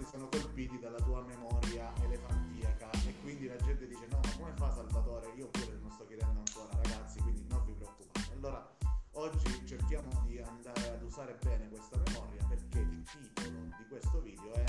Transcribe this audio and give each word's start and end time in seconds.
quanti 0.00 0.06
sono 0.06 0.28
colpiti 0.28 0.78
dalla 0.78 0.98
tua 0.98 1.22
memoria 1.22 1.92
elefantiaca 2.02 2.90
e 3.06 3.14
quindi 3.20 3.46
la 3.46 3.56
gente 3.56 3.86
dice 3.86 4.06
no, 4.10 4.20
ma 4.22 4.36
come 4.36 4.52
fa 4.56 4.72
Salvatore? 4.72 5.30
Io 5.36 5.48
pure 5.48 5.78
non 5.80 5.90
sto 5.90 6.06
chiedendo 6.06 6.38
ancora, 6.38 6.80
ragazzi, 6.82 7.20
quindi 7.20 7.44
non 7.48 7.62
vi 7.64 7.72
preoccupate. 7.72 8.32
Allora, 8.32 8.76
oggi 9.12 9.66
cerchiamo 9.66 10.08
di 10.24 10.38
andare 10.40 10.94
ad 10.94 11.02
usare 11.02 11.36
bene 11.42 11.68
questa 11.68 11.98
memoria 12.06 12.44
perché 12.48 12.78
il 12.78 13.02
titolo 13.02 13.58
di 13.76 13.86
questo 13.88 14.20
video 14.20 14.52
è 14.54 14.64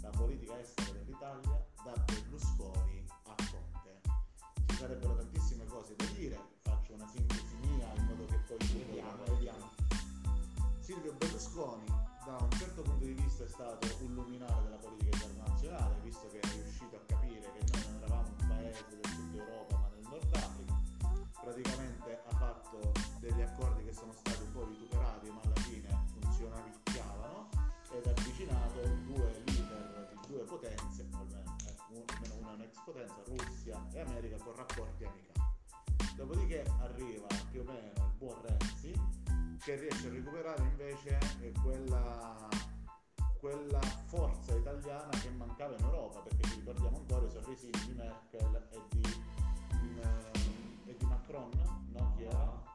La 0.00 0.10
politica 0.10 0.58
estera 0.58 0.92
dell'Italia 0.92 1.66
da 1.84 1.92
Berlusconi 2.06 3.04
a 3.24 3.34
Conte. 3.50 4.00
Ci 4.66 4.76
sarebbero 4.76 5.16
tantissime 5.16 5.66
cose 5.66 5.94
da 5.96 6.06
dire, 6.16 6.38
faccio 6.60 6.94
una 6.94 7.06
sintesi 7.06 7.54
mia 7.66 7.92
in 7.96 8.04
modo 8.04 8.24
che 8.24 8.38
poi 8.46 8.56
Vediamo, 8.58 9.24
vediamo. 9.24 9.70
Silvio 10.80 11.12
Berlusconi 11.12 12.00
da 12.24 12.36
un 12.38 12.50
certo 12.50 12.82
punto 12.82 13.04
di 13.04 13.12
vista 13.12 13.44
è 13.44 13.48
stato 13.48 13.88
politica 13.98 14.46
internazionale, 15.70 16.00
visto 16.02 16.28
che 16.30 16.40
è 16.40 16.48
riuscito 16.48 16.96
a 16.96 17.00
capire 17.06 17.52
che 17.52 17.64
noi 17.70 17.82
non 17.86 18.02
eravamo 18.02 18.28
un 18.28 18.46
paese 18.48 18.84
del 18.88 19.06
sud 19.06 19.34
Europa 19.34 19.76
ma 19.78 19.88
del 19.94 20.06
Nord 20.08 20.36
Africa. 20.36 20.80
Praticamente 21.40 22.22
ha 22.26 22.36
fatto 22.36 22.92
degli 23.20 23.40
accordi 23.40 23.84
che 23.84 23.92
sono 23.92 24.12
stati 24.12 24.42
un 24.42 24.52
po' 24.52 24.66
vituperati 24.66 25.30
ma 25.30 25.40
alla 25.42 25.60
fine 25.60 25.88
funzionavicchiavano 26.20 27.48
ed 27.92 28.06
ha 28.06 28.10
avvicinato 28.10 28.80
due 29.06 29.42
leader 29.46 30.08
di 30.10 30.26
due 30.26 30.44
potenze, 30.44 31.06
almeno, 31.12 31.56
eh, 31.66 32.04
almeno 32.06 32.34
una 32.40 32.50
è 32.50 32.54
un'ex 32.54 32.82
potenza, 32.84 33.22
Russia 33.26 33.86
e 33.92 34.00
America 34.00 34.36
con 34.42 34.54
rapporti 34.56 35.04
amicali. 35.04 35.38
Dopodiché 36.16 36.64
arriva 36.80 37.26
più 37.50 37.60
o 37.60 37.64
meno 37.64 38.04
il 38.04 38.12
buon 38.18 38.42
Renzi 38.42 38.92
che 39.62 39.76
riesce 39.76 40.06
a 40.08 40.10
recuperare 40.10 40.62
invece 40.62 41.18
eh, 41.40 41.52
quella, 41.62 42.48
quella 43.40 43.80
forza 44.06 44.54
italiana 44.54 45.08
che 45.08 45.30
mancava 45.30 45.74
in 45.74 45.82
Europa, 45.82 46.20
perché 46.20 46.46
ci 46.48 46.56
ricordiamo 46.56 46.98
ancora 46.98 47.26
i 47.26 47.30
sorrisini 47.30 47.72
di 47.86 47.92
Merkel 47.94 48.68
e 48.70 48.80
di, 48.90 49.22
mm, 49.76 49.98
e 50.84 50.96
di 50.96 51.04
Macron, 51.06 51.50
no? 51.92 52.12
Chi 52.16 52.24
era? 52.24 52.68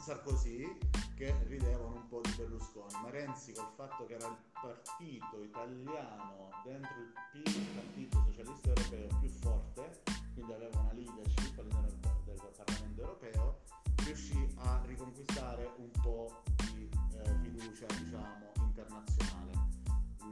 Sarkozy, 0.00 0.78
che 1.14 1.34
ridevano 1.46 1.96
un 1.96 2.08
po' 2.08 2.22
di 2.22 2.32
Berlusconi, 2.38 2.94
ma 3.02 3.10
Renzi 3.10 3.52
col 3.52 3.68
fatto 3.76 4.06
che 4.06 4.14
era 4.14 4.26
il 4.28 4.36
partito 4.52 5.42
italiano 5.42 6.48
dentro 6.64 6.96
il 7.00 7.12
P, 7.32 7.46
il 7.46 7.66
partito 7.74 8.22
socialista 8.24 8.68
europeo 8.68 9.18
più 9.20 9.28
forte, 9.28 10.02
quindi 10.32 10.52
aveva 10.54 10.80
una 10.80 10.92
leadership 10.94 11.58
all'interno 11.58 11.88
del, 12.24 12.38
del 12.40 12.52
Parlamento 12.56 13.00
europeo, 13.02 13.58
riuscì 14.04 14.48
a 14.56 14.80
riconquistare 14.86 15.70
un 15.76 15.90
po' 16.02 16.42
di 16.72 16.88
eh, 17.12 17.34
fiducia 17.42 17.84
diciamo 17.86 18.52
internazionale. 18.56 19.27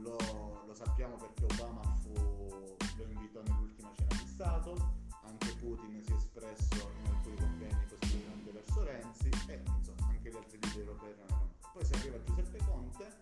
Lo, 0.07 0.63
lo 0.65 0.73
sappiamo 0.73 1.17
perché 1.17 1.43
Obama 1.43 1.81
fu, 2.01 2.13
lo 2.13 3.03
invitò 3.03 3.41
nell'ultima 3.41 3.91
cena 3.93 4.15
di 4.15 4.25
Stato, 4.25 4.93
anche 5.23 5.53
Putin 5.59 6.01
si 6.01 6.13
è 6.13 6.15
espresso 6.15 6.91
in 7.03 7.11
alcuni 7.11 7.35
convegni 7.35 7.85
positivamente 7.89 8.51
verso 8.51 8.83
Renzi 8.83 9.29
e 9.47 9.61
insomma 9.77 10.07
anche 10.07 10.29
gli 10.31 10.35
altri 10.35 10.59
leader 10.61 10.79
europei 10.79 11.11
erano. 11.11 11.49
Poi 11.73 11.83
si 11.83 11.93
arriva 11.93 12.15
a 12.15 12.23
Giuseppe 12.23 12.57
Conte 12.65 13.19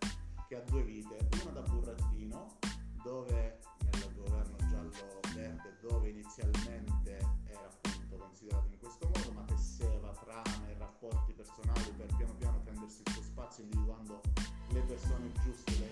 che 0.48 0.56
ha 0.58 0.62
due 0.62 0.84
vite, 0.84 1.28
una 1.42 1.52
da 1.54 1.62
burattino 1.62 2.58
dove 3.02 3.60
nel 3.92 4.14
governo 4.14 4.56
giallo-verde 4.70 5.78
dove 5.82 6.10
inizialmente 6.10 7.18
era 7.46 7.66
appunto 7.66 8.18
considerato 8.18 8.68
in 8.68 8.78
questo 8.78 9.08
modo 9.08 9.32
ma 9.32 9.42
tesseva 9.42 10.10
trame 10.24 10.76
rapporti 10.78 11.34
personali 11.34 11.92
per 11.98 12.14
piano 12.16 12.34
piano 12.36 12.60
prendersi 12.60 13.02
il 13.04 13.12
suo 13.12 13.24
spazio 13.24 13.64
individuando 13.64 14.22
le 14.70 14.82
persone 14.82 15.32
giuste 15.44 15.78
da 15.80 15.86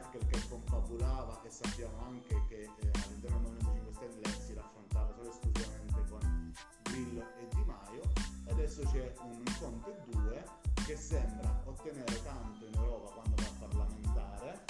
Merkel, 0.00 0.26
che 0.28 0.48
confabulava 0.48 1.42
e 1.42 1.50
sappiamo 1.50 1.94
anche 2.06 2.42
che 2.48 2.62
eh, 2.62 2.90
all'interno 3.04 3.50
del 3.50 3.58
Movimento 3.60 3.92
5 3.92 3.92
Stelle 3.92 4.40
si 4.40 4.54
raffrontava 4.54 5.12
solo 5.12 5.26
e 5.26 5.30
esclusivamente 5.30 6.04
con 6.08 6.52
Grillo 6.84 7.20
e 7.36 7.48
Di 7.54 7.64
Maio 7.64 8.02
adesso 8.48 8.82
c'è 8.90 9.14
un 9.20 9.42
Conte 9.58 10.02
2 10.10 10.44
che 10.86 10.96
sembra 10.96 11.60
ottenere 11.66 12.22
tanto 12.22 12.64
in 12.64 12.74
Europa 12.76 13.10
quando 13.10 13.34
va 13.36 13.48
a 13.48 13.68
parlamentare 13.68 14.64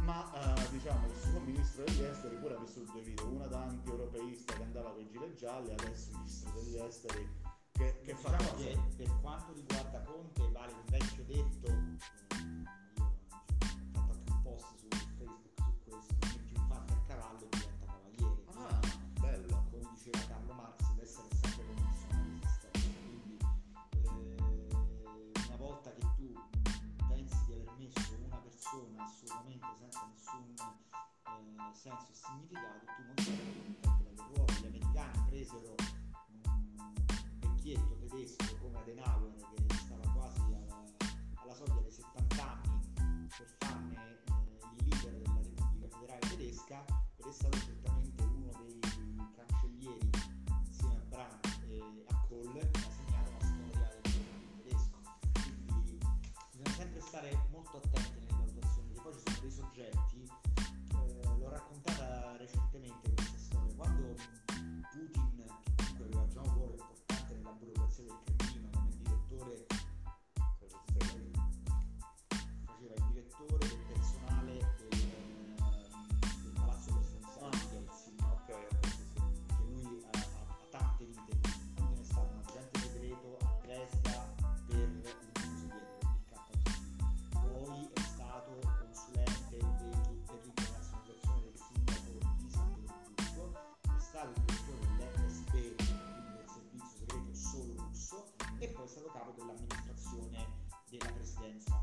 ma 0.00 0.32
eh, 0.34 0.70
diciamo 0.70 1.06
che 1.06 1.12
il 1.12 1.20
suo 1.20 1.40
ministro 1.40 1.84
degli 1.84 2.02
esteri 2.02 2.36
pure 2.36 2.54
ha 2.54 2.58
vissuto 2.58 2.92
due 2.92 3.02
vite, 3.02 3.22
una 3.22 3.46
da 3.46 3.62
anti-europeista 3.62 4.54
che 4.54 4.62
andava 4.62 4.90
con 4.90 5.00
i 5.00 5.08
gilet 5.08 5.34
gialli, 5.34 5.70
adesso 5.70 6.10
il 6.10 6.16
ministro 6.16 6.50
degli 6.54 6.78
esteri 6.78 7.28
che, 7.72 8.00
che 8.02 8.14
fa 8.14 8.34
Diciamo 8.36 8.56
che 8.56 8.78
per 8.96 9.20
quanto 9.20 9.52
riguarda 9.52 10.02
Conte 10.02 10.50
vale 10.50 10.72
un 10.72 10.84
vecchio 10.86 11.24
detto, 11.24 11.68
senza 29.88 30.06
nessun 30.12 30.54
eh, 30.58 31.74
senso 31.74 32.10
e 32.10 32.14
significato, 32.14 32.84
tu 32.84 33.02
non 33.06 33.16
sei 33.16 33.38
contento 33.38 34.02
del 34.02 34.18
ruolo. 34.18 34.52
Gli 34.60 34.66
americani 34.66 35.24
presero 35.28 35.74
un 35.78 37.38
vecchietto 37.38 37.96
tedesco 37.96 38.58
come 38.58 38.78
Adenauer 38.78 39.34
che 39.36 39.74
stava 39.74 40.12
quasi 40.12 40.40
alla, 40.40 40.84
alla 41.34 41.54
soglia 41.54 41.80
dei 41.80 41.90
70 41.90 42.42
anni 42.42 43.28
per 43.36 43.56
farne 43.58 43.94
eh, 43.96 44.22
il 44.76 44.88
leader 44.88 45.12
della 45.16 45.40
Repubblica 45.42 45.88
Federale 45.88 46.28
Tedesca 46.28 46.84
ed 47.16 47.26
è 47.26 47.32
stato 47.32 47.56
della 101.52 101.77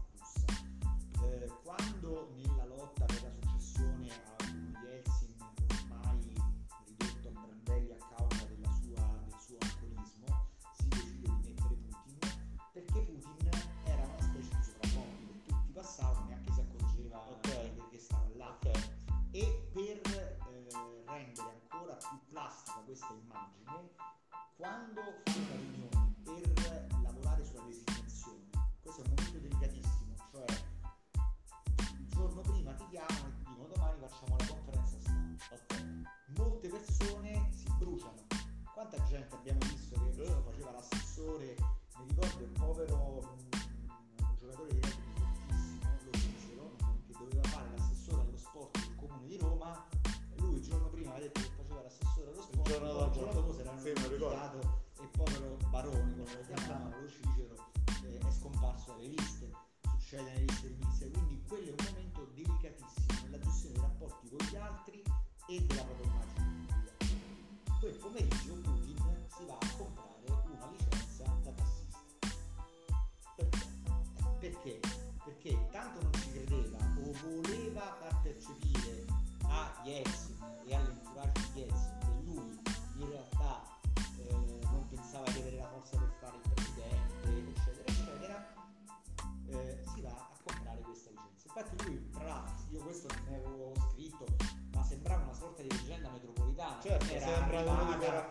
arrivata, 97.58 98.28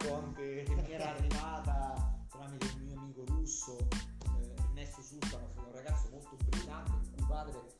era 0.89 1.15
arrivata 1.15 2.27
tramite 2.29 2.67
un 2.77 2.83
mio 2.83 2.99
amico 2.99 3.25
russo 3.27 3.79
eh, 3.79 4.55
Ernesto 4.63 5.03
Sultano, 5.03 5.51
un 5.57 5.73
ragazzo 5.73 6.09
molto 6.11 6.37
brillante, 6.45 6.91
il 6.91 7.11
cui 7.15 7.25
padre 7.27 7.79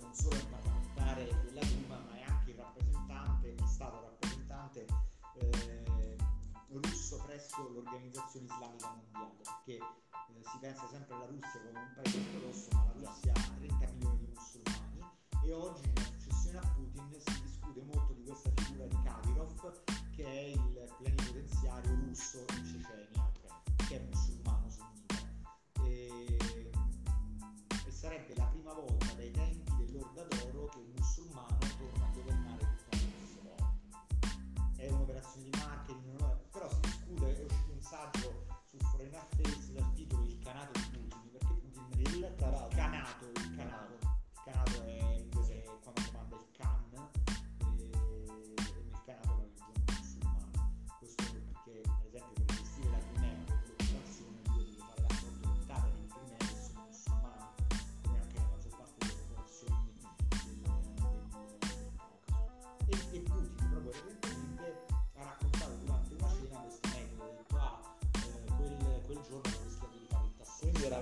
non 0.00 0.14
solo 0.14 0.34
è 0.34 0.40
un 0.40 0.50
parlamentare 0.50 1.24
della 1.44 1.60
Duma, 1.60 1.98
ma 2.08 2.18
è 2.18 2.22
anche 2.28 2.50
il 2.50 2.56
rappresentante, 2.56 3.54
è 3.54 3.66
stato 3.66 4.00
rappresentante 4.00 4.86
eh, 5.34 6.16
russo 6.70 7.22
presso 7.24 7.68
l'Organizzazione 7.68 8.46
Islamica 8.46 8.94
Mondiale, 8.94 9.34
perché 9.42 9.74
eh, 9.74 10.42
si 10.42 10.58
pensa 10.58 10.88
sempre 10.88 11.14
alla 11.14 11.26
Russia 11.26 11.60
come 11.60 11.78
un 11.78 11.92
paese 11.94 12.18
ortodosso, 12.18 12.68
ma 12.72 12.84
la 12.84 13.10
Russia 13.10 13.32
ha 13.32 13.50
30 13.58 13.92
milioni 13.92 14.18
di 14.18 14.32
musulmani 14.34 15.10
e 15.44 15.52
oggi 15.52 15.91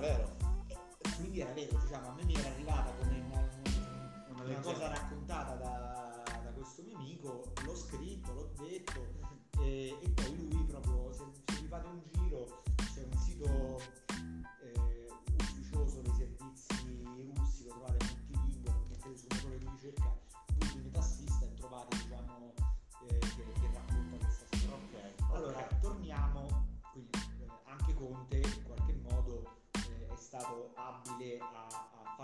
vero. 0.01 0.35
Quindi 1.15 1.39
era 1.41 1.53
vero, 1.53 1.77
diciamo, 1.79 2.09
a 2.09 2.13
me 2.13 2.23
mi 2.25 2.33
era 2.33 2.49
arrivata 2.49 2.91
come 2.97 3.19
una, 3.19 3.49
Una 4.29 4.43
una 4.43 4.59
cosa 4.59 4.87
raccontata 4.87 5.55
da, 5.55 6.23
da 6.43 6.51
questo 6.51 6.81
mio 6.81 6.97
amico, 6.97 7.53
l'ho 7.63 7.75
scritto, 7.75 8.33
l'ho 8.33 8.51
detto 8.57 8.90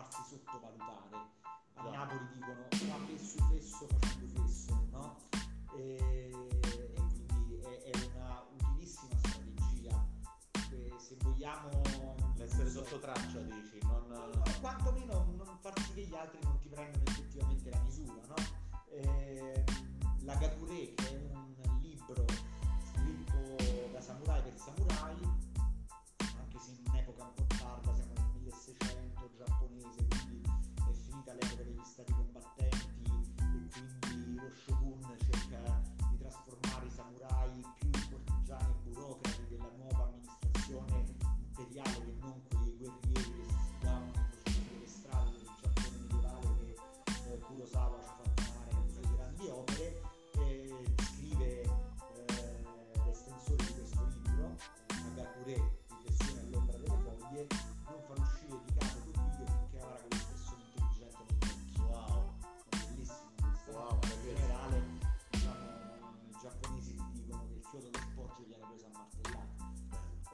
farsi 0.09 0.24
sottovalutare. 0.30 1.36
A 1.75 1.83
Già. 1.83 1.89
Napoli 1.92 2.27
dicono 2.33 2.68
fa 2.69 3.06
fesso 3.06 3.44
fesso 3.50 3.88
facendo 4.00 4.42
fesso, 4.42 4.88
no? 4.92 5.15
E, 5.75 6.31
e 6.62 6.94
quindi 6.94 7.59
è, 7.59 7.92
è 7.92 8.09
una 8.13 8.44
utilissima 8.57 9.15
strategia. 9.18 10.06
Eh, 10.71 10.94
se 10.98 11.15
vogliamo 11.21 11.81
L'essere 12.38 12.69
sotto 12.69 13.00
traccia, 13.00 13.39
dici, 13.39 13.80
non... 13.81 14.12
o 14.12 14.59
quantomeno 14.62 15.25
non 15.36 15.57
far 15.59 15.74
sì 15.81 15.94
che 15.94 16.01
gli 16.01 16.15
altri 16.15 16.39
non 16.44 16.59
ti 16.59 16.69
prendano 16.69 17.04
effettivamente 17.06 17.69
la 17.69 17.80
misura, 17.80 18.21
no? 18.27 18.36
Ehm, 18.89 19.63
la 20.21 20.36
Gakure, 20.36 20.94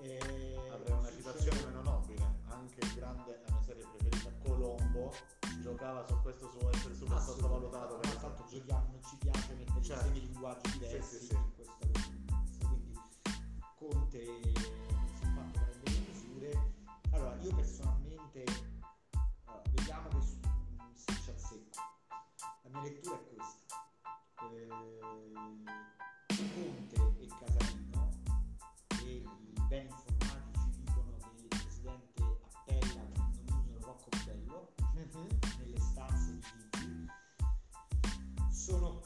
e 0.03 0.59
Avrei 0.71 0.91
una 0.97 1.09
citazione 1.09 1.63
meno 1.65 1.81
nobile, 1.81 2.21
anche 2.49 2.79
il 2.81 2.93
grande, 2.95 3.41
la 3.45 3.53
mia 3.53 3.61
serie 3.63 3.85
preferita, 3.95 4.29
Colombo, 4.43 5.13
giocava 5.61 6.05
su 6.05 6.19
questo 6.21 6.49
suo 6.49 6.69
essere 6.71 6.93
super 6.95 7.17
Assolutamente. 7.17 7.67
sottovalutato. 7.71 7.99
Ma 8.03 8.19
tanto 8.19 8.43
giochiamo, 8.49 8.87
non 8.91 9.03
ci 9.03 9.15
piace 9.17 9.53
mettere 9.53 9.81
Certo. 9.83 10.05
insieme 10.07 10.27
linguaggi 10.27 10.71
diversi 10.71 11.15
Sì, 11.15 11.19
sì, 11.19 11.25
sì. 11.27 11.33
in 11.35 11.51
questa 11.55 11.73
contingenza. 11.79 12.67
Quindi 12.67 12.99
Conte 13.75 14.25
si 14.25 15.23
è 15.23 15.27
fatto 15.35 15.59
prendere 15.59 15.99
misure. 16.09 16.71
Allora, 17.11 17.35
io 17.39 17.55
personalmente 17.55 18.43
allora, 19.45 19.61
vediamo 19.71 20.07
che 20.09 20.21
su- 20.21 20.39
se 20.95 21.13
ci 21.23 21.29
azzecco. 21.29 21.79
La 22.63 22.69
mia 22.69 22.81
lettura 22.81 23.15
è 23.15 23.23
questa. 23.33 23.75
Eh, 24.51 24.67
Conte 26.27 26.95
e 27.19 27.27
Casalino 27.27 27.59
e 27.59 27.62
i 27.62 27.62
ben 29.73 29.87
informati 29.87 30.59
ci 30.61 30.83
dicono 30.83 31.17
che 31.17 31.41
il 31.41 31.47
presidente 31.47 32.21
appella 32.53 33.01
con 33.15 33.31
il 33.33 33.43
nomignolo 33.49 33.85
Roccobello 33.87 34.73
nelle 34.93 35.79
stanze 35.79 36.31
di 36.31 36.69
Chigi 36.69 37.07
sono 38.51 39.01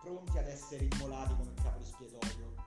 pronti 0.00 0.38
ad 0.38 0.46
essere 0.46 0.88
immolati 0.90 1.36
come 1.36 1.52
capo 1.52 1.82
espiatorio 1.82 2.59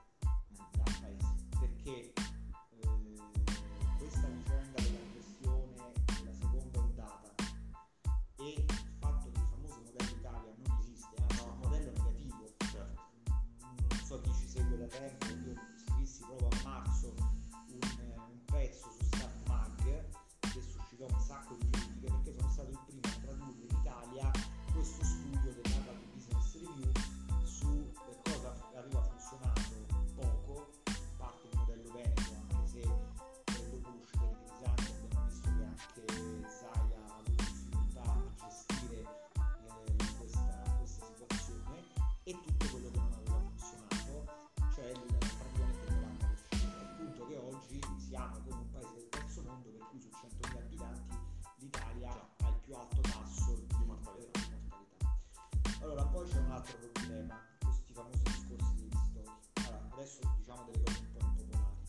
altro 56.64 56.88
problema, 56.92 57.38
questi 57.58 57.92
famosi 57.92 58.22
discorsi 58.22 58.74
degli 58.76 58.96
stori. 59.10 59.30
Allora, 59.66 59.88
adesso 59.92 60.20
diciamo 60.38 60.64
delle 60.64 60.82
cose 60.82 60.98
un 60.98 61.12
po' 61.12 61.26
impopolari. 61.26 61.82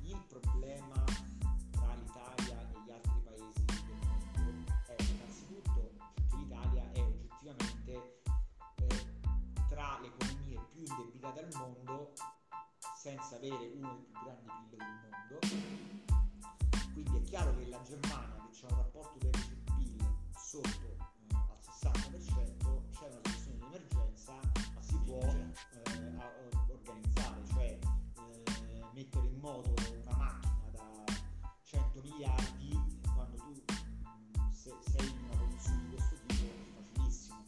Il 0.00 0.24
problema 0.28 1.04
tra 1.70 1.94
l'Italia 1.94 2.70
e 2.70 2.80
gli 2.84 2.90
altri 2.90 3.20
paesi 3.22 3.64
del 3.64 3.98
mondo 4.00 4.72
è 4.86 4.96
innanzitutto 5.02 5.92
che 6.30 6.36
l'Italia 6.36 6.90
è 6.92 7.00
oggettivamente 7.02 8.22
eh, 8.76 9.06
tra 9.68 9.98
le 10.00 10.06
economie 10.06 10.60
più 10.72 10.84
indebitate 10.84 11.40
al 11.40 11.54
mondo 11.58 12.12
senza 12.96 13.36
avere 13.36 13.72
uno 13.74 13.92
dei 13.92 14.04
più 14.04 14.20
grandi 14.22 14.50
PIL 14.70 14.78
del 14.78 15.10
mondo 15.10 15.38
quindi 16.94 17.16
è 17.18 17.22
chiaro 17.28 17.54
che 17.56 17.66
la 17.66 17.82
Germania 17.82 18.48
che 18.50 18.66
ha 18.66 18.72
un 18.72 18.76
rapporto 18.76 19.18
deficit 19.18 19.74
PIL 19.74 20.06
sotto 20.36 20.93
moto 29.44 29.74
una 30.06 30.16
macchina 30.16 30.70
da 30.72 31.04
100 31.64 32.00
miliardi 32.00 32.80
quando 33.14 33.36
tu 33.36 33.50
mh, 33.52 34.50
se- 34.50 34.78
sei 34.80 35.06
in 35.06 35.18
una 35.24 35.36
condizione 35.36 35.82
di 35.82 35.96
questo 35.96 36.16
tipo 36.26 36.44
è 36.44 36.80
facilissimo. 36.80 37.44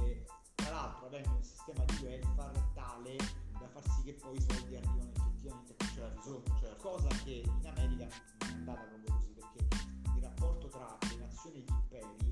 E, 0.00 0.26
tra 0.54 0.70
l'altro 0.70 1.06
avendo 1.08 1.34
un 1.34 1.42
sistema 1.42 1.84
di 1.84 1.96
welfare 2.02 2.64
tale 2.72 3.16
da 3.60 3.68
far 3.68 3.82
sì 3.90 4.02
che 4.04 4.14
poi 4.14 4.36
i 4.38 4.40
soldi 4.40 4.74
arrivano 4.74 5.10
effettivamente 5.14 5.76
a 5.76 6.06
ha 6.06 6.08
bisogno, 6.08 6.58
certo. 6.58 6.88
cosa 6.88 7.08
che 7.24 7.42
in 7.44 7.66
America 7.66 8.08
non 8.40 8.48
è 8.48 8.52
andata 8.54 8.82
proprio 8.84 9.14
così 9.14 9.32
perché 9.34 9.68
il 10.16 10.22
rapporto 10.22 10.68
tra 10.68 10.96
le 11.10 11.16
nazioni 11.16 11.56
e 11.56 11.60
gli 11.60 11.72
imperi 11.72 12.28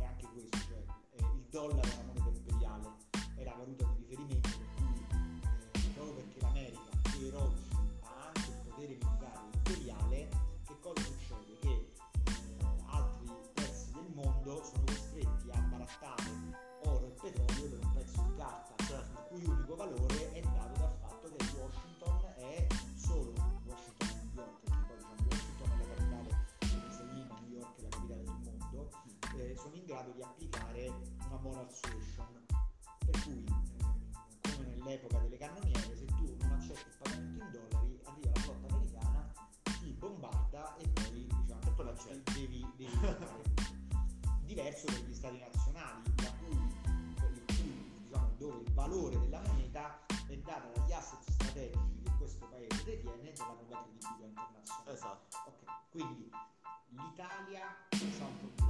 è 0.00 0.04
anche 0.04 0.26
questo, 0.26 0.58
cioè 0.58 0.84
eh, 1.12 1.36
il 1.36 1.46
dollaro 1.50 1.88
è 1.88 1.94
una 1.94 2.06
moneta 2.06 2.21
nell'epoca 34.92 35.18
delle 35.20 35.36
cannoniere, 35.38 35.96
se 35.96 36.04
tu 36.04 36.36
non 36.40 36.52
accetti 36.52 36.86
il 36.86 36.94
pagamento 36.98 37.44
in 37.44 37.50
dollari, 37.50 38.00
arriva 38.04 38.30
la 38.34 38.40
flotta 38.40 38.74
americana, 38.74 39.32
ti 39.62 39.92
bombarda 39.92 40.76
e 40.76 40.88
poi 40.88 41.28
diciamo 41.40 41.60
E 41.64 41.70
poi 41.70 42.22
devi, 42.34 42.66
devi. 42.76 43.00
Diverso 44.44 44.84
per 44.84 45.04
gli 45.04 45.14
stati 45.14 45.38
nazionali, 45.38 46.02
la 46.16 46.32
cui, 46.44 46.58
diciamo, 48.02 48.30
dove 48.36 48.62
il 48.64 48.72
valore 48.74 49.18
della 49.18 49.40
moneta 49.46 50.04
è 50.28 50.36
data 50.36 50.68
dagli 50.74 50.92
asset 50.92 51.30
strategici 51.30 52.02
che 52.02 52.10
questo 52.18 52.46
paese 52.48 52.84
detiene 52.84 53.30
e 53.30 53.32
dalla 53.32 53.52
propria 53.52 53.82
credibilità 53.82 54.26
internazionale. 54.26 54.92
Esatto. 54.92 55.36
Ok, 55.46 55.88
quindi 55.88 56.30
l'Italia 56.88 57.64
ha 57.64 58.24
un 58.26 58.38
problema 58.38 58.61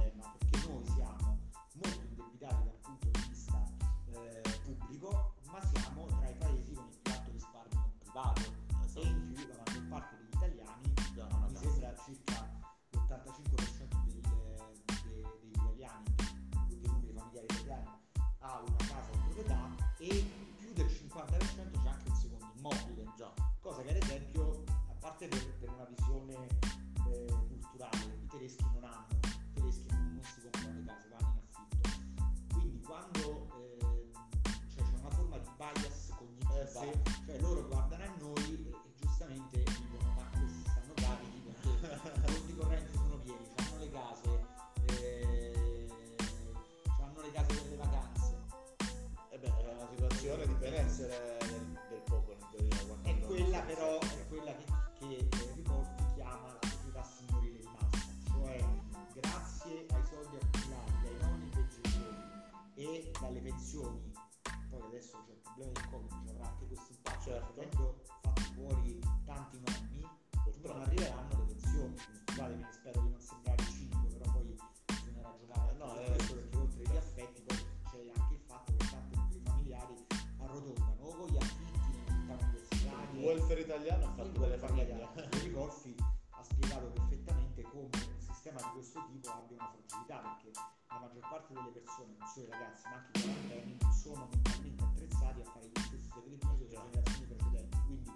italiano 83.73 84.05
ha 84.05 84.13
fatto 84.13 84.39
delle 84.39 84.57
famiglie. 84.57 85.09
Ricolfi 85.41 85.95
ha 86.29 86.43
spiegato 86.43 86.85
perfettamente 86.91 87.61
come 87.63 87.89
un 87.89 88.19
sistema 88.19 88.61
di 88.61 88.69
questo 88.73 89.03
tipo 89.11 89.29
abbia 89.31 89.57
una 89.57 89.73
fragilità 89.73 90.17
perché 90.19 90.51
la 90.53 90.99
maggior 90.99 91.27
parte 91.27 91.53
delle 91.53 91.69
persone, 91.69 92.13
non 92.17 92.27
solo 92.27 92.45
i 92.45 92.49
ragazzi 92.51 92.83
ma 92.85 92.95
anche 92.95 93.17
i 93.17 93.21
quarantenni, 93.21 93.77
non 93.81 93.91
sono 93.91 94.29
mentalmente 94.29 94.83
attrezzati 94.83 95.41
a 95.41 95.45
fare 95.45 95.65
gli 95.65 95.79
stessi 95.79 96.09
sacrifici 96.13 96.57
delle 96.57 96.69
generazioni 96.69 97.25
precedenti. 97.25 97.77
Quindi 97.87 98.11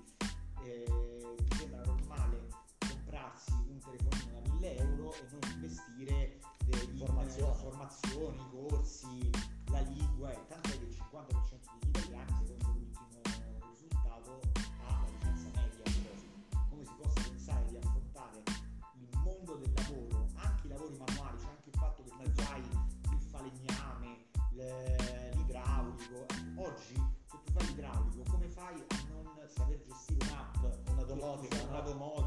eh, 0.62 1.36
mi 1.40 1.56
sembra 1.58 1.82
normale 1.86 2.48
comprarsi 2.78 3.54
un 3.54 3.80
telefonino 3.80 4.40
da 4.40 4.52
1000 4.54 4.78
euro 4.78 5.14
e 5.14 5.26
non 5.32 5.52
investire 5.56 6.40
eh, 6.70 6.88
in 6.92 6.98
formazioni, 6.98 8.50
corsi, 8.52 9.32
la 9.72 9.80
lingua 9.82 10.32
e 10.32 10.46
tant'è 10.48 10.78
che 10.78 10.86
il 10.86 10.98
50% 11.12 11.80
degli 11.80 11.90
italiani 11.90 12.37
probablement 31.88 32.27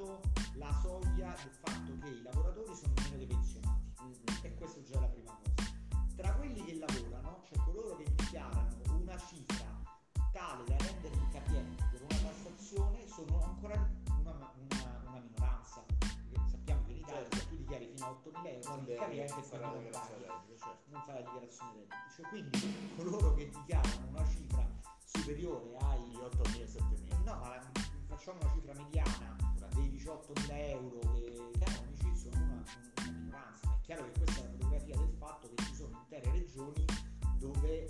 superato 0.00 0.20
la 0.54 0.72
soglia 0.82 1.34
del 1.42 1.52
fatto 1.62 1.98
che 2.00 2.08
i 2.08 2.22
lavoratori 2.22 2.74
sono 2.74 2.92
meno 3.02 3.16
dei 3.16 3.26
pensionati 3.26 3.92
e 4.42 4.54
questa 4.54 4.82
già 4.82 4.96
è 4.96 5.00
la 5.00 5.06
prima 5.08 5.38
cosa. 5.42 5.68
Tra 6.16 6.32
quelli 6.34 6.64
che 6.64 6.74
lavorano 6.78 7.42
c'è 7.44 7.56
coloro 7.64 7.96
che 7.96 8.04
dichiarano 8.14 8.68
una 8.98 9.16
cifra 9.18 9.66
tale 10.32 10.64
da 10.64 10.76
renderli 10.76 11.28
capienti 11.32 11.82
per 11.90 12.02
una 12.02 12.16
tassazione 12.30 13.06
sono 13.08 13.42
ancora 13.44 13.74
una, 14.20 14.30
una- 14.30 14.52
una 15.06 15.18
minoranza. 15.20 15.84
Perché 15.98 16.48
sappiamo 16.50 16.82
che 16.84 16.90
in 16.92 16.96
Italia 16.98 17.20
Certo. 17.22 17.36
se 17.36 17.48
tu 17.48 17.56
dichiari 17.56 17.86
fino 17.94 18.06
a 18.06 18.10
8.000 18.10 18.46
euro 18.46 18.68
Non 18.76 18.84
capiente 18.86 19.32
quindi 19.34 19.50
la 19.50 19.66
non 19.66 19.88
paghi 19.90 20.56
certo. 20.58 20.90
non 20.90 21.02
fa 21.06 21.12
la 21.12 21.20
dichiarazione 21.20 21.72
reddito. 21.72 21.94
Cioè, 22.16 22.28
quindi 22.28 22.94
coloro 22.96 23.34
che 23.34 23.48
dichiarano 23.50 24.06
una 24.08 24.26
cifra 24.28 24.68
superiore 25.04 25.76
ai 25.80 26.08
Gli 26.08 26.16
8.000 26.16 26.60
e 26.60 26.66
7.000. 26.66 27.22
No, 27.24 27.38
ma 27.38 27.48
la- 27.48 27.70
facciamo 28.06 28.38
una 28.40 28.52
cifra 28.52 28.72
mediana 28.74 29.36
18.000 30.10 30.70
euro 30.70 31.50
canonici 31.60 32.16
sono 32.16 32.36
una, 32.36 32.64
una 32.98 33.10
minoranza. 33.12 33.78
È 33.80 33.80
chiaro 33.82 34.04
che 34.06 34.18
questa 34.18 34.40
è 34.40 34.42
la 34.42 34.50
fotografia 34.50 34.96
del 34.96 35.14
fatto 35.18 35.48
che 35.54 35.62
ci 35.62 35.74
sono 35.74 35.98
intere 36.00 36.30
regioni 36.32 36.84
dove, 37.38 37.86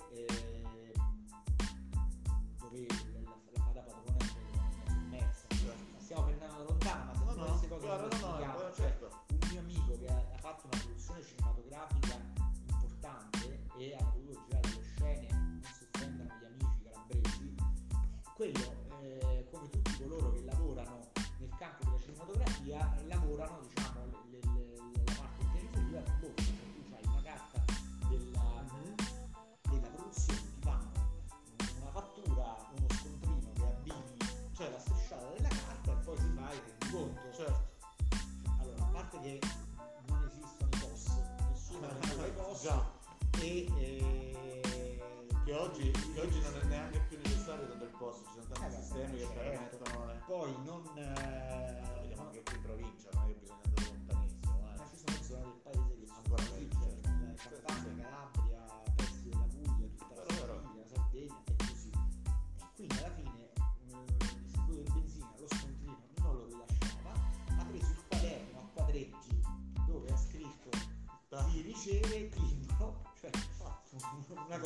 che 39.22 39.38
non 40.08 40.24
esistono 40.24 40.68
i 40.72 40.78
POS, 40.78 41.06
nessuno 41.50 41.86
lavora 41.86 42.26
i 42.26 42.30
POS 42.32 42.62
già. 42.62 42.90
e 43.40 43.66
eh, 43.78 44.98
Che 45.44 45.52
oggi, 45.54 45.90
che 45.90 46.20
oggi 46.20 46.40
non 46.40 46.54
è 46.60 46.64
neanche 46.64 47.00
più 47.08 47.18
necessario 47.18 47.66
tanto 47.68 47.84
il 47.84 47.90
posto, 47.98 48.24
ci 48.26 48.40
sono 48.40 48.46
tanti 48.54 48.74
Eh, 48.74 48.78
sistemi 48.78 49.16
che 49.18 49.26
certo. 49.26 49.76
permettono. 49.78 50.10
eh. 50.12 50.16
poi 50.26 50.54
non 50.64 50.82
eh, 50.96 51.80
Vediamo 52.00 52.22
anche 52.22 52.42
qui 52.42 52.54
in 52.56 52.62
provincia, 52.62 53.08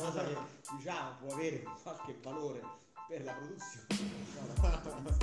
cosa 0.05 0.23
che 0.23 0.37
diciamo 0.77 1.15
può 1.19 1.33
avere 1.33 1.63
qualche 1.81 2.19
valore 2.21 2.61
per 3.07 3.23
la 3.23 3.33
produzione 3.33 3.87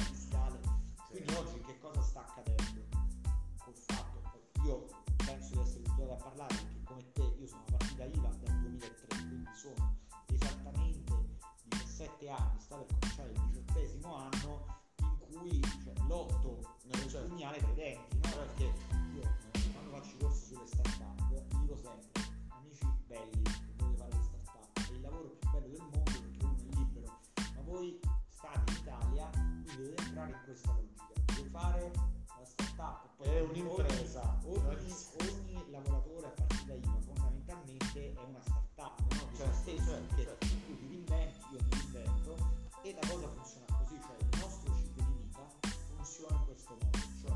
È 33.23 33.41
un'impresa. 33.41 34.41
Ogni, 34.45 34.95
ogni 35.21 35.71
lavoratore 35.71 36.27
a 36.27 36.31
partita 36.31 36.75
IVA 36.75 36.99
fondamentalmente 37.01 38.13
è 38.15 38.23
una 38.25 38.41
start-up, 38.41 39.01
no? 39.13 39.29
Stesso, 39.33 39.85
certo, 39.85 40.15
perché 40.15 40.23
certo. 40.25 40.47
tu 40.47 40.65
ti 40.67 40.87
reinventi, 40.89 41.41
io 41.53 41.59
mi 41.63 41.71
reinvento 41.71 42.37
e 42.83 42.93
la 43.01 43.09
cosa 43.09 43.29
funziona 43.29 43.67
così, 43.79 44.01
cioè 44.01 44.17
il 44.19 44.39
nostro 44.41 44.75
ciclo 44.77 45.05
di 45.05 45.13
vita 45.23 45.49
funziona 45.95 46.37
in 46.37 46.45
questo 46.45 46.77
modo, 46.81 46.99
cioè 47.21 47.33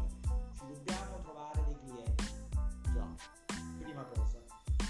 ci 0.54 0.66
dobbiamo 0.66 1.20
trovare 1.22 1.64
dei 1.64 1.76
clienti, 1.84 2.24
Già. 2.92 3.06
prima 3.78 4.04
cosa, 4.04 4.38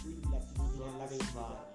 quindi 0.02 0.28
l'attitudine 0.30 0.88
alla 0.88 1.06
vendita, 1.06 1.65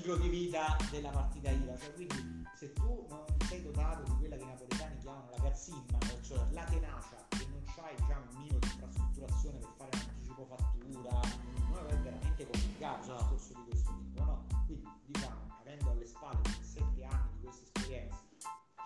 ciclo 0.00 0.16
di 0.16 0.28
vita 0.28 0.78
della 0.90 1.10
partita 1.10 1.50
IVA, 1.50 1.76
cioè, 1.76 1.92
quindi 1.92 2.48
se 2.54 2.72
tu 2.72 3.04
non 3.10 3.22
sei 3.46 3.62
dotato 3.62 4.02
di 4.04 4.16
quella 4.16 4.36
che 4.36 4.42
i 4.42 4.46
napoletani 4.46 4.98
chiamano 4.98 5.28
la 5.30 5.42
gazzimma, 5.42 5.98
cioè 6.22 6.38
la 6.52 6.64
tenacia 6.64 7.28
e 7.28 7.46
non 7.50 7.62
c'hai 7.76 7.94
diciamo, 7.96 8.24
un 8.30 8.36
minimo 8.38 8.58
di 8.60 8.68
infrastrutturazione 8.68 9.58
per 9.58 9.68
fare 9.76 9.90
un 9.92 10.00
anticipo 10.08 10.46
fattura, 10.46 11.10
no, 11.10 11.86
è 11.86 11.96
veramente 11.98 12.48
complicato 12.50 13.10
un 13.10 13.14
Esatto. 13.14 13.34
discorso 13.34 13.52
di 13.52 13.68
questo 13.68 13.94
tipo, 13.98 14.24
no? 14.24 14.46
Quindi 14.64 14.88
diciamo, 15.04 15.40
avendo 15.60 15.90
alle 15.90 16.06
spalle 16.06 16.40
17 16.44 17.04
anni 17.04 17.28
di 17.34 17.40
questa 17.42 17.62
esperienza, 17.64 18.24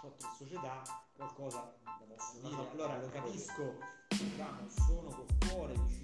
ho 0.03 0.15
tre 0.19 0.29
società, 0.37 0.83
qualcosa 1.15 1.77
lo 2.01 2.07
posso 2.07 2.49
dire, 2.49 2.71
allora 2.71 2.99
lo 2.99 3.09
capisco, 3.11 3.79
diciamo, 4.09 4.69
sono 4.69 5.11
col 5.11 5.49
cuore 5.49 5.75
vicino 5.75 6.04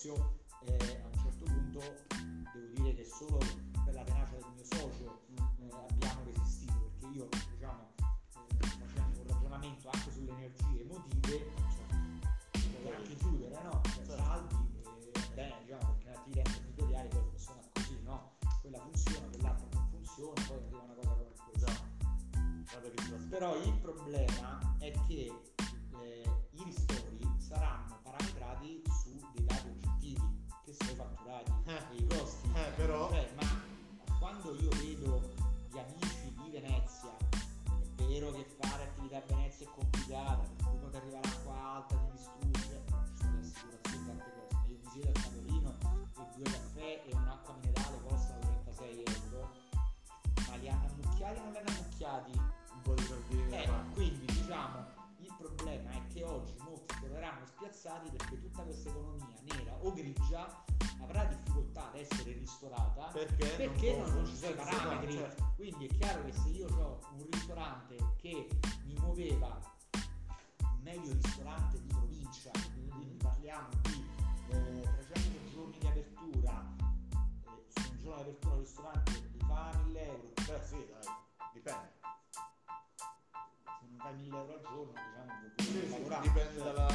negozio 0.00 0.38
e 0.64 1.02
a 1.02 1.06
un 1.06 1.22
certo 1.22 1.44
punto 1.44 1.80
devo 2.52 2.72
dire 2.74 2.94
che 2.94 3.04
solo 3.04 3.38
per 3.84 3.94
la 3.94 4.02
tenacia 4.02 4.36
del 4.36 4.44
mio 4.54 4.64
socio 4.64 5.20
eh, 5.36 5.70
abbiamo 5.90 6.24
resistito 6.24 6.72
perché 6.98 7.16
io 7.16 7.28
diciamo 7.52 7.92
eh, 7.98 8.66
facendo 8.66 9.20
un 9.20 9.26
ragionamento 9.26 9.90
anche 9.92 10.10
sulle 10.10 10.30
energie 10.30 10.80
emotive 10.80 11.52
puoi 12.82 12.94
anche 12.94 13.14
chiudere 13.16 13.62
no? 13.62 13.80
Cioè, 13.84 14.04
Certo. 14.06 14.16
salvi 14.16 14.56
e 15.12 15.34
bene 15.34 15.54
diciamo 15.64 15.92
perché 15.92 16.04
nell'attività 16.08 16.50
imprenditoriale 16.50 17.08
poi 17.08 17.22
funziona 17.22 17.60
così 17.72 18.02
no? 18.02 18.32
quella 18.60 18.78
funziona 18.78 19.26
quell'altra 19.28 19.66
non 19.72 19.88
funziona 19.90 20.42
poi 20.46 20.56
arriva 20.56 20.82
una 20.82 20.94
cosa 20.94 21.14
come 21.14 21.34
questa 21.50 21.72
a 22.72 23.28
però 23.28 23.56
il 23.56 23.78
problema 23.80 24.59
o 59.82 59.92
grigia 59.92 60.64
avrà 61.02 61.24
difficoltà 61.24 61.88
ad 61.88 61.96
essere 61.96 62.32
ristorata 62.32 63.06
Perché, 63.12 63.46
perché 63.56 63.96
non, 63.96 64.12
non 64.14 64.26
ci 64.26 64.36
sono 64.36 64.52
i 64.52 64.54
parametri. 64.54 65.12
certo. 65.12 65.52
Quindi 65.56 65.86
è 65.86 65.96
chiaro 65.96 66.24
che 66.24 66.32
se 66.32 66.48
io 66.48 66.66
ho 66.68 67.00
un 67.16 67.26
ristorante 67.30 67.96
che 68.16 68.48
mi 68.84 68.94
muoveva 68.98 69.58
medio 70.82 71.12
ristorante 71.12 71.80
di 71.80 71.88
provincia, 71.88 72.50
quindi 72.72 73.16
parliamo 73.22 73.68
di 73.82 74.04
eh, 74.50 74.80
300 75.08 75.50
giorni 75.52 75.78
di 75.78 75.86
apertura, 75.86 76.74
eh, 77.44 77.64
su 77.68 77.90
un 77.90 77.98
giorno 77.98 78.14
di 78.16 78.20
apertura 78.22 78.54
il 78.54 78.60
ristorante 78.60 79.10
li 79.32 79.38
fa 79.46 79.70
1000 79.84 80.04
euro, 80.06 80.32
Beh 80.34 80.62
sì, 80.64 80.86
dai, 80.88 81.14
dipende. 81.52 81.92
se 83.80 83.86
non 83.88 83.98
fai 83.98 84.14
1000 84.16 84.36
euro 84.36 84.52
al 84.54 84.60
giorno 84.62 84.92
diciamo 84.92 85.32
Sì, 85.58 85.64
sì, 85.64 86.20
dipende, 86.22 86.54
Cioè, 86.54 86.62
dalla, 86.64 86.88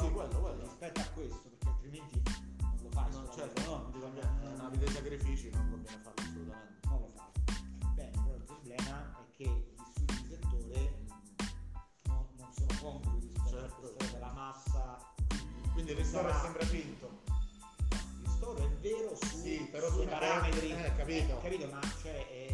no? 0.00 0.06
sì, 0.06 0.12
quello, 0.12 0.40
quello. 0.40 0.62
rispetto 0.62 1.00
a 1.00 1.04
questo, 1.14 1.40
perché 1.48 1.68
altrimenti 1.68 2.22
non 2.60 2.78
lo 2.82 2.90
fai. 2.90 3.10
Non, 3.10 3.24
solo 3.24 3.32
certo, 3.36 3.62
no, 3.70 3.76
non 3.98 4.12
ti 4.12 4.18
è 4.20 4.52
una 4.54 4.68
vita 4.70 4.84
di 4.86 4.92
sacrifici, 4.92 5.50
non 5.50 5.70
conviene 5.70 6.00
farlo 6.02 6.22
assolutamente. 6.22 6.86
non 6.88 7.00
lo 7.00 7.10
fai. 7.14 7.94
Bene, 7.94 8.10
però 8.10 8.34
il 8.36 8.42
problema 8.44 9.16
è 9.18 9.36
che 9.36 9.44
gli 9.44 9.82
studi 9.92 10.14
di 10.22 10.28
settore 10.28 11.04
non, 12.04 12.26
non 12.36 12.52
sono 12.52 12.72
congrui 12.80 13.20
rispetto 13.20 13.48
Certo. 13.50 13.74
a 13.74 13.78
questa 13.80 14.04
cosa, 14.04 14.18
la 14.18 14.32
massa. 14.32 15.14
Quindi 15.72 15.90
il 15.92 15.96
ristoro 15.98 16.28
è 16.28 16.32
sempre 16.34 16.64
finto. 16.66 17.22
Il 17.90 18.24
ristoro 18.24 18.56
è 18.58 18.68
vero 18.80 19.16
su, 19.16 19.36
Sì, 19.38 19.68
però 19.70 19.90
sui 19.90 20.06
parametri. 20.06 20.70
eh, 20.72 20.94
capito. 20.96 21.40
capito, 21.40 21.68
ma 21.70 21.80
cioè, 22.02 22.26
eh, 22.30 22.47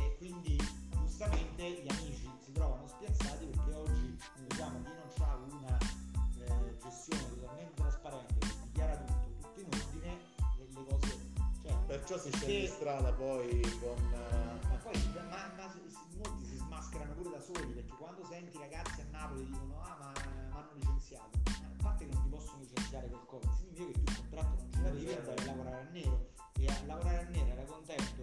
so 12.04 12.18
se 12.18 12.30
scendi 12.32 12.62
in 12.62 12.68
strada 12.68 13.12
poi 13.12 13.60
con... 13.80 13.96
eh, 14.12 14.68
Ma 14.68 14.76
poi 14.82 14.92
ma, 15.14 15.52
ma 15.56 15.74
molti 16.16 16.44
si 16.44 16.56
smascherano 16.56 17.12
pure 17.14 17.30
da 17.30 17.40
soli 17.40 17.72
perché 17.72 17.92
quando 17.96 18.24
senti 18.24 18.58
ragazzi 18.58 19.00
a 19.00 19.06
Napoli 19.10 19.46
dicono 19.46 19.80
ah 19.80 19.96
ma 19.98 20.12
mi 20.12 20.50
hanno 20.52 20.70
licenziato. 20.74 21.30
Ma 21.44 21.66
a 21.66 21.82
parte 21.82 22.06
che 22.06 22.12
non 22.12 22.22
ti 22.22 22.28
possono 22.28 22.60
licenziare 22.60 23.10
col 23.10 23.26
Covid, 23.26 23.50
significa 23.56 23.86
che 23.86 23.92
tu 23.92 24.10
il 24.10 24.16
contratto 24.16 24.56
non 24.56 24.70
ce 24.72 24.80
l'avevi 24.82 25.06
e 25.06 25.16
andavi 25.16 25.40
a 25.40 25.44
lavorare 25.46 25.80
a 25.80 25.90
nero. 25.90 26.30
E 26.56 26.66
a 26.66 26.82
lavorare 26.86 27.18
a 27.18 27.28
nero 27.28 27.46
era 27.46 27.64
contento 27.64 28.22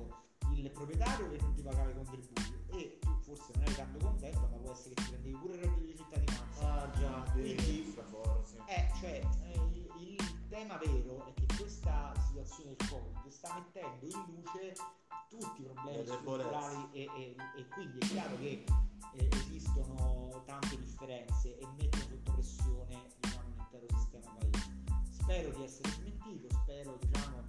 il 0.54 0.70
proprietario 0.72 1.30
che 1.30 1.38
non 1.42 1.54
ti 1.56 1.62
pagava 1.62 1.90
i 1.90 1.94
contributi 1.96 2.54
e 2.74 3.00
tu 3.00 3.18
forse 3.22 3.52
non 3.56 3.64
eri 3.64 3.76
tanto 3.76 3.98
contento 4.06 4.40
ma 4.40 4.58
può 4.58 4.72
essere 4.72 4.94
che 4.94 5.02
ti 5.04 5.10
prendevi 5.10 5.36
pure 5.38 5.54
il 5.56 5.60
reddito 5.62 5.86
di 5.86 5.96
cittadinanza. 5.98 6.74
Ah 6.74 6.92
già, 6.92 7.32
Quindi-. 7.32 7.96
Eh, 8.68 8.88
cioè, 9.00 9.22
eh, 9.44 9.54
il, 9.74 10.18
il 10.18 10.48
tema 10.50 10.78
vero 10.78 11.26
è 11.26 11.34
che 11.34 11.41
sta 13.42 13.56
mettendo 13.56 14.06
in 14.06 14.36
luce 14.36 14.76
tutti 15.28 15.62
i 15.62 15.66
problemi 15.66 16.06
strutturali 16.06 16.90
e, 16.92 17.10
e- 17.18 17.36
e 17.58 17.68
quindi 17.70 17.98
è 17.98 18.06
chiaro 18.06 18.38
che 18.38 18.64
eh, 19.16 19.30
esistono 19.32 20.44
tante 20.46 20.78
differenze 20.78 21.58
e 21.58 21.68
mettono 21.76 22.04
sotto 22.04 22.34
pressione 22.34 23.08
diciamo, 23.20 23.50
l'intero 23.56 23.86
sistema 23.98 24.32
paese. 24.36 24.84
Spero 25.10 25.50
di 25.58 25.64
essere 25.64 25.90
smentito, 25.90 26.48
spero 26.54 27.00
diciamo, 27.02 27.44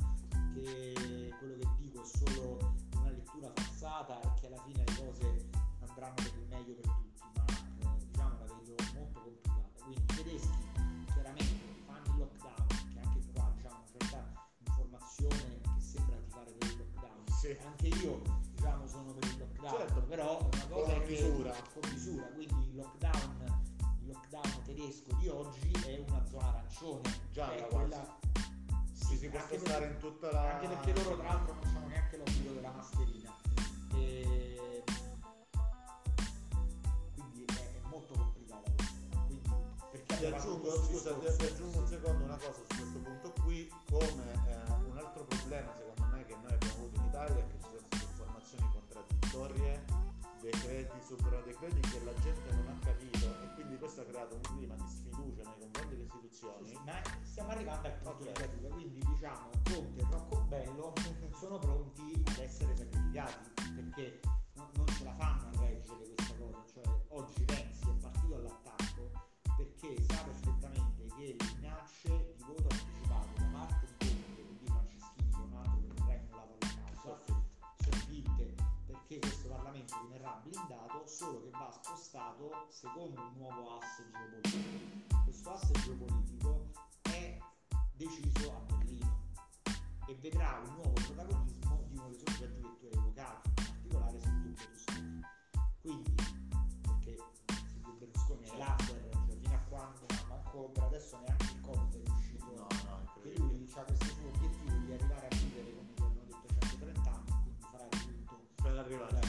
che 0.55 1.35
quello 1.39 1.59
che 1.59 1.69
dico 1.77 2.03
è 2.03 2.07
solo 2.07 2.75
una 2.97 3.11
lettura 3.11 3.53
forzata 3.55 4.21
e 4.21 4.41
che 4.41 4.47
alla 4.47 4.63
fine 4.63 4.85
le 4.87 4.95
cose 4.97 5.51
andranno 5.81 6.15
per 6.15 6.42
misura. 21.13 21.55
con 21.73 21.91
misura, 21.91 22.25
quindi 22.27 22.69
il 22.69 22.75
lockdown, 22.77 23.63
il 24.01 24.07
lockdown 24.09 24.63
tedesco 24.65 25.15
di 25.17 25.29
oggi 25.29 25.71
è 25.87 26.05
una 26.09 26.25
zona 26.27 26.49
arancione, 26.49 27.21
Già, 27.33 27.53
è 27.55 27.67
quella 27.69 28.19
Sì, 28.93 29.17
si 29.17 29.29
può 29.29 29.39
perché- 29.47 29.85
in 29.85 29.97
tutta 29.99 30.31
la... 30.33 30.55
anche 30.55 30.69
perché 30.69 30.93
loro 31.03 31.17
tra 31.17 31.29
l'altro 31.29 31.55
non 31.55 31.77
hanno 31.77 31.87
neanche 31.89 32.17
l'obbligo 32.17 32.53
della 32.53 32.71
mascherina. 32.71 33.37
E... 33.95 34.85
Quindi 37.15 37.45
è, 37.45 37.53
è 37.53 37.81
molto. 37.89 38.33
Quindi 39.27 39.49
perché 39.91 40.17
Ti 40.17 40.25
aggiungo, 40.27 40.71
scusa, 40.85 41.15
ti, 41.15 41.45
aggiungo 41.45 41.79
un 41.79 41.87
secondo 41.87 42.25
una 42.25 42.37
cosa 42.37 42.53
su 42.53 42.77
questo 42.77 42.99
punto 42.99 43.33
qui, 43.43 43.71
come 43.91 44.33
eh, 44.47 44.73
un 44.89 44.97
altro 44.97 45.25
problema 45.25 45.73
secondo 45.77 46.17
me 46.17 46.25
che 46.25 46.35
noi 46.43 46.53
abbiamo 46.53 46.75
avuto 46.75 46.97
in 46.97 47.05
Italia 47.07 47.37
è 47.39 47.47
che 47.47 47.59
ci 47.61 47.69
sono 47.69 48.03
informazioni 48.11 48.71
contraddittorie, 48.73 49.85
decreti 50.53 51.01
sopra 51.01 51.41
decreti 51.41 51.81
che 51.81 52.05
la 52.05 52.15
gente 52.21 52.53
non 52.53 52.69
ha 52.69 52.85
capito 52.85 53.27
e 53.43 53.55
quindi 53.55 53.79
questo 53.79 54.03
ha 54.03 54.05
creato 54.05 54.35
un 54.35 54.41
clima 54.43 54.75
di 54.75 54.87
sfiducia 54.87 55.43
nei 55.43 55.59
confronti 55.59 55.95
delle 55.95 56.05
istituzioni. 56.05 56.69
Sì, 56.69 56.79
ma 56.85 57.01
stiamo 57.23 57.51
arrivando 57.51 57.89
al 57.89 58.17
di 58.19 58.25
caduta, 58.33 58.69
quindi 58.75 59.01
diciamo 59.07 59.51
Conte 59.65 60.01
e 60.01 60.07
Rocco 60.11 60.41
Bello 60.49 60.93
sono 61.41 61.59
pronti 61.59 62.23
ad 62.27 62.39
essere 62.39 62.77
sacrificati 62.77 63.51
perché 63.75 64.21
solo 81.13 81.43
che 81.43 81.51
va 81.51 81.71
spostato 81.71 82.67
secondo 82.71 83.21
un 83.21 83.33
nuovo 83.37 83.79
asse 83.79 84.03
geopolitico. 84.11 85.23
Questo 85.25 85.53
asse 85.53 85.73
geopolitico 85.73 86.71
è 87.03 87.39
deciso 87.95 88.51
a 88.51 88.61
Berlino 88.61 89.21
e 90.07 90.15
vedrà 90.15 90.63
un 90.65 90.75
nuovo 90.75 90.93
protagonismo 90.93 91.85
di 91.89 91.99
uno 91.99 92.09
dei 92.09 92.17
soggetti 92.17 92.63
che 92.63 92.77
tu 92.79 92.87
hai 92.87 92.93
evocato, 92.93 93.49
in 93.49 93.55
particolare 93.55 94.21
Silvio 94.21 94.53
Berlusconi. 94.53 95.21
Quindi, 95.83 96.15
perché 96.81 97.17
Silvio 97.47 97.93
Berlusconi 97.99 98.49
è 98.49 98.57
laser, 98.57 99.09
cioè 99.27 99.37
fino 99.37 99.55
a 99.55 99.61
quando, 99.69 100.07
ma 100.09 100.35
manco 100.35 100.71
per 100.71 100.83
adesso 100.85 101.19
neanche 101.19 101.45
il 101.45 101.61
Covid 101.61 101.93
è 101.93 102.05
riuscito 102.07 102.45
No, 102.57 102.67
no, 102.89 103.01
incredibile. 103.03 103.59
lui 103.59 103.73
ha 103.75 103.83
questo 103.83 104.05
suo 104.07 104.29
obiettivo 104.29 104.77
di 104.87 104.93
arrivare 104.93 105.29
a 105.29 105.37
vivere 105.37 105.75
come 105.75 105.93
gli 105.95 106.03
hanno 106.03 106.23
detto 106.25 106.47
130 106.59 107.11
anni, 107.11 107.31
quindi 107.43 107.67
farà 107.71 107.87
di 107.91 108.25
tutto 108.25 108.63
Per 108.63 108.79
arrivare. 108.79 109.22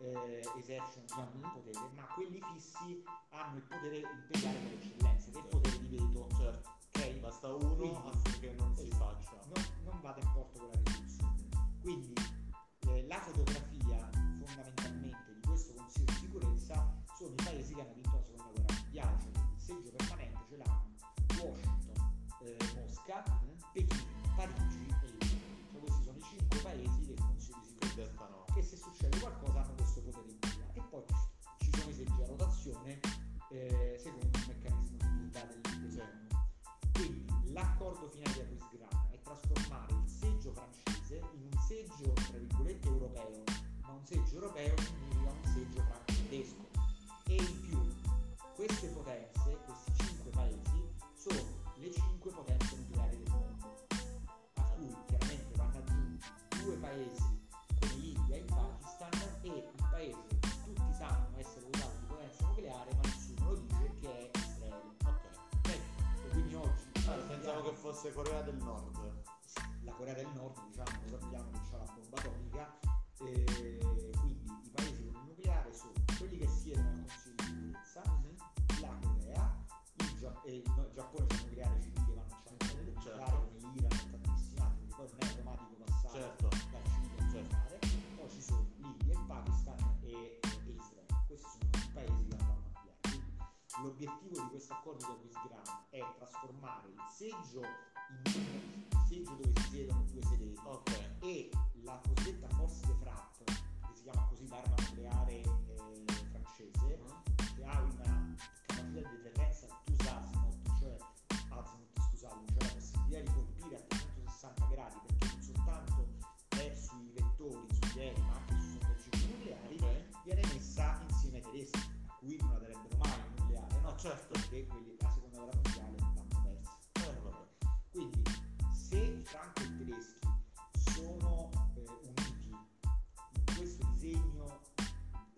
Eh, 0.00 0.40
esercitano 0.58 1.30
il 1.34 1.50
potere, 1.52 1.90
ma 1.94 2.02
quelli 2.14 2.40
fissi 2.52 3.02
hanno 3.30 3.56
il 3.56 3.62
potere 3.62 3.96
imperiale 3.98 4.58
per 4.58 4.72
eccellenza, 4.72 5.30
che 5.30 5.38
è 5.38 5.42
il 5.42 5.48
potere 5.48 5.78
di 5.78 5.96
veto. 5.96 6.28
Certo. 6.36 6.68
Ok? 6.92 7.14
Basta 7.20 7.54
uno 7.54 7.74
Quindi- 7.76 7.98
affinché 8.08 8.54
non 8.58 8.76
si 8.76 8.86
Esatto. 8.86 9.04
faccia. 9.04 9.38
non, 9.52 9.64
non 9.84 10.00
vada 10.00 10.20
in 10.20 10.30
porto 10.32 10.58
con 10.58 10.68
la 10.70 10.78
risoluzione. 10.82 11.48
Quindi 11.82 12.12
eh, 12.88 13.06
la 13.06 13.20
fotografia 13.20 14.10
fondamentalmente 14.44 15.34
di 15.34 15.40
questo 15.46 15.74
Consiglio 15.74 16.04
di 16.06 16.18
sicurezza 16.18 16.94
sono 17.16 17.32
i 17.32 17.42
paesi 17.42 17.74
che 17.74 17.80
hanno 17.80 17.92
vinto 17.94 18.10
la 18.16 18.22
seconda 18.22 18.50
guerra 18.52 18.74
mondiale, 18.82 19.18
cioè 19.20 19.30
il 19.30 19.60
seggio 19.60 19.90
permanente 19.90 20.09
eh, 33.52 33.94
secondo 33.98 34.19
fosse 68.00 68.14
Corea 68.14 68.40
del 68.40 68.56
Nord. 68.56 69.22
La 69.82 69.92
Corea 69.92 70.14
del 70.14 70.28
Nord, 70.34 70.58
diciamo, 70.68 71.02
lo 71.02 71.08
sappiamo 71.08 71.50
non 71.50 71.60
c'è 71.68 71.76
la 71.76 71.84
bomba 71.84 72.16
atomica, 72.16 72.78
e 73.18 74.14
quindi 74.18 74.50
i 74.64 74.70
paesi 74.70 75.04
con 75.04 75.14
il 75.16 75.28
nucleare 75.28 75.74
sono 75.74 75.92
quelli 76.16 76.38
che 76.38 76.48
siedono 76.48 76.88
al 76.88 76.94
Consiglio 77.04 77.34
di 77.36 77.44
sicurezza, 77.44 78.02
la 78.80 78.98
Corea, 79.02 79.66
il, 79.96 80.16
Gia- 80.16 80.42
e 80.44 80.56
il 80.56 80.90
Giappone 80.94 81.26
c'è 81.26 81.34
il 81.34 81.44
nucleare 81.44 81.80
civile, 81.82 82.14
ma 82.14 82.42
non 82.46 82.56
c'è 82.56 82.72
nucleare 82.72 82.90
nucleare 82.90 83.30
certo. 83.30 83.48
come 83.52 83.72
l'Iran, 83.74 83.92
e 83.92 84.10
tantissimi 84.10 84.60
altri, 84.60 84.86
poi 84.96 85.08
non 85.10 85.18
è 85.18 85.26
automatico 85.26 85.84
passare 85.84 86.20
certo. 86.20 86.48
dal 86.48 86.82
civile 86.84 87.22
al 87.22 87.30
certo. 87.30 87.86
poi 88.16 88.30
ci 88.30 88.40
sono 88.40 88.66
l'India, 88.76 89.12
il 89.12 89.24
Pakistan 89.26 89.98
e, 90.00 90.40
e 90.40 90.70
Israele. 90.70 91.24
Questi 91.26 91.48
sono 91.50 91.84
i 91.84 91.90
paesi 91.92 92.28
che 92.28 92.36
hanno 92.36 92.60
L'obiettivo 93.82 94.42
di 94.42 94.48
questo 94.50 94.74
accordo 94.74 95.06
di 95.06 95.12
Aquisgrana 95.12 95.86
è 95.88 96.04
trasformare 96.14 96.88
il 96.88 97.00
seggio 97.08 97.62
in 98.26 99.24
il 99.72 99.99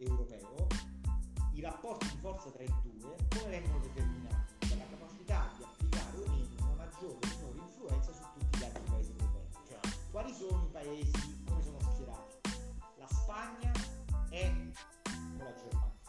europeo, 0.05 0.67
i 1.55 1.61
rapporti 1.61 2.09
di 2.09 2.19
forza 2.21 2.51
tra 2.51 2.63
i 2.63 2.73
due 2.83 3.15
come 3.29 3.51
vengono 3.51 3.79
determinati? 3.81 4.69
Dalla 4.69 4.87
capacità 4.91 5.51
di 5.57 5.65
applicare 5.65 6.17
o 6.17 6.31
meno 6.31 6.47
una 6.61 6.75
maggiore 6.75 7.15
o 7.15 7.29
minore 7.37 7.59
influenza 7.59 8.13
su 8.13 8.23
tutti 8.39 8.59
gli 8.59 8.65
altri 8.65 8.83
paesi 8.89 9.11
europei. 9.11 9.49
Chiaro. 9.67 9.89
Quali 10.11 10.33
sono 10.33 10.65
i 10.65 10.71
paesi, 10.71 11.45
come 11.45 11.63
sono 11.63 11.79
schierati? 11.81 12.35
La 12.97 13.07
Spagna 13.09 13.73
è 14.31 14.53
con 15.03 15.39
la 15.39 15.55
Germania. 15.55 16.01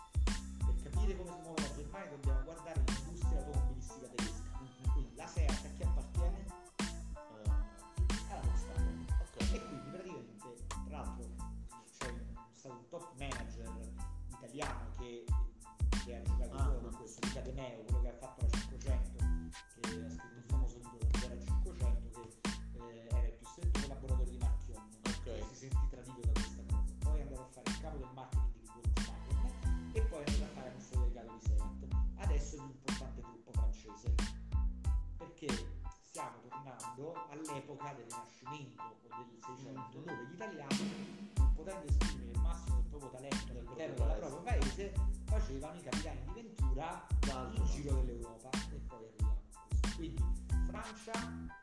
Per 0.66 0.92
capire 0.92 1.18
come 1.18 1.30
si 1.30 1.42
muove 1.42 1.62
la 1.62 1.76
Germania 1.76 2.10
dobbiamo 2.10 2.33
tornando 37.76 37.84
all'epoca 37.84 37.94
del 37.94 38.06
Rinascimento 38.06 38.84
o 38.84 39.08
del 39.18 39.40
Seicento, 39.44 39.98
Mhm. 39.98 40.06
dove 40.06 40.28
gli 40.28 40.34
italiani, 40.34 41.32
potendo 41.56 41.86
esprimere 41.88 42.32
il 42.32 42.40
massimo 42.40 42.76
del 42.78 42.86
proprio 42.90 43.10
talento 43.12 43.46
Del 43.46 43.58
all'interno 43.58 44.06
del 44.06 44.18
proprio 44.20 44.42
paese, 44.42 44.94
facevano 45.26 45.80
i 45.80 45.84
capitani 45.84 46.20
di 46.26 46.32
Ventura 46.34 47.08
D'altro. 47.20 47.62
in 47.64 47.66
giro 47.70 48.02
dell'Europa 48.02 48.50
e 48.72 48.76
poi 48.88 49.06
arriviamo 49.06 49.32
a 49.54 49.68
questo. 49.68 49.96
Quindi 49.96 50.24
Francia 50.68 51.63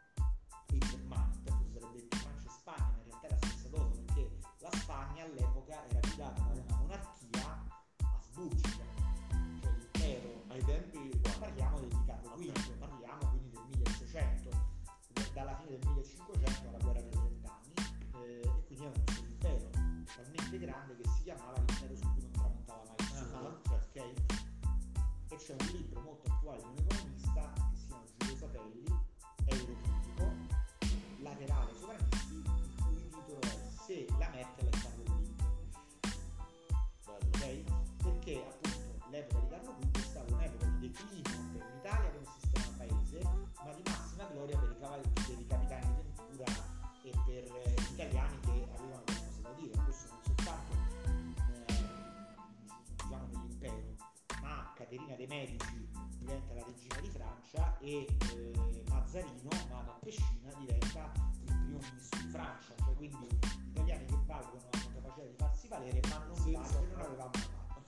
ma 55.20 55.26
Caterina 55.26 55.26
de' 55.26 55.26
Medici 55.26 55.88
diventa 56.18 56.54
la 56.54 56.64
regina 56.64 57.00
di 57.00 57.08
Francia 57.08 57.78
e 57.78 58.06
eh, 58.34 58.84
Mazzarino, 58.88 59.48
Mato 59.68 59.90
a 59.90 59.98
Pescina, 60.00 60.52
diventa 60.58 61.12
il 61.14 61.44
primo 61.44 61.78
ministro 61.78 62.20
di 62.20 62.28
Francia, 62.28 62.74
cioè 62.76 62.94
quindi 62.94 63.26
gli 63.26 63.70
italiani 63.70 64.06
che 64.06 64.16
valgono 64.26 64.62
hanno 64.70 64.92
capacità 64.94 65.26
di 65.26 65.34
farsi 65.36 65.68
valere, 65.68 66.00
ma 66.08 66.24
non 66.24 66.36
Senza- 66.36 66.60
valgono 66.60 66.86
non 66.90 67.00
avevamo 67.00 67.30
fatto. 67.32 67.80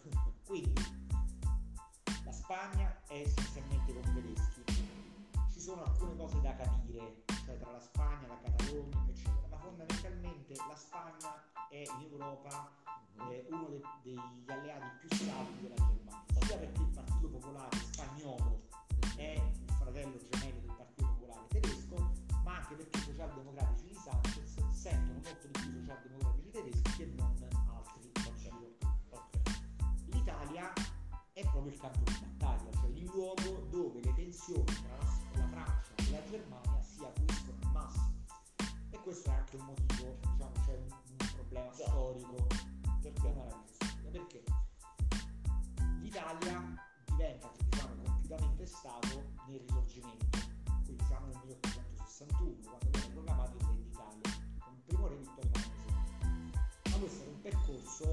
Quindi 0.45 0.83
la 2.25 2.33
Spagna 2.33 3.03
è 3.07 3.21
essenzialmente 3.21 3.93
con 3.93 4.03
i 4.03 4.15
tedeschi. 4.15 4.63
Ci 5.53 5.61
sono 5.61 5.85
alcune 5.85 6.17
cose 6.17 6.41
da 6.41 6.55
capire, 6.57 7.23
cioè 7.45 7.57
tra 7.59 7.71
la 7.71 7.81
Spagna, 7.81 8.27
la 8.27 8.41
Catalogna, 8.43 9.07
eccetera, 9.09 9.47
ma 9.49 9.57
fondamentalmente 9.59 10.55
la 10.55 10.77
Spagna 10.77 11.69
è 11.71 11.85
in 12.01 12.09
Europa 12.11 12.82
eh, 13.31 13.47
uno 13.51 13.69
de- 13.69 13.83
degli 14.03 14.51
alleati 14.51 15.07
più 15.07 15.17
saldi 15.17 15.63
della 15.63 15.75
Germania, 15.75 16.25
sia 16.41 16.57
perché 16.57 16.81
il 16.81 16.89
Partito 16.89 17.29
Popolare 17.29 17.77
spagnolo 17.77 18.61
è 19.17 19.39
un 19.39 19.77
fratello 19.77 20.17
gemello 20.31 20.61
del 20.61 20.75
Partito 20.77 21.07
Popolare 21.19 21.47
tedesco, 21.49 22.13
ma 22.45 22.57
anche 22.57 22.75
perché 22.75 22.99
i 22.99 23.03
socialdemocratici 23.03 23.87
di 23.87 23.95
Sanchez 23.95 24.71
sentono 24.71 25.21
molto 25.23 25.47
di 25.47 25.59
più 25.61 25.71
i 25.71 25.81
socialdemocratici 25.81 26.51
tedeschi 26.51 26.97
che 26.97 27.13
non 27.17 27.37
altri. 27.69 28.13
Ok. 29.11 29.41
L'Italia 30.07 30.73
è 31.33 31.41
proprio 31.43 31.73
il 31.73 31.79
campo 31.79 32.01
di 32.05 32.19
battaglia, 32.21 32.73
cioè 32.73 32.91
il 32.91 33.05
luogo 33.05 33.67
dove 33.71 34.01
le 34.03 34.15
tensioni 34.15 34.65
tra 34.65 34.97
la, 34.97 35.49
Francia 35.49 35.95
e 35.97 36.11
la 36.11 36.25
Germania 36.29 36.83
si 36.83 37.05
acuiscono 37.05 37.59
al 37.63 37.73
massimo. 37.73 38.11
E 38.91 38.99
questo 38.99 39.31
è 39.31 39.33
anche 39.33 39.57
un 39.57 39.65
motivo, 39.65 40.17
diciamo, 40.21 40.53
c'è 40.67 40.75
un, 40.77 40.87
un 40.91 41.29
problema 41.35 41.73
storico, 41.73 42.42
compiutamente 48.63 48.67
Stato 48.67 49.33
nel 49.49 49.61
Risorgimento, 49.61 50.39
quindi 50.85 51.05
siamo 51.05 51.27
nel 51.27 51.39
1861, 51.45 52.61
quando 52.63 52.91
viene 52.91 53.13
proclamato 53.13 53.57
il 53.57 53.65
Re 53.65 53.77
d'Italia, 53.77 54.31
con 54.59 54.73
il 54.75 54.81
primo 54.87 55.09
re 55.09 55.17
Vittorio. 55.17 55.51
Ma 56.91 56.99
questo 56.99 57.23
era 57.23 57.31
un 57.31 57.41
percorso 57.41 58.13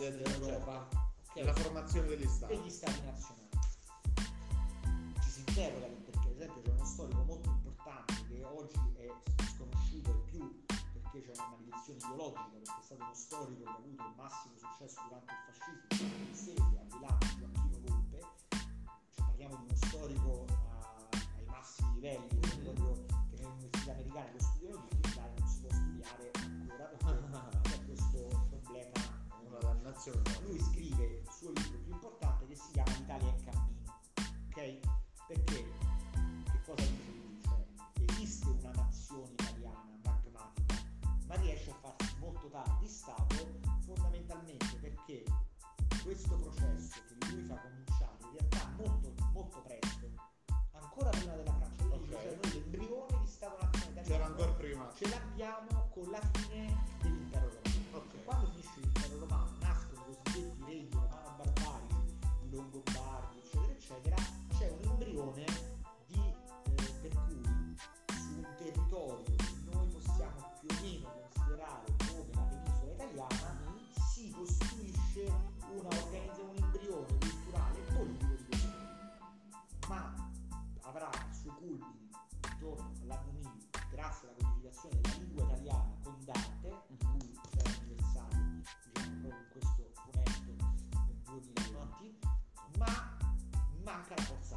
resto 0.00 0.22
del- 0.22 0.38
dell'Europa. 0.40 0.88
Ok? 1.34 1.44
La 1.44 1.54
formazione 1.54 2.08
degli 2.08 2.26
stati. 2.26 2.56
degli 2.56 2.70
stati 2.70 3.00
nazionali. 3.04 3.48
Ci 5.22 5.30
si 5.30 5.40
interroga 5.46 5.86
perché 5.86 6.28
ad 6.28 6.34
esempio 6.34 6.62
c'è 6.62 6.70
uno 6.70 6.84
storico 6.84 7.22
molto 7.24 7.48
importante 7.50 8.14
che 8.28 8.44
oggi 8.44 8.78
è 8.96 9.06
sconosciuto 9.54 10.10
e 10.10 10.30
più 10.30 10.64
perché 10.66 11.20
c'è 11.22 11.32
una 11.34 11.48
maledizione 11.56 11.98
ideologica 11.98 12.48
perché 12.52 12.70
è 12.70 12.82
stato 12.82 13.02
uno 13.02 13.14
storico 13.14 13.62
che 13.62 13.68
ha 13.70 13.74
avuto 13.74 14.02
il 14.02 14.14
massimo 14.16 14.54
successo 14.56 15.00
durante 15.06 15.32
il 15.32 15.38
fascismo, 15.46 16.08
in 16.28 16.34
sede 16.34 16.60
a 16.62 16.84
Milano, 16.94 17.18
Gioacchino 17.38 17.78
Volpe, 17.86 18.18
cioè 18.48 19.24
parliamo 19.26 19.56
di 19.56 19.62
uno 19.64 19.76
storico 19.76 20.44
a- 20.48 21.08
ai 21.36 21.44
massimi 21.46 21.92
livelli, 21.94 22.29
stato 42.90 43.36
fondamentalmente 43.84 44.76
perché 44.80 45.24
questo 46.02 46.34
processo 46.36 47.00
che 47.06 47.32
lui 47.32 47.44
fa 47.44 47.54
cominciare 47.54 48.16
in 48.20 48.32
realtà 48.32 48.68
molto, 48.76 49.14
molto 49.32 49.62
presto, 49.62 50.10
ancora 50.72 51.10
prima 51.10 51.34
della 51.36 51.52
Francia, 51.52 51.84
lui 51.84 51.92
okay. 51.94 52.06
dice, 52.08 52.20
cioè 52.20 52.38
noi 52.42 52.52
l'embrione 52.52 53.20
di 53.20 53.26
Stato 53.26 53.58
nazionale 53.94 54.34
italiano 54.34 54.92
ce 54.94 55.08
l'abbiamo 55.08 55.88
con 55.90 56.10
la 56.10 56.20
fine 56.32 56.49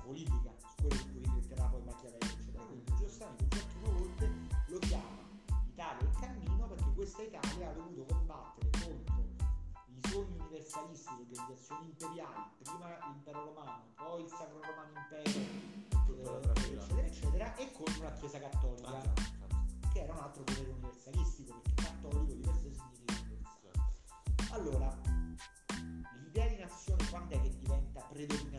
politica, 0.03 0.51
su 0.57 0.67
quello 0.81 1.03
di 1.03 1.11
cui 1.11 1.21
riscatterà 1.21 1.65
poi 1.67 1.83
Machiavelli, 1.83 2.31
eccetera. 2.31 2.63
Quindi 2.65 2.93
Giussani 2.97 3.37
con 3.37 3.49
certe 3.49 3.79
volte 3.81 4.31
lo 4.67 4.79
chiama 4.79 5.21
Italia 5.67 6.07
in 6.07 6.19
cammino 6.19 6.67
perché 6.67 6.93
questa 6.93 7.21
Italia 7.23 7.69
ha 7.69 7.73
dovuto 7.73 8.05
combattere 8.13 8.69
contro 8.69 9.21
i 9.87 10.01
sogni 10.07 10.37
universalisti, 10.37 11.09
le 11.15 11.21
organizzazioni 11.21 11.85
imperiali, 11.85 12.41
prima 12.61 12.97
l'impero 13.07 13.45
romano, 13.45 13.83
poi 13.95 14.23
il 14.23 14.29
sacro 14.29 14.59
romano 14.61 14.91
impero, 14.93 15.29
eh, 15.29 16.59
eccetera, 16.59 17.07
eccetera, 17.07 17.55
e 17.55 17.71
contro 17.71 18.03
la 18.03 18.13
Chiesa 18.13 18.39
cattolica, 18.39 18.89
Manca. 18.91 19.13
che 19.91 20.01
era 20.01 20.13
un 20.13 20.19
altro 20.19 20.43
potere 20.43 20.69
universalistico, 20.69 21.61
perché 21.61 21.83
cattolico 21.83 22.33
di 22.33 22.41
per 22.41 22.55
sé 22.55 22.71
significa 22.73 23.13
universale. 23.23 23.81
Allora, 24.51 24.97
l'idea 26.21 26.47
di 26.47 26.57
nazione 26.57 27.09
quando 27.09 27.35
è 27.35 27.41
che 27.41 27.57
diventa 27.57 28.01
predominante? 28.01 28.52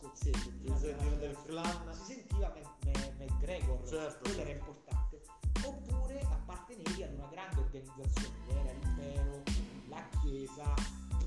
scozzese, 0.00 0.48
il 0.48 0.72
disegno 0.72 1.16
del 1.16 1.36
clan. 1.44 1.94
Si 1.94 2.14
sentiva 2.14 2.52
McGregor, 3.18 3.86
certo, 3.86 4.22
quello 4.22 4.40
era 4.40 4.50
importante. 4.50 5.20
Oppure 5.64 6.20
appartenevi 6.20 7.02
ad 7.02 7.12
una 7.12 7.28
grande 7.30 7.60
organizzazione, 7.60 8.34
che 8.46 8.58
era 8.58 8.72
l'impero, 8.72 9.42
la 9.88 10.08
chiesa, 10.22 10.74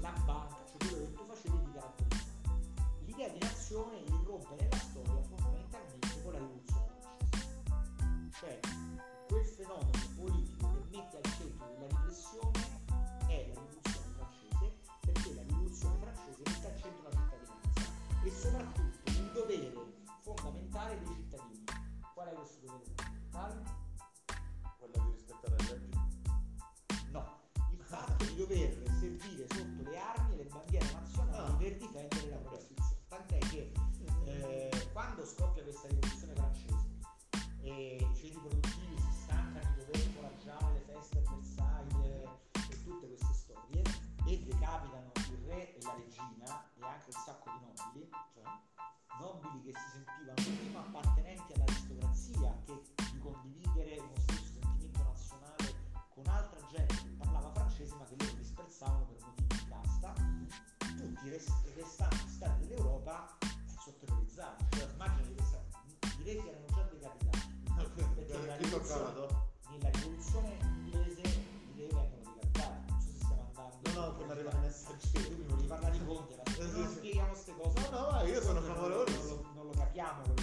la 0.02 0.14
banca, 0.26 0.66
cioè 0.66 0.90
quello 0.90 1.06
che 1.06 1.14
tu 1.14 1.26
facevi 1.26 1.58
di 1.66 1.72
caratterizzare. 1.72 2.32
L'idea 3.06 3.30
di 3.30 3.40
nazione 3.40 4.02
di 28.34 28.40
dover 28.40 28.84
servire 29.00 29.46
sotto 29.48 29.90
le 29.90 29.98
armi 29.98 30.34
e 30.34 30.38
le 30.38 30.44
bandiere 30.46 30.86
nazionali 30.92 31.38
no. 31.38 31.54
Ah. 31.54 31.56
per 31.56 31.78
difendere 31.78 32.30
la 32.30 32.36
propria 32.38 32.60
istituzione. 32.60 33.02
Tant'è 33.08 33.38
che 33.38 33.72
mm. 33.78 34.28
eh, 34.28 34.72
quando 34.92 35.26
scoppia 35.26 35.64
questa 35.64 35.88
rivoluzione 35.88 36.34
francese 36.34 36.86
e 37.62 37.96
i 38.00 38.16
ceti 38.16 38.40
no, 77.94 78.10
ma 78.12 78.24
io 78.24 78.42
sono 78.42 78.62
favorevole. 78.62 79.12
Non 79.12 79.28
lo, 79.28 79.46
non 79.56 79.66
lo 79.68 79.72
capiamo 79.78 80.22
quello 80.24 80.43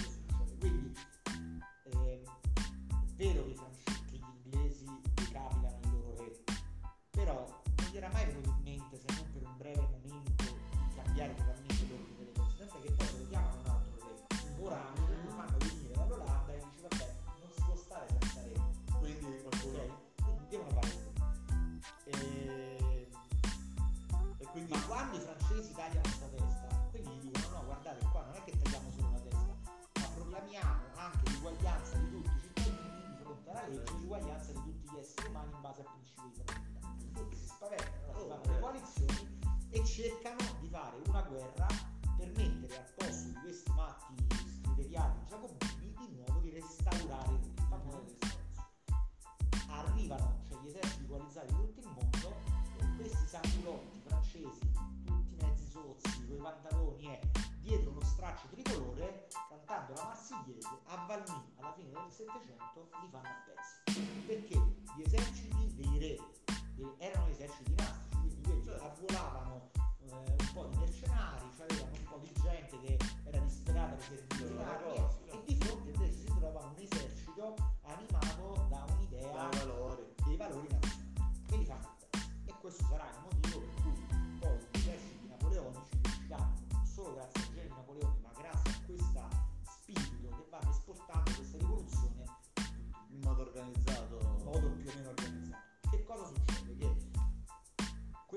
Valmy 61.11 61.43
alla 61.59 61.73
fine 61.73 61.91
del 61.91 62.09
Settecento 62.09 62.87
li 63.01 63.09
fanno 63.11 63.27
a 63.27 63.43
pezzi 63.43 64.01
perché 64.25 64.55
gli 64.95 65.01
eserciti 65.01 65.60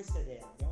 Amsterdam 0.05 0.64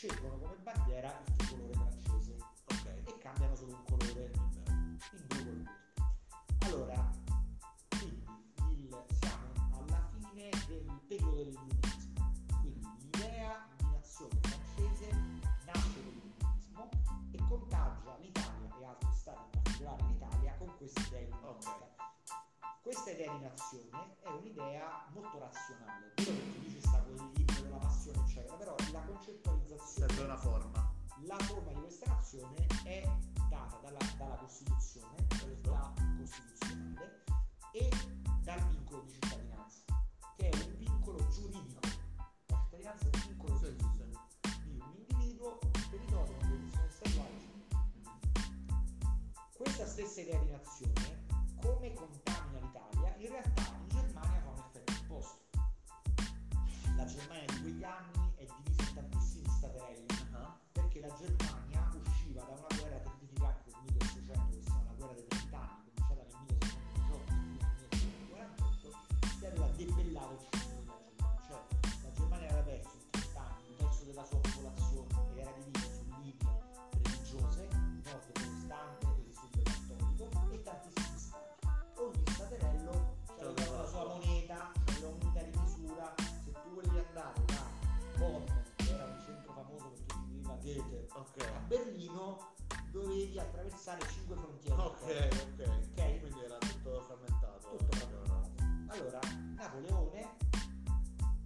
scelgono 0.00 0.38
come 0.38 0.56
bandiera 0.62 1.29
la 31.30 31.38
forma 31.44 31.70
di 31.70 31.78
questa 31.78 32.06
nazione 32.08 32.66
è 32.82 33.08
data 33.48 33.78
dalla, 33.80 33.98
dalla 34.18 34.34
Costituzione, 34.34 35.14
dall'età 35.28 35.94
costituzionale 36.18 37.22
e 37.72 37.88
dal 38.42 38.60
vincolo 38.66 39.02
di 39.02 39.12
cittadinanza, 39.12 39.82
che 40.36 40.48
è 40.48 40.56
un 40.56 40.76
vincolo 40.76 41.28
giuridico. 41.28 41.80
La 42.48 42.58
cittadinanza 42.64 43.04
è 43.04 43.10
un 43.14 43.22
vincolo 43.28 43.58
Sì, 43.58 43.66
sì, 43.66 43.76
giuridico 43.76 44.18
di 44.64 44.80
un 44.80 44.92
individuo, 44.96 45.58
un 45.62 45.70
territorio, 45.88 46.34
una 46.36 46.48
condizione 46.48 46.90
statuale. 46.90 47.48
Questa 49.56 49.86
stessa 49.86 50.20
idea 50.22 50.38
di 50.40 50.50
nazione, 50.50 51.26
come 51.60 51.94
contamina 51.94 52.58
l'Italia, 52.58 53.14
in 53.18 53.28
realtà 53.28 53.62
in 53.78 53.88
Germania 53.88 54.40
fa 54.40 54.48
un 54.48 54.58
effetto 54.58 54.92
opposto. 55.04 55.38
La 56.96 57.04
Germania 57.04 57.44
di 57.46 57.60
quegli 57.60 57.84
anni 57.84 58.19
Goethe, 91.20 91.46
a. 91.46 91.58
Berlino 91.66 92.54
dovevi 92.90 93.38
attraversare 93.38 94.00
cinque 94.08 94.36
frontiere. 94.36 94.80
Ok, 94.80 95.02
ok. 95.02 95.68
Ok. 95.68 96.20
Quindi 96.20 96.40
era 96.44 96.58
tutto 96.58 97.00
frammentato. 97.02 97.76
Tutto 97.76 97.96
frammentato. 97.96 98.48
Allora, 98.88 99.20
Napoleone 99.56 100.36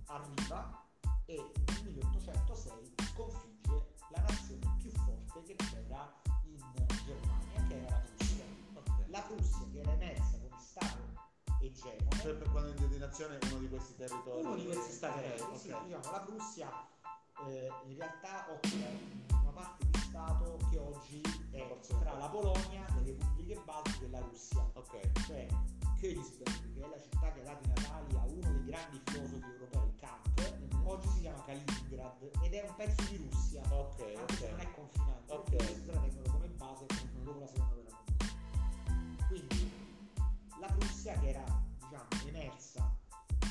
arriva 0.06 0.86
e 1.26 1.52
nel 1.82 1.92
1806 1.92 2.94
sconfigge 3.12 3.94
la 4.10 4.20
nazione 4.20 4.76
più 4.78 4.90
forte 4.90 5.42
che 5.42 5.56
c'era 5.56 6.12
in 6.44 6.56
Germania, 7.04 7.66
che 7.68 7.84
era 7.84 7.90
la 7.90 8.00
Prussia. 8.16 8.44
Ok. 8.74 8.90
La 9.08 9.20
Prussia 9.22 9.66
che 9.72 9.80
era 9.80 9.92
emersa 9.92 10.38
come 10.38 10.60
stato 10.60 11.02
egemone, 11.60 12.20
Cioè 12.20 12.34
per 12.34 12.50
quando 12.50 12.70
in 12.70 12.98
nazione 12.98 13.38
uno 13.50 13.58
di 13.58 13.68
questi 13.68 13.94
territori. 13.96 14.40
uno 14.44 14.54
di 14.54 14.64
questi 14.66 14.92
stati 14.92 15.18
Ok, 15.18 15.58
sì, 15.58 15.74
diciamo, 15.84 16.10
la 16.10 16.20
Prussia 16.20 16.88
eh, 17.46 17.70
in 17.86 17.96
realtà 17.96 18.46
occupa 18.50 18.76
una 18.76 19.33
parte 19.54 19.86
di 19.88 19.98
stato 19.98 20.58
che 20.70 20.78
oggi 20.78 21.22
è 21.52 21.78
tra 22.00 22.18
la 22.18 22.28
Polonia, 22.28 22.84
le 22.98 23.04
repubbliche 23.04 23.62
baltiche 23.64 24.04
e 24.04 24.10
la 24.10 24.18
Russia. 24.18 24.70
Ok. 24.74 25.26
cioè 25.26 25.46
Königsberg, 26.00 26.74
che 26.74 26.84
è 26.84 26.88
la 26.88 27.00
città 27.00 27.32
che 27.32 27.40
ha 27.40 27.44
dato 27.44 27.64
i 27.64 27.68
natali 27.68 28.16
a 28.16 28.24
uno 28.24 28.52
dei 28.52 28.64
grandi 28.64 29.00
filosofi 29.04 29.46
europei, 29.50 29.94
Kant, 29.96 30.74
oggi 30.84 31.08
si 31.08 31.20
chiama 31.20 31.42
Kaliningrad 31.44 32.30
ed 32.42 32.52
è 32.52 32.66
un 32.68 32.74
pezzo 32.76 33.02
di 33.08 33.16
Russia, 33.16 33.62
Ok, 33.70 34.00
anche 34.18 34.34
se 34.34 34.50
non 34.50 34.60
è 34.60 34.70
confinante, 34.72 35.32
Ok. 35.32 35.48
si 35.48 35.86
la 35.86 36.00
tengono 36.00 36.32
come 36.32 36.48
base 36.48 36.86
dopo 37.22 37.38
la 37.38 37.46
seconda 37.46 37.74
guerra 37.74 37.98
mondiale. 38.06 39.26
Quindi 39.28 39.72
la 40.60 40.66
Prussia 40.66 41.18
che 41.20 41.28
era 41.28 41.44
diciamo, 41.78 42.08
emersa 42.26 42.96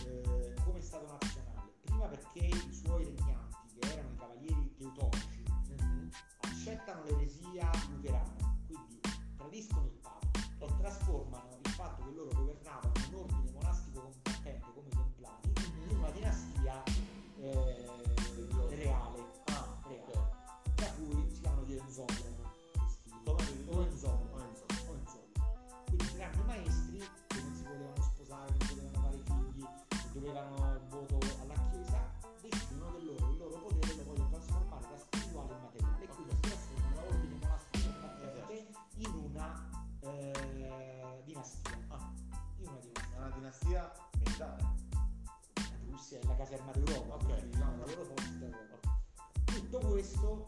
eh, 0.06 0.54
come 0.64 0.82
Stato 0.82 1.08
nazionale, 1.08 1.72
prima 1.82 2.06
perché 2.08 2.50
La 46.22 46.36
caserma 46.36 46.72
d'Europa, 46.72 47.16
Ok. 47.16 47.24
quindi 47.26 47.50
diciamo 47.50 47.78
la 47.78 47.86
loro 47.86 48.04
forza 48.06 48.30
d'Europa. 48.38 49.00
Tutto 49.46 49.78
questo, 49.80 50.46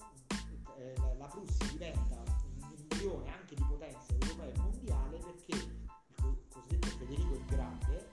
eh, 0.78 0.96
la- 1.18 1.26
Prussia 1.28 1.68
diventa 1.72 2.16
un 2.22 2.76
embrione 2.78 3.30
anche 3.34 3.56
di 3.56 3.64
potenza 3.64 4.14
europea 4.14 4.46
e 4.46 4.58
mondiale 4.60 5.18
perché 5.18 5.52
il 5.56 5.88
co- 6.22 6.38
cosiddetto 6.50 6.88
Federico 6.98 7.34
il 7.34 7.46
Grande, 7.46 8.10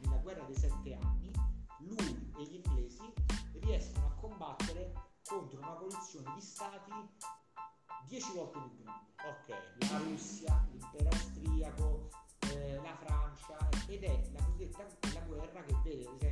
nella 0.00 0.16
guerra 0.16 0.44
dei 0.44 0.54
sette 0.56 0.94
anni, 0.94 1.30
lui 1.78 2.32
e 2.36 2.42
gli 2.42 2.60
inglesi 2.64 3.12
riescono 3.60 4.06
a 4.06 4.20
combattere 4.20 4.92
contro 5.26 5.58
una 5.58 5.68
coalizione 5.74 6.34
di 6.34 6.40
stati 6.40 6.90
dieci 8.08 8.32
volte 8.34 8.58
più 8.58 8.82
grande. 8.82 9.08
Ok. 9.22 9.88
La 9.90 9.98
Russia, 9.98 10.66
l'impero 10.70 11.08
austriaco, 11.08 12.08
eh, 12.52 12.74
la 12.82 12.96
Francia 12.96 13.56
ed 13.86 14.02
è 14.02 14.28
la 14.32 14.42
cosiddetta 14.44 14.86
la 15.14 15.20
guerra 15.20 15.62
che 15.62 15.74
vede 15.84 16.06
ad 16.08 16.14
esempio 16.16 16.29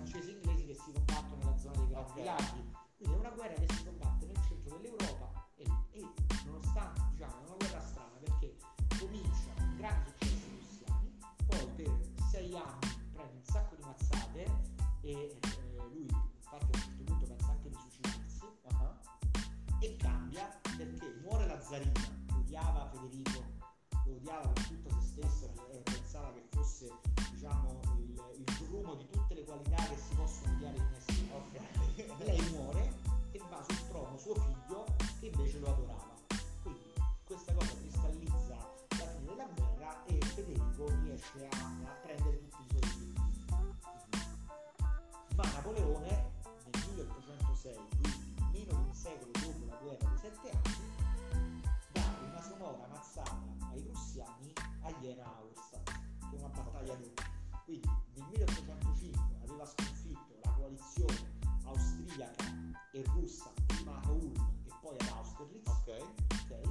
Lunga. 56.85 57.23
Quindi 57.65 57.89
nel 58.15 58.25
1805 58.31 59.21
aveva 59.43 59.65
sconfitto 59.65 60.35
la 60.43 60.51
coalizione 60.51 61.31
austriaca 61.65 62.43
e 62.91 63.03
russa 63.13 63.51
prima 63.65 63.99
a 64.03 64.09
Ulm 64.11 64.33
e 64.65 64.71
poi 64.81 64.95
ad 64.99 65.07
Austerlitz. 65.15 65.67
ok. 65.69 66.05
ok? 66.31 66.61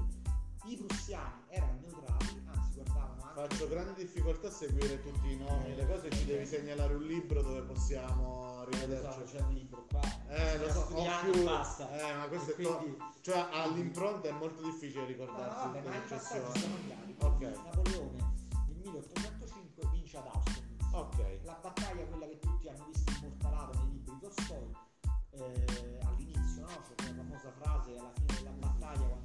I 0.65 0.77
prussiani 0.77 1.33
erano 1.49 1.79
neutrali, 1.81 2.43
anzi 2.55 2.75
guardavano 2.75 3.23
anche 3.25 3.41
Faccio 3.57 3.69
grande 3.69 3.95
difficoltà 3.95 4.47
a 4.47 4.51
seguire 4.53 5.01
tutti 5.03 5.33
i 5.33 5.37
nomi, 5.37 5.75
le 5.75 5.87
cose, 5.87 6.09
ci 6.11 6.25
devi 6.27 6.47
segnalare 6.47 6.95
un 6.95 7.03
libro 7.03 7.43
dove 7.43 7.63
possiamo 7.63 8.63
Non 8.63 8.73
so, 8.73 8.79
rivederci. 8.79 9.23
c'è 9.25 9.41
un 9.41 9.55
libro 9.55 9.87
qua. 9.91 10.01
Eh, 10.29 10.59
lo 10.59 10.71
so, 10.71 10.87
più... 10.87 11.43
basta. 11.43 11.91
Eh, 11.99 12.15
ma 12.15 12.29
questo 12.29 12.51
E 12.53 12.55
è 12.55 12.63
to- 12.63 12.77
quindi- 12.79 12.97
Cioè, 13.23 13.49
all'impronta 13.51 14.29
è 14.29 14.33
molto 14.33 14.63
difficile 14.63 15.01
No, 15.01 15.07
ricordarsi 15.07 15.57
vabbè, 15.67 15.79
tutte 15.79 15.89
ma 15.91 15.97
le 15.99 16.05
i 16.05 16.09
passaggi 16.09 16.45
successioni. 16.45 16.61
sono 16.61 16.77
chiari. 16.87 17.17
Ok. 17.19 17.65
Napoleone 17.65 18.35
nel 18.69 18.77
1805 18.85 19.42
ad 20.19 20.27
Austerlitz. 20.27 20.93
Ok. 20.93 21.41
La 21.45 21.59
battaglia, 21.63 22.05
quella 22.05 22.27
che 22.27 22.39
tutti 22.39 22.69
hanno 22.69 22.85
visto 22.87 23.13
immortalata 23.13 23.79
nei 23.79 23.93
libri 23.93 24.13
di 24.15 24.21
Tolstoi, 24.21 24.77
eh, 25.31 25.99
all'inizio, 26.05 26.61
no? 26.63 26.67
C'è 26.67 26.95
quella 26.95 27.23
famosa 27.23 27.51
frase 27.59 27.99
alla 27.99 28.13
fine 28.15 28.35
della 28.35 28.51
battaglia 28.51 29.07
quando 29.07 29.23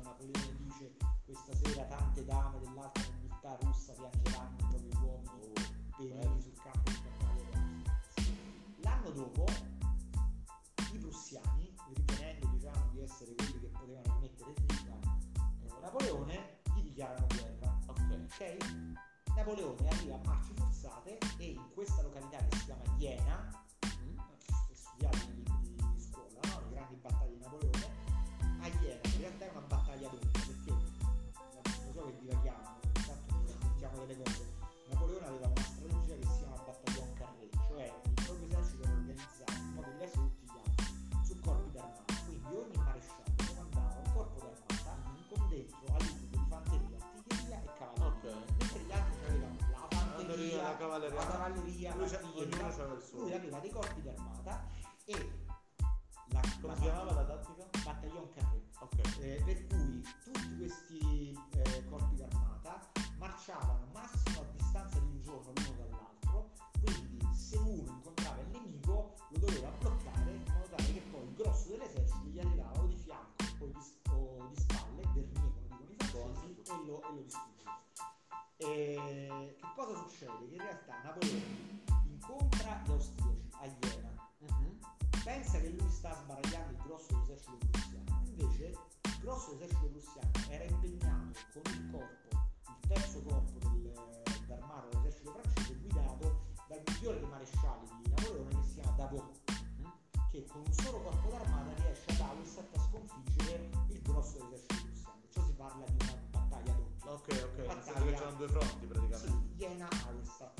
questa 1.27 1.53
sera 1.55 1.83
tante 1.83 2.23
dame 2.23 2.59
dell'alta 2.59 3.01
nobiltà 3.11 3.57
russa 3.61 3.93
piangeranno 3.93 4.55
i 4.57 4.65
propri 4.67 4.97
uomini 5.01 5.53
feriti 5.91 6.41
sul 6.41 6.53
campo 6.63 6.89
di 6.89 6.97
battaglia. 7.03 7.83
L'anno 8.77 9.09
dopo 9.11 9.45
i 10.93 10.97
prussiani, 10.97 11.75
ritenendo 11.93 12.47
diciamo, 12.47 12.89
di 12.91 13.01
essere 13.01 13.35
quelli 13.35 13.59
che 13.59 13.67
potevano 13.67 14.13
rimettere 14.15 14.53
in 14.55 14.65
vita 14.65 14.99
eh, 15.63 15.79
Napoleone, 15.81 16.59
gli 16.75 16.81
dichiarano 16.81 17.27
guerra. 17.27 17.79
Ok. 17.87 17.99
Ok? 18.23 18.95
Napoleone 19.35 19.89
arriva 19.89 20.15
a 20.15 20.39
in 20.47 20.56
questa 21.77 22.01
località 22.01 22.37
che 22.37 22.57
si 22.57 22.65
chiama 22.65 22.81
Iena, 22.97 23.56
cavalleria. 51.47 51.95
Lui 51.95 52.09
c'ha-. 52.09 52.21
Lui 53.13 53.33
aveva 53.33 53.59
dei 53.59 53.69
corpi 53.69 54.01
d'armata 54.01 54.65
e 55.05 55.31
la, 56.29 56.41
Come 56.61 56.75
si 56.75 56.81
chiamava 56.81 57.13
la 57.13 57.25
tattica? 57.25 57.69
battaglion 57.83 58.29
carré. 58.33 58.61
Ok. 58.79 59.17
Eh, 59.19 59.41
per 59.45 59.67
cui 59.67 60.01
tutti 60.23 60.57
questi 60.57 61.39
eh, 61.51 61.85
corpi 61.89 62.15
d'armata 62.15 62.91
marciavano 63.17 63.87
massimo 63.93 64.41
a 64.41 64.45
distanza 64.55 64.99
di 64.99 65.05
un 65.05 65.21
giorno 65.21 65.51
l'uno 65.55 65.75
dall'altro, 65.77 66.51
quindi 66.83 67.25
se 67.33 67.57
uno 67.57 67.91
incontrava 67.91 68.41
il 68.41 68.47
nemico 68.49 69.15
lo 69.29 69.39
doveva 69.39 69.69
bloccare 69.79 70.31
in 70.31 70.43
modo 70.51 70.67
tale 70.75 70.93
che 70.93 71.01
poi 71.09 71.23
il 71.23 71.33
grosso 71.33 71.69
dell'esercito 71.69 72.27
gli 72.27 72.39
arrivava 72.39 72.79
o 72.79 72.85
di 72.85 72.95
fianco 72.95 73.43
o 73.59 73.65
di, 73.65 73.79
o 74.11 74.47
di 74.49 74.55
spalle, 74.59 75.01
dernier 75.13 75.53
come 75.67 75.85
dicono 75.85 75.89
i 75.89 76.03
francesi, 76.03 76.61
e 76.69 76.85
lo, 76.85 77.01
e 77.01 77.13
lo 77.13 77.21
distruggeva. 77.21 77.85
E 78.59 79.55
che 79.59 79.67
cosa 79.75 79.95
succede? 79.95 80.47
Che 80.47 80.55
in 80.55 80.61
realtà 80.61 81.01
Napoleone 81.03 81.36
grosso 89.37 89.53
dell'esercito 89.53 89.87
prussiano 89.91 90.31
era 90.49 90.63
impegnato 90.63 91.39
con 91.53 91.61
il 91.71 91.89
corpo, 91.91 92.27
il 92.81 92.87
terzo 92.87 93.21
corpo 93.21 93.69
del, 93.69 93.93
d'armato 94.47 94.87
dell'esercito 94.89 95.31
francese, 95.31 95.75
guidato 95.75 96.45
dal 96.67 96.81
migliore 96.87 97.19
dei 97.19 97.29
marescialli 97.29 97.87
di 98.01 98.09
Napoleone 98.09 98.49
che 98.49 98.67
si 98.67 98.73
chiama 98.79 98.91
Davout, 98.97 99.51
Mhm. 99.77 99.91
che 100.31 100.45
con 100.47 100.61
un 100.65 100.73
solo 100.73 101.01
corpo 101.01 101.29
d'armata 101.29 101.73
riesce 101.83 102.11
ad 102.11 102.19
Auerstadt 102.19 102.75
a 102.77 102.79
sconfiggere 102.81 103.69
il 103.89 104.01
grosso 104.01 104.37
dell'esercito 104.39 104.85
prussiano. 104.87 105.19
Perciò 105.21 105.45
si 105.45 105.53
parla 105.53 105.85
di 105.85 105.97
una 106.01 106.13
battaglia 106.31 106.73
doppia. 106.73 107.11
Ok, 107.11 107.27
ok. 107.43 107.65
Battaglia- 107.67 108.17
c'erano 108.17 108.37
due 108.37 108.47
fronti 108.47 108.85
praticamente. 108.87 109.27
Sì, 109.27 109.65
Auerstadt. 110.07 110.59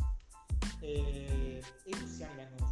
E, 0.82 1.64
e 1.84 1.90
i 1.90 1.96
prussiani 1.96 2.36
vengono 2.36 2.67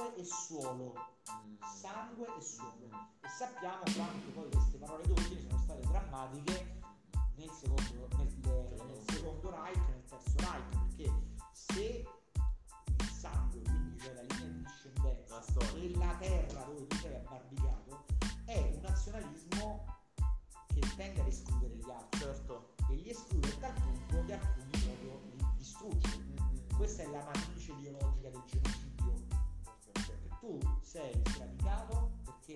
sangue 0.00 0.16
e 0.16 0.24
suolo. 0.24 0.94
Sangue 1.60 2.26
e 2.38 2.40
suolo. 2.40 2.88
E 3.20 3.28
sappiamo 3.28 3.82
quanto 3.94 4.30
poi 4.32 4.50
queste 4.50 4.78
parole 4.78 5.06
d'ordine 5.06 5.40
sono 5.42 5.58
state 5.58 5.80
drammatiche 5.88 6.78
nel 7.36 7.50
secondo, 7.50 8.08
nel, 8.16 8.32
nel 8.86 9.02
secondo 9.08 9.50
Reich, 9.50 9.88
nel 9.88 10.04
terzo 10.06 10.34
Reich, 10.38 10.96
perché 10.96 11.12
se 11.52 12.04
il 12.98 13.08
sangue, 13.08 13.60
quindi 13.62 13.98
cioè 14.00 14.14
la 14.14 14.22
linea 14.22 14.46
di 14.46 14.62
discendenza 14.62 15.42
e 15.74 15.96
la 15.96 16.16
terra 16.18 16.62
dove 16.64 16.86
tu 16.86 16.96
sei 16.96 17.14
abbarbicato 17.16 18.04
è 18.46 18.58
un 18.58 18.80
nazionalismo 18.80 19.84
che 20.66 20.80
tende 20.96 21.20
ad 21.20 21.26
escludere 21.26 21.74
gli 21.74 21.90
altri 21.90 22.20
Certo. 22.20 22.74
e 22.90 22.94
li 22.94 23.10
esclude 23.10 23.48
a 23.48 23.56
tal 23.60 23.74
punto 23.74 24.24
che 24.24 24.32
alcuni 24.32 24.70
proprio 24.70 25.20
li 25.24 25.46
distrugge. 25.56 26.18
Mm, 26.18 26.76
Questa 26.76 27.02
è 27.02 27.06
la 27.10 27.22
matrice 27.24 27.72
ideologica 27.72 28.28
del 28.30 28.42
genocidio. 28.46 28.99
Tu 30.40 30.58
sei 30.82 31.12
sradicato 31.26 32.12
perché 32.24 32.54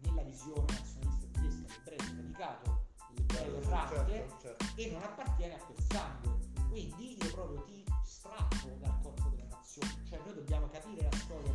nella 0.00 0.22
visione 0.22 0.64
nazionalista 0.72 1.26
tedesca 1.32 1.66
l'ebreo 1.68 1.96
è 1.96 2.02
sradicato, 2.02 2.84
l'ebreo 3.14 3.56
è 3.56 3.60
frate 3.60 4.10
Certo, 4.10 4.38
certo. 4.40 4.64
e 4.76 4.90
non 4.90 5.02
appartiene 5.02 5.54
a 5.54 5.58
quel 5.64 5.84
sangue. 5.88 6.50
Quindi 6.68 7.22
io 7.22 7.30
proprio 7.32 7.62
ti 7.64 7.84
strappo 8.04 8.68
dal 8.80 8.98
corpo 9.02 9.28
della 9.28 9.46
nazione. 9.48 10.02
Cioè 10.08 10.18
noi 10.24 10.34
dobbiamo 10.34 10.68
capire 10.70 11.02
la 11.10 11.16
storia 11.16 11.52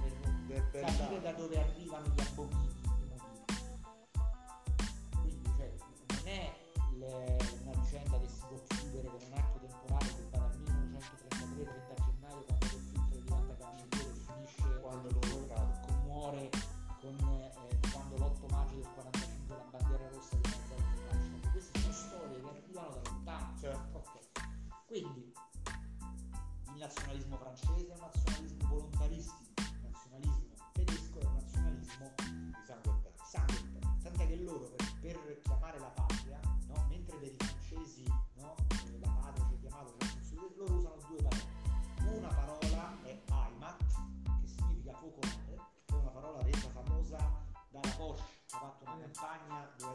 per 0.48 0.70
Per- 0.70 0.86
capire 0.86 1.22
da 1.22 1.32
dove 1.34 1.60
arrivano 1.60 2.08
gli 2.16 2.22
abomini, 2.22 2.74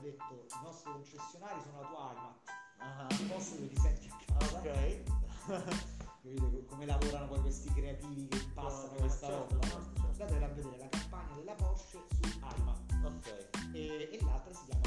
detto 0.03 0.34
i 0.34 0.62
nostri 0.62 0.92
concessionari 0.92 1.61
sono 1.62 1.80
la 1.80 1.86
tua 1.86 2.36
Ah, 2.78 3.07
un 3.11 3.28
posto 3.28 3.55
dove 3.55 3.68
ti 3.68 3.76
senti 3.80 4.09
a 4.11 4.34
casa. 4.38 4.59
Ok. 4.59 5.03
Capite 6.22 6.40
co- 6.50 6.64
come 6.66 6.86
lavorano 6.86 7.26
poi 7.28 7.40
questi 7.40 7.72
creativi 7.72 8.28
che 8.28 8.36
impastano 8.38 8.92
No, 8.92 8.98
questa 8.98 9.26
certo, 9.26 9.55
roba? 9.55 9.66
certo, 9.66 10.00
certo. 10.00 10.22
Andate 10.22 10.44
a 10.44 10.48
vedere 10.48 10.78
la 10.78 10.88
campagna 10.88 11.34
della 11.36 11.55
Porsche 11.55 11.98
su 12.09 12.38
Heimat 12.40 12.92
Ok. 13.05 13.48
e, 13.72 14.09
e 14.12 14.18
l'altra 14.24 14.53
si 14.55 14.64
chiama 14.66 14.80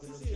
Sì, 0.00 0.12
sì, 0.14 0.30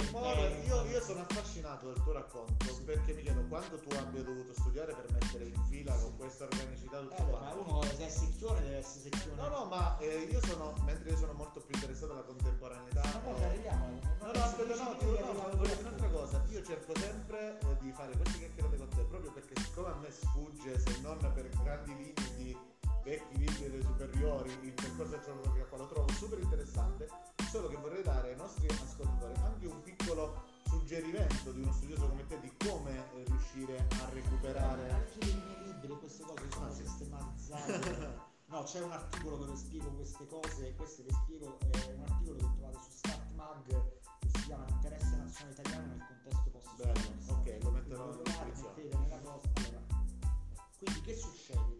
io, 0.66 0.84
io 0.86 1.00
sono 1.00 1.20
affascinato 1.20 1.92
dal 1.92 2.02
tuo 2.02 2.12
racconto 2.12 2.80
perché 2.84 3.12
mi 3.12 3.22
chiedo 3.22 3.42
quando 3.48 3.78
tu 3.78 3.94
abbia 3.96 4.22
dovuto 4.22 4.52
studiare 4.54 4.92
per 4.94 5.06
mettere 5.12 5.44
in 5.44 5.62
fila 5.68 5.94
con 5.94 6.16
questa 6.16 6.44
organicità 6.44 6.98
tutto 7.00 7.14
Eh, 7.16 7.24
beh, 7.24 7.30
ma 7.30 7.38
quanto. 7.38 7.70
uno 7.70 7.82
se 7.82 8.06
è 8.06 8.08
secchione 8.08 8.60
deve 8.60 8.76
essere 8.78 9.00
secchione. 9.10 9.40
No, 9.40 9.48
no, 9.48 9.64
ma 9.66 9.98
eh, 9.98 10.28
io 10.30 10.40
sono, 10.44 10.74
mentre 10.84 11.10
io 11.10 11.16
sono 11.16 11.32
molto 11.32 11.60
più 11.60 11.74
interessato 11.74 12.12
alla 12.12 12.22
contemporaneità. 12.22 13.02
Ma 13.02 13.36
eh, 13.36 13.44
arriviamo. 13.44 14.00
No, 14.20 14.26
no, 14.32 14.42
aspetta, 14.42 14.74
no, 14.84 14.96
ti 14.96 15.04
no, 15.04 15.32
voglio 15.32 15.56
dire 15.62 15.80
un'altra 15.80 16.08
cosa. 16.08 16.44
Io 16.50 16.62
cerco 16.64 16.94
sempre 16.96 17.58
eh, 17.58 17.76
di 17.80 17.92
fare 17.92 18.12
queste 18.16 18.38
chiacchierate 18.38 18.76
con 18.76 18.88
te 18.88 19.02
proprio 19.04 19.32
perché 19.32 19.60
siccome 19.60 19.88
a 19.88 19.94
me 19.94 20.10
sfugge, 20.10 20.78
se 20.78 21.00
non 21.00 21.18
per 21.18 21.48
grandi 21.62 22.14
di 22.36 22.56
vecchi 23.04 23.38
libri 23.38 23.70
delle 23.70 23.82
superiori, 23.82 24.50
il 24.62 24.72
percorso 24.72 25.10
del 25.10 25.66
qua 25.68 25.78
lo 25.78 25.86
trovo 25.86 26.12
super 26.12 26.38
interessante, 26.38 27.08
solo 27.52 27.68
che 27.68 27.76
vorrei 27.76 28.02
dare 28.02 28.30
ai 28.30 28.36
nostri 28.36 28.66
ascoltatori 28.66 29.34
anche 29.42 29.66
un 29.66 29.82
piccolo 29.82 30.42
suggerimento 30.64 31.52
di 31.52 31.60
uno 31.60 31.70
studioso 31.74 32.08
come 32.08 32.26
te 32.26 32.40
di 32.40 32.50
come 32.66 32.96
eh, 32.96 33.24
riuscire 33.24 33.86
a 33.90 34.08
recuperare. 34.08 34.90
Leggere 34.90 35.30
i 35.30 35.34
miei 35.34 35.64
libri, 35.66 35.98
queste 35.98 36.22
cose 36.22 36.50
sono 36.50 36.64
Ah, 36.64 36.70
sì. 36.70 36.82
sistematizzate. 36.82 38.20
no, 38.48 38.62
c'è 38.62 38.80
un 38.80 38.92
articolo 38.92 39.36
dove 39.36 39.54
spiego 39.54 39.90
queste 39.90 40.26
cose, 40.28 40.68
e 40.68 40.74
queste 40.76 41.02
le 41.02 41.12
spiego, 41.12 41.58
è 41.58 41.92
un 41.92 42.04
articolo 42.08 42.38
che 42.38 42.48
trovate 42.56 42.78
su 42.84 42.90
StatMag 42.90 43.66
che 43.66 44.28
si 44.32 44.44
chiama 44.46 44.64
Interesse 44.70 45.16
nazionale 45.16 45.52
italiano 45.60 45.86
nel 45.88 46.06
contesto 46.06 46.50
post 46.50 46.76
Bello, 46.76 47.38
ok, 47.38 47.58
lo 47.64 47.70
metterò 47.70 48.12
in 48.12 48.22
descrizione. 48.22 49.12
Allora, 49.12 49.40
quindi 50.78 51.00
che 51.02 51.16
succede? 51.16 51.71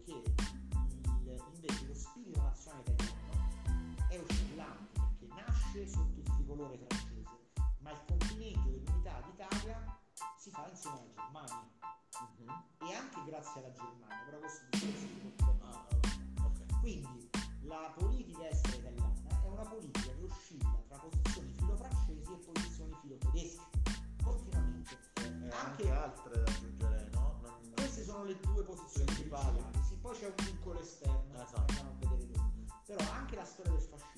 Tricolore 6.63 6.77
francese, 6.87 7.51
ma 7.79 7.91
il 7.91 7.99
compimento 8.07 8.69
dell'unità 8.69 9.21
d'Italia 9.21 9.99
si 10.37 10.49
fa 10.49 10.67
insieme 10.69 10.97
alla 10.97 11.11
Germania 11.13 11.71
Mhm. 12.13 12.87
e 12.87 12.93
anche 12.93 13.23
grazie 13.25 13.59
alla 13.63 13.73
Germania, 13.73 14.23
però 14.25 14.39
questo 14.39 14.65
discorso 14.69 14.97
si 14.97 15.33
porta 15.35 15.51
Ah, 15.65 16.45
ok. 16.45 16.79
Quindi 16.79 17.29
la 17.63 17.91
politica 17.97 18.47
estera 18.49 18.77
italiana 18.77 19.13
è 19.41 19.47
una 19.47 19.63
politica 19.63 20.13
che 20.13 20.23
oscilla 20.23 20.83
tra 20.87 20.97
posizioni 20.99 21.53
filo-francesi 21.53 22.31
e 22.31 22.35
posizioni 22.37 22.93
filo-tedesche, 23.01 23.61
continuamente. 24.23 24.97
E 25.15 25.23
anche, 25.25 25.55
Anche- 25.55 25.91
altre 25.91 26.43
da 26.43 26.51
aggiungere, 26.51 27.09
no? 27.13 27.39
Non- 27.41 27.71
Queste 27.75 28.03
sono 28.03 28.23
le 28.23 28.39
due 28.39 28.63
posizioni 28.63 29.05
Principali. 29.05 29.63
Sì, 29.87 29.95
poi 29.97 30.15
c'è 30.17 30.27
un 30.27 30.45
vincolo 30.45 30.79
esterno, 30.79 31.33
Esatto. 31.41 31.59
andiamo 31.59 31.89
a 31.89 31.93
vedere 31.99 32.27
dopo. 32.31 32.51
Però 32.85 33.11
anche 33.11 33.35
la 33.35 33.45
storia 33.45 33.71
del 33.71 33.81
fascismo 33.81 34.12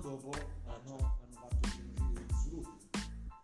dopo 0.00 0.30
hanno, 0.66 0.96
hanno 0.96 1.32
fatto 1.32 1.58
il 1.62 1.70
genocidio 1.72 2.12
degli 2.12 2.34
Zulu, 2.42 2.78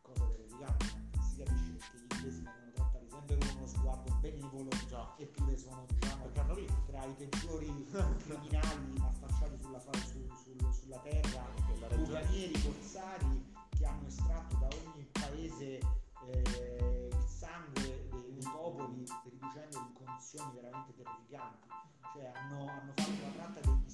cosa 0.02 0.24
terrificante, 0.24 0.84
si 1.20 1.36
capisce 1.36 1.72
perché 1.72 1.96
gli 1.98 2.14
inglesi 2.14 2.42
vengono 2.42 2.72
trattati 2.74 3.06
sempre 3.10 3.38
con 3.38 3.56
uno 3.56 3.66
sguardo 3.66 4.14
benevolo 4.20 4.68
Già. 4.88 5.14
eppure 5.18 5.56
sono 5.56 5.84
diciamo 5.88 6.30
tra 6.86 7.04
i 7.04 7.12
peggiori 7.12 7.86
criminali 8.22 8.94
affacciati 9.00 9.58
sulla, 9.60 9.80
su- 9.80 10.30
sul- 10.42 10.72
sulla 10.72 10.98
terra, 10.98 11.44
bucanieri, 11.94 12.62
corsari 12.62 13.52
che 13.76 13.86
hanno 13.86 14.06
estratto 14.06 14.56
da 14.56 14.66
ogni 14.68 15.06
paese 15.12 15.78
eh, 16.26 17.08
il 17.12 17.24
sangue 17.26 18.08
dei, 18.10 18.32
dei 18.32 18.48
popoli 18.50 19.04
riducendoli 19.24 19.84
in 19.84 19.92
condizioni 19.92 20.52
veramente 20.54 20.94
terrificanti. 20.94 21.68
Cioè 22.14 22.32
hanno, 22.34 22.68
hanno 22.70 22.92
fatto 22.94 23.10
la 23.20 23.30
tratta 23.34 23.60
degli 23.60 23.85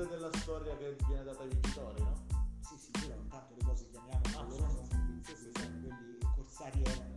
benessere 0.00 0.08
della 0.08 0.30
storia 0.38 0.76
che 0.76 0.96
viene 1.06 1.24
data 1.24 1.42
ai 1.42 1.48
vincitori, 1.48 2.02
no? 2.02 2.14
Sì, 2.60 2.76
sì, 2.78 2.90
però 2.92 3.14
intanto 3.20 3.54
le 3.56 3.64
cose 3.64 3.88
chiamiamo 3.90 4.20
Ah, 4.24 4.50
sì, 4.50 4.56
sono, 4.56 4.86
sono 4.86 5.52
quelli 5.52 6.18
corsari 6.34 6.82
erano 6.82 7.09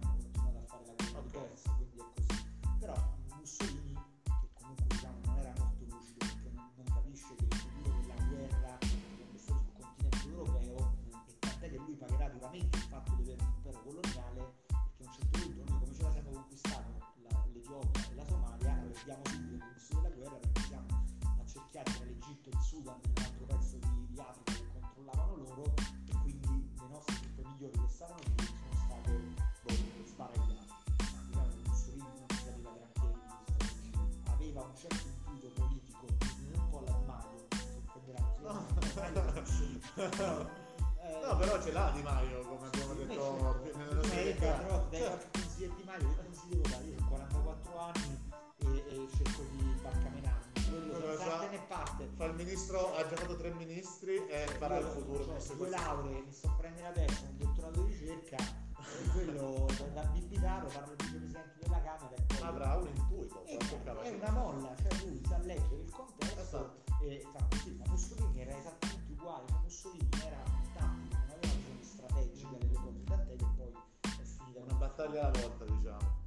No, 39.95 41.37
però 41.37 41.61
ce 41.61 41.71
l'ha 41.71 41.91
Di 41.93 42.01
Maio, 42.01 42.41
come 42.41 42.67
abbiamo 42.67 42.93
detto 42.93 43.61
nella 43.77 44.01
eh, 44.01 44.35
chiacchierata. 44.35 44.63
però 44.63 44.87
dai 44.89 44.99
Cioè, 44.99 45.07
qualche 45.09 45.29
consiglio 45.31 45.71
a 45.71 45.75
Di 45.75 45.83
Maio 45.83 46.07
che 46.09 46.15
consiglio 46.23 46.61
dare? 46.69 46.83
Io 46.85 46.95
ho 46.99 47.07
44 47.07 47.79
anni 47.79 48.31
e, 48.57 48.65
e 48.87 49.07
cerco 49.15 49.41
di 49.51 49.63
barcamenarmi 49.81 50.51
quello 50.73 51.15
parte 51.17 51.49
ne 51.49 51.59
parte 51.67 52.09
fa 52.15 52.25
il 52.25 52.33
ministro, 52.33 52.95
ha 52.95 53.07
già 53.07 53.15
fatto 53.15 53.35
tre 53.37 53.51
ministri 53.53 54.25
e 54.27 54.45
farà 54.57 54.77
il 54.77 54.85
Io, 54.85 54.91
futuro 54.91 55.39
cioè, 55.39 55.55
due 55.55 55.65
di 55.67 55.71
lauree 55.71 56.21
mi 56.21 56.31
sto 56.31 56.53
prendendo 56.57 56.89
adesso 56.89 57.23
un 57.25 57.37
dottorato 57.37 57.81
di 57.83 57.93
ricerca 57.93 58.37
e 58.37 59.09
quello 59.11 59.67
da, 59.93 60.03
bibitaro 60.05 60.67
parlo 60.67 60.91
il 60.91 60.97
vicepresidente 60.97 61.53
della 61.59 61.81
Camera 61.81 62.15
e 62.15 62.21
poi 62.27 62.41
Avrà 62.41 62.75
un 62.77 62.87
intuito, 62.87 63.45
è, 63.45 63.57
qualche 63.57 64.01
è 64.09 64.13
una 64.15 64.31
molla 64.31 64.75
cioè 64.75 65.05
lui 65.05 65.21
sa 65.27 65.37
leggere 65.37 65.81
il 65.81 65.91
contesto 65.91 66.41
Esatto. 66.41 67.03
e 67.03 67.25
fa 67.31 67.45
così 67.49 67.71
ma 67.77 67.83
Mussolini 67.89 68.41
era 68.41 68.57
esattamente 68.57 68.92
uguale 69.23 69.45
ma 69.51 69.59
Mussolini 69.61 70.09
era 70.21 70.43
tattico 70.73 71.15
non 71.15 71.29
aveva 71.29 71.53
visione 71.55 71.83
strategica 71.83 72.55
delle 72.57 72.73
cose 72.73 73.03
tant'è 73.05 73.35
che 73.37 73.45
poi 73.55 73.71
è 74.01 74.23
finita 74.23 74.59
Una 74.59 74.73
battaglia 74.73 75.21
alla 75.31 75.39
volta, 75.39 75.65
diciamo. 75.65 76.21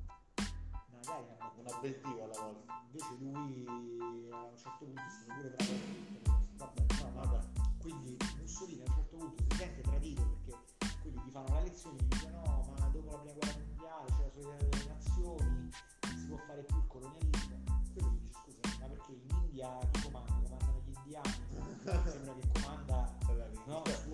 magari 0.91 1.25
una 1.29 1.53
Un 1.57 1.67
obiettivo 1.77 2.25
alla 2.25 2.41
volta. 2.41 2.85
invece 2.87 3.15
lui 3.19 4.29
a 4.33 4.43
un 4.43 4.57
certo 4.57 4.85
punto 4.85 5.03
si 5.09 5.29
è 5.29 5.35
pure 5.35 5.55
tradotto 5.57 6.45
vabbè 6.57 6.85
no 7.03 7.11
Vabbè. 7.21 7.47
quindi 7.81 8.17
Mussolini 8.41 8.81
a 8.81 8.85
un 8.89 8.95
certo 8.97 9.17
punto 9.17 9.43
si 9.51 9.57
sente 9.57 9.81
tradito 9.83 10.23
perché 10.23 10.59
quelli 11.03 11.21
gli 11.25 11.31
fanno 11.31 11.49
la 11.55 11.61
lezione 11.61 11.97
e 11.99 12.03
gli 12.03 12.09
dicono 12.09 12.41
no 12.41 12.75
ma 12.79 12.87
dopo 12.89 13.11
la 13.11 13.19
prima 13.19 13.35
guerra 13.35 13.59
mondiale 13.67 14.07
c'è 14.07 14.23
la 14.23 14.31
solidarietà 14.33 14.77
delle 14.77 14.89
nazioni 14.89 15.51
non 15.51 16.17
si 16.17 16.27
può 16.29 16.37
fare 16.47 16.63
più 16.65 16.77
il 16.77 16.87
colonialismo 16.87 17.26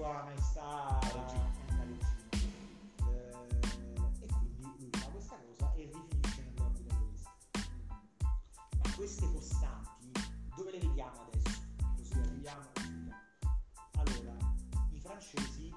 sua 0.03 0.25
maestà 0.25 0.99
la 1.15 1.33
eh, 1.63 3.31
e 4.19 4.27
quindi 4.27 4.75
lui 4.79 4.91
fa 4.91 5.07
questa 5.11 5.37
cosa 5.47 5.73
e 5.75 5.93
rifinisce 5.95 6.43
nell'orbita 6.43 6.95
egoista. 6.97 7.31
Ma 8.83 8.95
queste 8.97 9.33
costanti 9.33 10.11
dove 10.57 10.73
le 10.73 10.79
vediamo 10.81 11.21
adesso? 11.21 11.61
Così 11.95 12.15
arriviamo. 12.15 12.67
Allora, 13.93 14.37
i 14.91 14.99
francesi 14.99 15.73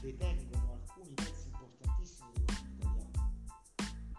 detengono 0.00 0.72
alcuni 0.72 1.14
pezzi 1.14 1.46
importantissimi 1.46 2.32
dell'economia 2.32 3.06
italiana. 3.06 3.32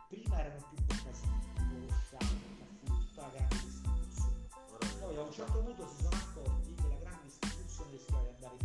Prima 0.07 0.39
erano 0.39 0.65
più 0.69 0.85
per 0.85 1.03
casino, 1.03 1.41
Colosciano, 1.57 2.39
Carrefour, 2.57 2.99
tutta 3.03 3.21
la 3.21 3.29
grande 3.31 3.59
distribuzione. 3.65 4.47
Poi 5.01 5.17
a 5.17 5.21
un 5.23 5.31
certo 5.33 5.59
punto 5.59 5.87
si 5.89 6.03
sono 6.03 6.15
accorti 6.15 6.73
che 6.73 6.87
la 6.87 6.95
grande 6.95 7.23
distribuzione 7.23 7.91
rischiava 7.91 8.21
di 8.21 8.29
andare 8.35 8.62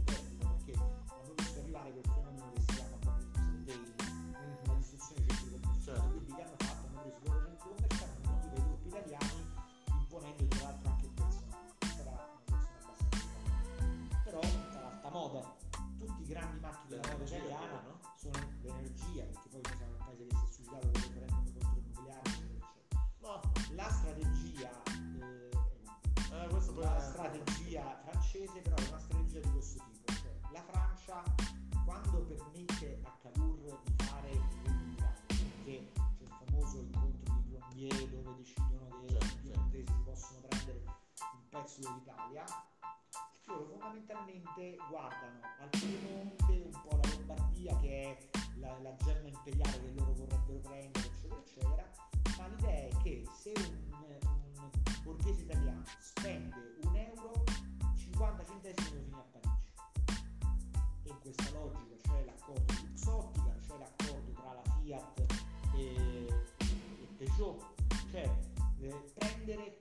un 41.68 41.74
pezzo 41.74 41.80
dell'Italia, 41.80 42.44
loro 43.44 43.64
fondamentalmente 43.66 44.76
guardano 44.88 45.40
al 45.60 45.68
Piemonte, 45.70 46.62
un 46.64 46.80
po' 46.82 46.96
la 46.96 47.08
Lombardia 47.14 47.76
che 47.76 48.02
è 48.02 48.28
la, 48.56 48.78
la 48.80 48.94
gemma 48.96 49.28
imperiale 49.28 49.80
che 49.80 49.92
loro 49.94 50.12
vorrebbero 50.14 50.58
prendere, 50.60 51.06
eccetera, 51.06 51.40
eccetera, 51.40 51.90
ma 52.38 52.46
l'idea 52.48 52.88
è 52.88 52.96
che 53.02 53.22
se 53.30 53.52
un, 53.56 54.18
un 54.22 54.70
borghese 55.02 55.42
italiano 55.42 55.82
spende 55.98 56.76
un 56.84 56.96
euro, 56.96 57.44
50 57.96 58.44
centesimi 58.44 58.96
lo 58.96 59.02
finì 59.02 59.14
a 59.14 59.24
Parigi. 59.32 59.56
E 61.04 61.10
in 61.10 61.18
questa 61.20 61.50
logica 61.52 61.96
c'è 62.02 62.24
l'accordo 62.24 62.72
di 62.72 62.86
Luxottica, 62.88 63.56
c'è 63.66 63.78
l'accordo 63.78 64.32
tra 64.32 64.52
la 64.54 64.62
Fiat 64.80 65.26
e, 65.76 66.26
e 66.58 67.08
Peugeot, 67.16 67.62
cioè 68.10 68.56
eh, 68.80 69.12
prendere 69.14 69.77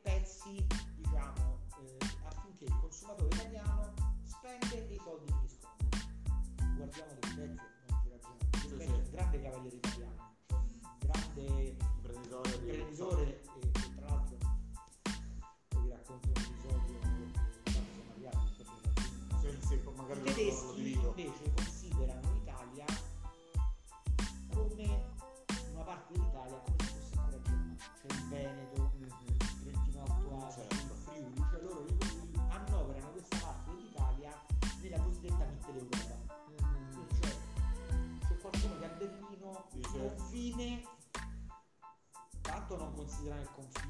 Vecchio 9.37 9.81
è 9.81 9.86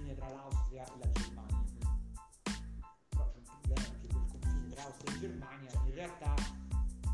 confine 0.07 0.15
tra 0.15 0.29
l'Austria 0.29 0.85
e 0.85 0.99
la 0.99 1.11
Germania. 1.11 1.63
Però 3.09 3.29
c'è 3.29 3.37
un 3.37 3.43
problema 3.43 3.81
perché 3.81 4.07
quel 4.07 4.25
confine 4.31 4.73
tra 4.73 4.83
Austria 4.83 5.13
e 5.13 5.19
Germania. 5.19 5.71
In 5.83 5.93
realtà 5.93 6.35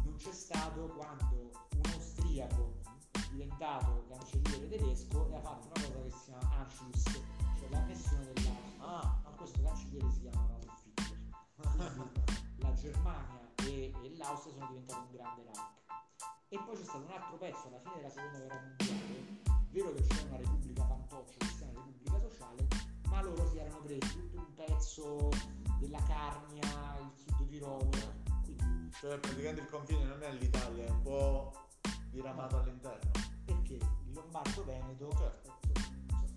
non 0.04 0.16
c'è 0.18 0.32
stato 0.32 0.88
quando 0.88 1.52
un 1.76 1.92
austriaco 1.92 2.82
è 3.12 3.20
diventato 3.32 4.06
cancelliere 4.10 4.70
tedesco 4.70 5.30
e 5.30 5.36
ha 5.36 5.42
fatto 5.42 5.68
una 5.68 5.88
cosa 5.88 6.04
che 6.04 6.12
si 6.12 6.24
chiama 6.26 6.56
Anschluss 6.58 7.04
cioè 7.60 7.70
l'annessione 7.70 8.34
dell'Austria 8.34 8.62
Ah, 8.80 9.22
ma 9.24 9.30
questo 9.32 9.62
cancelliere 9.62 10.12
si 10.12 10.20
chiama 10.22 10.44
Adolf 10.44 10.86
Hitler. 10.86 12.12
La 12.58 12.74
Germania 12.74 13.50
e, 13.64 13.94
e 14.04 14.16
l'Austria 14.18 14.54
sono 14.54 14.68
diventate 14.68 15.00
un 15.00 15.12
grande 15.12 15.44
Reich. 15.44 15.82
E 16.50 16.60
poi 16.60 16.76
c'è 16.76 16.84
stato 16.84 17.06
un 17.06 17.12
altro 17.12 17.38
pezzo 17.38 17.68
alla 17.68 17.80
fine 17.80 17.96
della 17.96 18.10
seconda 18.10 18.38
guerra 18.38 18.62
mondiale. 18.62 19.42
Vero 19.72 19.94
che 19.94 20.04
c'è 20.04 20.22
una 20.28 20.38
repubblica 20.38 20.86
fantoccio 20.86 21.38
che 21.40 21.46
si 21.48 21.58
chiama 21.58 21.74
repubblica 21.74 22.20
sociale 22.20 22.73
ma 23.14 23.22
loro 23.22 23.48
si 23.48 23.60
erano 23.60 23.80
presi 23.82 24.12
tutto 24.12 24.38
un 24.40 24.54
pezzo 24.56 25.30
della 25.78 26.02
Carnia 26.08 26.98
il 27.00 27.12
sud 27.16 27.48
Tirolo 27.48 27.90
quindi 28.44 28.92
Cioè 29.00 29.20
praticamente 29.20 29.62
il 29.62 29.70
confine 29.70 30.04
non 30.06 30.24
è 30.24 30.34
l'Italia, 30.34 30.86
è 30.86 30.90
un 30.90 31.02
po' 31.04 31.54
diramato 32.10 32.58
all'interno. 32.58 33.12
perché 33.46 33.74
il 33.76 34.14
Lombardo 34.14 34.66
Veneto 34.66 35.12
Certo. 35.16 35.54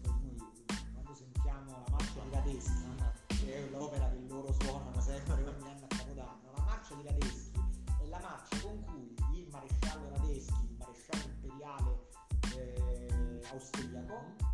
poi 0.02 0.20
noi 0.20 0.64
quando 0.92 1.14
sentiamo 1.14 1.70
la 1.70 1.84
marcia 1.90 2.20
di 2.20 2.30
Radeschi 2.30 2.94
che 3.26 3.54
è 3.54 3.70
l'opera 3.70 4.10
che 4.10 4.26
loro 4.28 4.52
suonano 4.60 5.00
sempre 5.00 5.32
ogni 5.32 5.68
anno 5.70 5.84
a 5.84 5.96
Capodanno 5.96 6.52
la 6.56 6.62
marcia 6.62 6.94
di 6.94 7.02
Radeschi 7.04 7.60
è 8.02 8.06
la 8.08 8.20
marcia 8.20 8.60
con 8.60 8.84
cui 8.84 9.14
il 9.38 9.48
maresciallo 9.50 10.08
Radeschi 10.10 10.64
il 10.64 10.76
maresciallo 10.76 11.24
imperiale 11.24 12.08
eh, 12.54 13.40
austriaco 13.50 14.45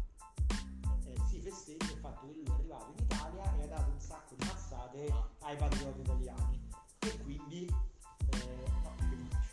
festeggia 1.43 1.93
il 1.93 1.99
fatto 1.99 2.27
che 2.27 2.33
lui 2.35 2.45
è 2.47 2.51
arrivato 2.51 2.93
in 2.97 3.05
Italia 3.05 3.57
e 3.59 3.63
ha 3.63 3.67
dato 3.67 3.91
un 3.91 4.01
sacco 4.01 4.35
di 4.37 4.47
mazzate 4.47 5.13
ai 5.41 5.57
patrioti 5.57 6.01
italiani. 6.01 6.69
E 7.01 7.19
quindi 7.23 7.67
eh, 7.67 8.71
no, 8.83 8.91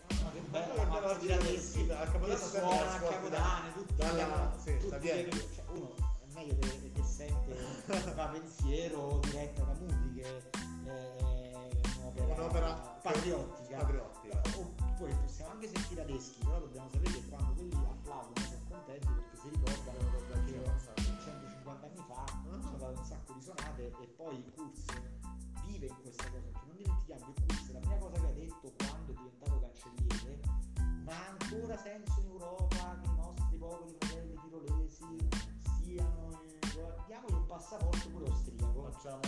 "Ah, 0.07 0.31
che 0.31 0.39
bella 0.49 0.99
la 0.99 1.13
di 1.17 1.27
Radeschi 1.27 1.89
a 1.91 2.05
Capodanno 2.05 2.37
suona 2.37 2.83
la 2.83 2.93
a 2.93 2.99
Capodanno 2.99 3.71
tutti 3.73 3.95
dalla- 3.95 4.55
sì, 4.63 4.77
tutti 4.77 4.99
chiamano- 4.99 5.29
cioè, 5.55 5.63
uno 5.73 5.95
è 5.95 6.33
meglio 6.33 6.55
che, 6.59 6.91
che 6.91 7.03
sente 7.03 7.55
fa 8.15 8.27
pensiero 8.27 9.19
diretta 9.23 9.63
da 9.63 9.73
Muti 9.73 10.13
che 10.21 10.23
è 10.85 11.57
un'opera, 12.01 12.33
Un'opera 12.35 12.73
patriottica. 13.01 13.77
patriottica. 13.77 14.41
oppure 14.57 15.13
possiamo 15.15 15.51
anche 15.51 15.67
sentire 15.69 16.01
Adeschi 16.01 16.39
però 16.43 16.59
dobbiamo 16.59 16.89
sapere 16.89 17.11
che 17.13 17.27
quando 17.29 17.48
sonate 23.79 24.03
e 24.03 24.07
poi 24.07 24.43
Kurz 24.53 24.85
vive 25.65 25.87
in 25.87 25.95
questa 26.01 26.23
cosa 26.29 26.39
perché 26.39 26.65
non 26.65 26.75
dimentichiamo 26.75 27.33
che 27.33 27.41
Kurz 27.45 27.71
la 27.71 27.79
prima 27.79 27.97
cosa 27.97 28.19
che 28.19 28.27
ha 28.27 28.31
detto 28.31 28.73
quando 28.77 29.11
è 29.11 29.15
diventato 29.15 29.59
cancelliere 29.59 30.39
ma 31.03 31.13
ha 31.13 31.37
ancora 31.39 31.77
senso 31.77 32.19
in 32.19 32.27
Europa 32.27 32.99
che 33.01 33.07
i 33.07 33.15
nostri 33.15 33.57
poveri 33.57 33.95
fratelli 33.99 34.39
tirolesi 34.43 35.29
stiano 35.61 36.41
in... 36.43 36.59
diamogli 37.07 37.33
un 37.33 37.45
passaporto 37.45 38.09
pure 38.09 38.25
austriaco. 38.27 38.91
Facciamo, 38.91 39.21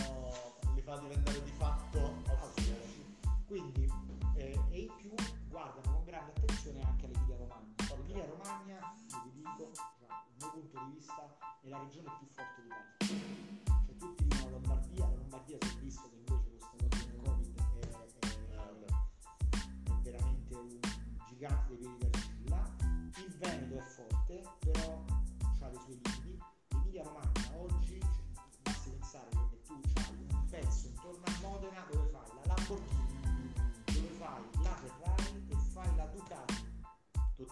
li 0.74 0.80
fa 0.82 0.98
diventare 0.98 1.42
di 1.42 1.50
fatto 1.50 1.98
austriaci. 2.26 3.16
quindi 3.46 3.90
eh, 4.34 4.60
e 4.70 4.80
in 4.80 4.92
più 4.96 5.14
guardano 5.48 5.92
con 5.92 6.04
grande 6.04 6.32
attenzione 6.36 6.82
anche 6.82 7.06
all'Emilia 7.06 7.36
Romagna. 7.36 7.74
l'Emilia 7.96 8.26
Romagna 8.26 8.94
vi 9.24 9.30
dico 9.32 9.70
dal 9.98 10.22
mio 10.38 10.50
punto 10.50 10.84
di 10.84 10.92
vista 10.92 11.36
è 11.60 11.68
la 11.68 11.78
regione 11.78 12.10
più 12.18 12.26
forte 12.28 12.62
d'Italia 12.62 13.41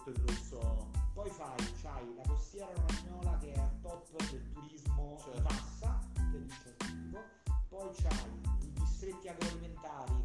Tutto 0.03 0.09
il 0.17 0.21
lusso. 0.25 0.89
poi 1.13 1.29
fai 1.29 1.55
c'hai 1.79 2.15
la 2.15 2.23
costiera 2.27 2.71
romagnola 2.73 3.37
che 3.37 3.51
è 3.53 3.59
a 3.59 3.71
top 3.83 4.09
del 4.31 4.49
turismo 4.51 5.15
di 5.17 5.23
Certo. 5.31 5.41
massa 5.43 5.99
che 6.13 6.19
è 6.21 6.23
di 6.29 6.35
un 6.37 6.49
certo 6.49 6.85
tipo 6.85 7.19
poi 7.69 7.89
c'hai 7.93 8.41
i 8.61 8.71
distretti 8.71 9.27
agroalimentari 9.27 10.20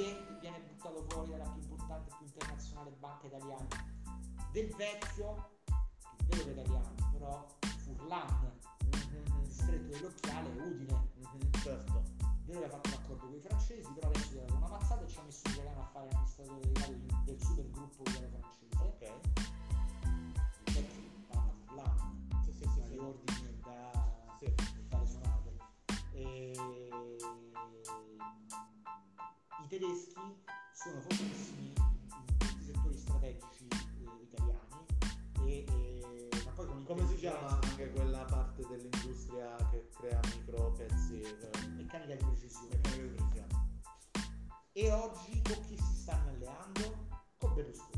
Che 0.00 0.16
viene 0.40 0.58
buttato 0.60 1.04
fuori 1.10 1.30
dalla 1.32 1.44
più 1.50 1.60
importante 1.60 2.08
e 2.10 2.16
più 2.16 2.24
internazionale 2.26 2.90
banca 2.98 3.26
italiana. 3.26 3.66
Del 4.50 4.74
vecchio 4.74 5.50
che 5.66 6.24
è 6.24 6.36
vero 6.36 6.44
che 6.44 6.50
italiano 6.52 6.94
però 7.12 7.46
Furlan 7.84 8.50
il 8.80 9.40
distretto 9.42 9.88
dell'occhiale 9.90 10.56
è 10.56 10.60
Udine 10.62 11.08
Mhm, 11.16 11.50
Certo. 11.62 12.02
vero 12.46 12.60
che 12.60 12.64
ha 12.64 12.68
fatto 12.70 12.88
un 12.88 12.94
accordo 12.94 13.26
con 13.26 13.34
i 13.34 13.40
francesi 13.40 13.92
però 13.92 14.08
adesso 14.08 14.32
gli 14.32 14.38
ha 14.38 14.44
dato 14.44 14.54
una 14.56 14.68
mazzata 14.68 15.04
e 15.04 15.08
ci 15.08 15.18
ha 15.18 15.22
messo 15.22 15.42
l'italiano 15.48 15.80
a 15.82 15.84
fare 15.92 16.08
l'amministratore 16.10 16.60
delegato 16.60 16.92
del 17.24 17.40
super 17.42 17.70
gruppo 17.70 18.02
italo 18.10 18.28
tedeschi 29.80 30.44
sono 30.74 31.00
fortissimi 31.00 31.68
in 31.68 32.36
tutti 32.38 32.60
i 32.60 32.64
settori 32.64 32.98
strategici 32.98 33.66
eh, 33.68 34.22
italiani 34.22 34.86
e, 35.46 35.64
e- 35.66 36.42
ma 36.44 36.50
poi 36.50 36.66
con 36.66 36.84
Come 36.84 37.06
si 37.06 37.14
chiama 37.16 37.58
anche 37.60 37.90
quella 37.90 38.24
parte 38.24 38.66
dell'industria 38.68 39.56
che 39.70 39.88
crea 39.88 40.20
micro 40.36 40.72
pezzi? 40.72 41.22
eh, 41.22 41.66
meccanica 41.76 42.14
di 42.14 42.24
precisione 42.24 42.76
meccanica 42.76 43.02
di 43.02 43.08
precisione? 43.08 43.68
e 44.72 44.92
oggi 44.92 45.42
con 45.42 45.64
chi 45.64 45.76
si 45.78 45.94
stanno 45.94 46.28
alleando? 46.28 47.08
con 47.38 47.54
Berlusconi 47.54 47.89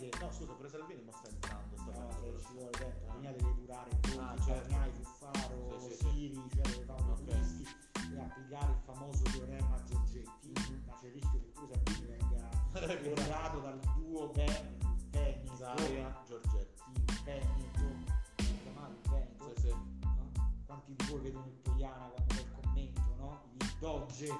austriache 0.00 0.24
No, 0.24 0.32
scusa, 0.32 0.52
pure 0.54 0.68
Salvini 0.68 1.02
mo 1.02 1.12
sta 1.12 1.28
entrando. 1.28 1.76
Sta 1.76 1.90
No, 1.92 2.10
se 2.12 2.40
ci 2.46 2.52
vuole 2.52 2.70
tempo, 2.70 3.06
Ah. 3.06 3.12
prima 3.14 3.30
deve 3.32 3.54
durare 3.54 3.90
Conti, 3.90 4.18
Ah, 4.18 4.36
certo. 4.40 4.68
Bagnai, 4.68 4.92
Cuffaro, 4.94 5.78
Sì, 5.80 5.88
sì, 5.88 5.94
sì. 5.94 6.08
Siri, 6.10 6.48
cioè 6.54 6.62
deve 6.62 6.84
fare 6.84 7.02
un 7.02 7.10
Ok. 7.10 7.16
populisti 7.18 7.66
e 8.14 8.20
applicare 8.20 8.70
il 8.72 8.78
famoso 8.84 9.22
teorema 9.22 9.84
Giorgetti, 9.84 10.52
ma 10.86 10.94
c'è 10.94 11.06
il 11.06 11.12
rischio 11.12 11.40
che 11.40 11.50
pure 11.54 11.80
Salvini 11.84 12.06
venga 12.16 12.48
devorato 13.02 13.58
dal 13.60 13.80
duo 13.96 14.30
Veneto, 14.32 15.56
Zaia, 15.56 16.22
Giorgetti. 16.26 16.78
Veneto, 17.24 18.14
si 18.38 18.58
chiama 18.62 18.88
il 18.88 18.96
Veneto, 19.10 19.52
Sì, 19.56 19.60
sì. 19.60 19.68
no? 19.68 20.30
Quanti 20.66 20.94
di 20.96 21.04
voi 21.10 21.20
vedono 21.20 21.46
il 21.46 21.60
Toiana 21.62 22.06
quando 22.08 22.34
fa 22.34 22.40
il 22.40 22.50
commento, 22.62 23.00
no? 23.16 23.42
Il 23.60 23.68
Doge, 23.78 24.24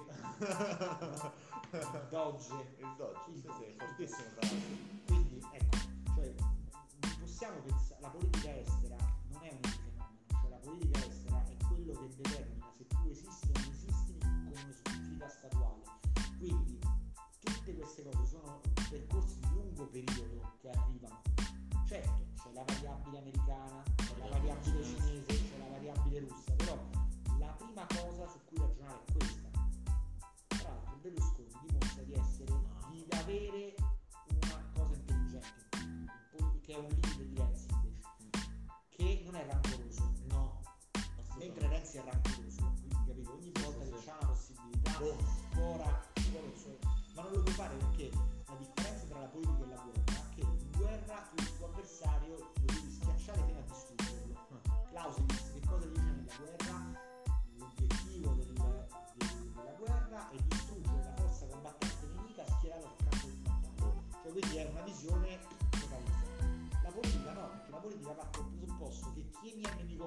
il 1.70 2.06
Doge. 2.11 2.76
Il 2.78 2.94
Dodge, 2.96 3.30
Il 3.30 3.40
sì, 3.40 3.40
sì, 3.40 3.46
Dodge. 3.46 3.74
fortissimo 3.78 4.28
tra 4.38 4.48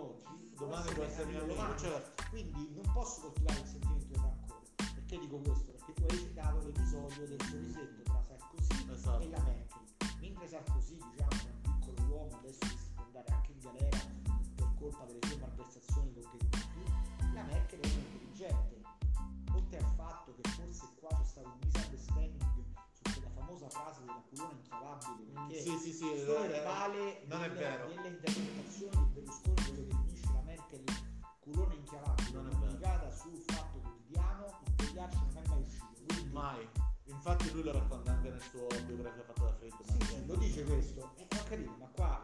oggi 0.03 0.51
Domani 0.55 0.91
può 0.93 1.03
essere 1.03 1.23
amico, 1.37 1.45
domani. 1.45 1.79
certo. 1.79 2.23
Quindi 2.29 2.69
non 2.73 2.93
posso 2.93 3.21
coltivare 3.21 3.59
il 3.59 3.65
sentimento 3.65 4.05
del 4.07 4.19
rancore. 4.21 4.61
Perché 4.93 5.19
dico 5.19 5.37
questo? 5.39 5.71
Perché 5.71 5.93
tu 5.93 6.03
hai 6.09 6.17
citato 6.17 6.57
l'episodio 6.65 7.27
del 7.27 7.41
sorrisetto 7.41 8.01
tra 8.03 8.21
Sarkozy 8.21 8.91
Esatto. 8.91 9.23
e 9.23 9.29
la 9.29 9.39
Merkel. 9.41 9.81
Mentre 10.21 10.47
Sarkozy, 10.47 10.97
diciamo, 11.11 11.29
è 11.31 11.67
un 11.67 11.79
piccolo 11.79 12.07
uomo, 12.15 12.37
adesso 12.37 12.59
rischia 12.61 12.93
di 12.95 13.01
andare 13.03 13.31
anche 13.33 13.51
in 13.51 13.59
galera 13.59 13.97
per 14.55 14.67
colpa 14.79 15.03
delle 15.05 15.19
sue 15.25 15.37
malversazioni 15.37 16.13
con 16.13 16.21
Gheddafi, 16.31 17.33
la 17.33 17.43
Merkel 17.43 17.79
è 17.79 17.87
intelligente. 17.87 18.81
Oltre 19.53 19.77
al 19.77 19.91
fatto 19.95 20.33
che 20.35 20.49
forse 20.49 20.87
qua 20.99 21.09
c'è 21.17 21.25
stato 21.25 21.47
un 21.47 21.57
misunderstanding 21.63 22.41
su 22.93 23.01
quella 23.13 23.29
famosa 23.35 23.69
frase 23.69 23.99
della 24.01 24.23
culona 24.29 24.51
inchiavabile, 24.53 25.31
perché 25.33 25.61
Sì, 25.61 25.77
sì, 25.77 25.91
sì. 25.93 26.07
Questo 26.09 26.43
eh, 26.43 26.61
vale 26.63 27.23
non 27.27 27.43
è 27.43 27.51
vero. 27.51 27.87
delle 27.87 28.07
interpretazioni 28.07 28.95
di 28.95 29.11
Berlusconi 29.13 29.42
Mai. 36.33 36.67
Infatti 37.05 37.51
lui 37.51 37.63
lo 37.63 37.71
racconta 37.73 38.11
anche 38.11 38.29
nel 38.29 38.41
suo 38.41 38.65
biografia 38.85 39.23
fatta 39.23 39.43
da 39.43 39.53
Friedman. 39.53 39.83
sì, 39.83 40.05
sì, 40.07 40.25
lo 40.25 40.35
dice 40.35 40.63
questo 40.63 41.11
e 41.15 41.27
ho 41.29 41.43
capito 41.47 41.75
ma 41.77 41.87
qua 41.93 42.22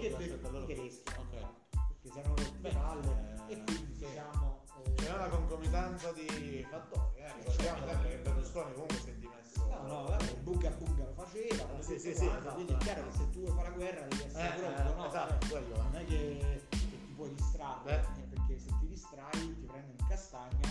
Perché 0.00 0.24
aspetta, 0.24 0.48
per 0.48 0.64
tedeschi 0.64 1.02
l'hanno 1.10 1.28
ok. 1.30 1.40
fatto, 1.40 1.94
perché 2.00 2.22
rotti 2.22 2.58
Beh, 2.60 2.70
palle 2.70 3.34
eh, 3.48 3.52
e 3.52 3.64
quindi 3.64 3.94
sì. 3.98 4.06
diciamo... 4.06 4.64
eh, 4.84 4.94
C'è 4.94 5.14
una 5.14 5.28
concomitanza 5.28 6.12
di 6.12 6.66
fattori, 6.70 7.18
eh. 7.20 7.32
Ricordiamo 7.36 7.86
sempre 7.86 8.08
che 8.08 8.16
Berlusconi 8.18 8.72
comunque 8.72 8.96
si 8.98 9.10
è 9.10 9.14
dimesso. 9.14 9.66
No, 9.66 9.86
no, 9.86 10.04
vabbè, 10.06 10.34
Bunga 10.36 10.70
Bunga 10.70 11.04
lo 11.04 11.12
faceva, 11.12 11.64
tutto 11.64 11.82
sì, 11.82 11.98
sì, 11.98 12.14
sì, 12.14 12.24
esatto, 12.26 12.54
quindi 12.54 12.72
è 12.72 12.76
chiaro 12.78 13.04
che 13.08 13.16
se 13.16 13.30
tu 13.30 13.40
vuoi 13.40 13.54
fare 13.54 13.68
la 13.68 13.74
guerra 13.74 14.00
devi 14.06 14.22
essere 14.22 14.48
Eh, 14.56 14.58
pronto, 14.60 14.80
eh, 14.80 14.94
no? 14.96 15.06
esatto, 15.06 15.44
Eh, 15.44 15.48
quello, 15.48 15.76
non 15.76 15.94
eh. 15.94 16.00
è 16.00 16.06
che, 16.06 16.62
che 16.68 16.78
ti 16.78 17.12
puoi 17.14 17.34
distrarre, 17.34 18.06
eh, 18.16 18.22
perché 18.34 18.58
se 18.58 18.68
ti 18.80 18.86
distrai 18.88 19.30
ti 19.32 19.66
prendono 19.66 19.94
in 19.98 20.06
castagna 20.08 20.69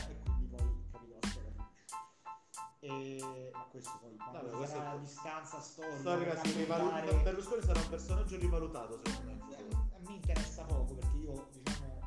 E, 2.90 3.50
ma 3.54 3.66
questo 3.70 3.92
poi 4.02 4.16
quando 4.18 4.50
Vabbè, 4.52 4.68
sarà 4.68 4.90
è- 4.92 4.94
la 4.94 5.00
distanza 5.00 5.60
storica, 5.62 5.98
Storica 6.00 6.42
rivaluta. 6.42 6.96
raccontare- 6.96 7.24
Berlusconi 7.24 7.62
sarà 7.62 7.80
un 7.80 7.90
personaggio 7.90 8.38
rivalutato 8.38 9.00
secondo 9.04 9.32
me. 9.46 9.56
Eh, 9.58 9.76
a 9.76 10.00
me 10.08 10.14
interessa 10.16 10.64
poco 10.64 10.94
perché 10.96 11.18
io 11.18 11.48
diciamo 11.54 11.86
eh, 11.86 12.00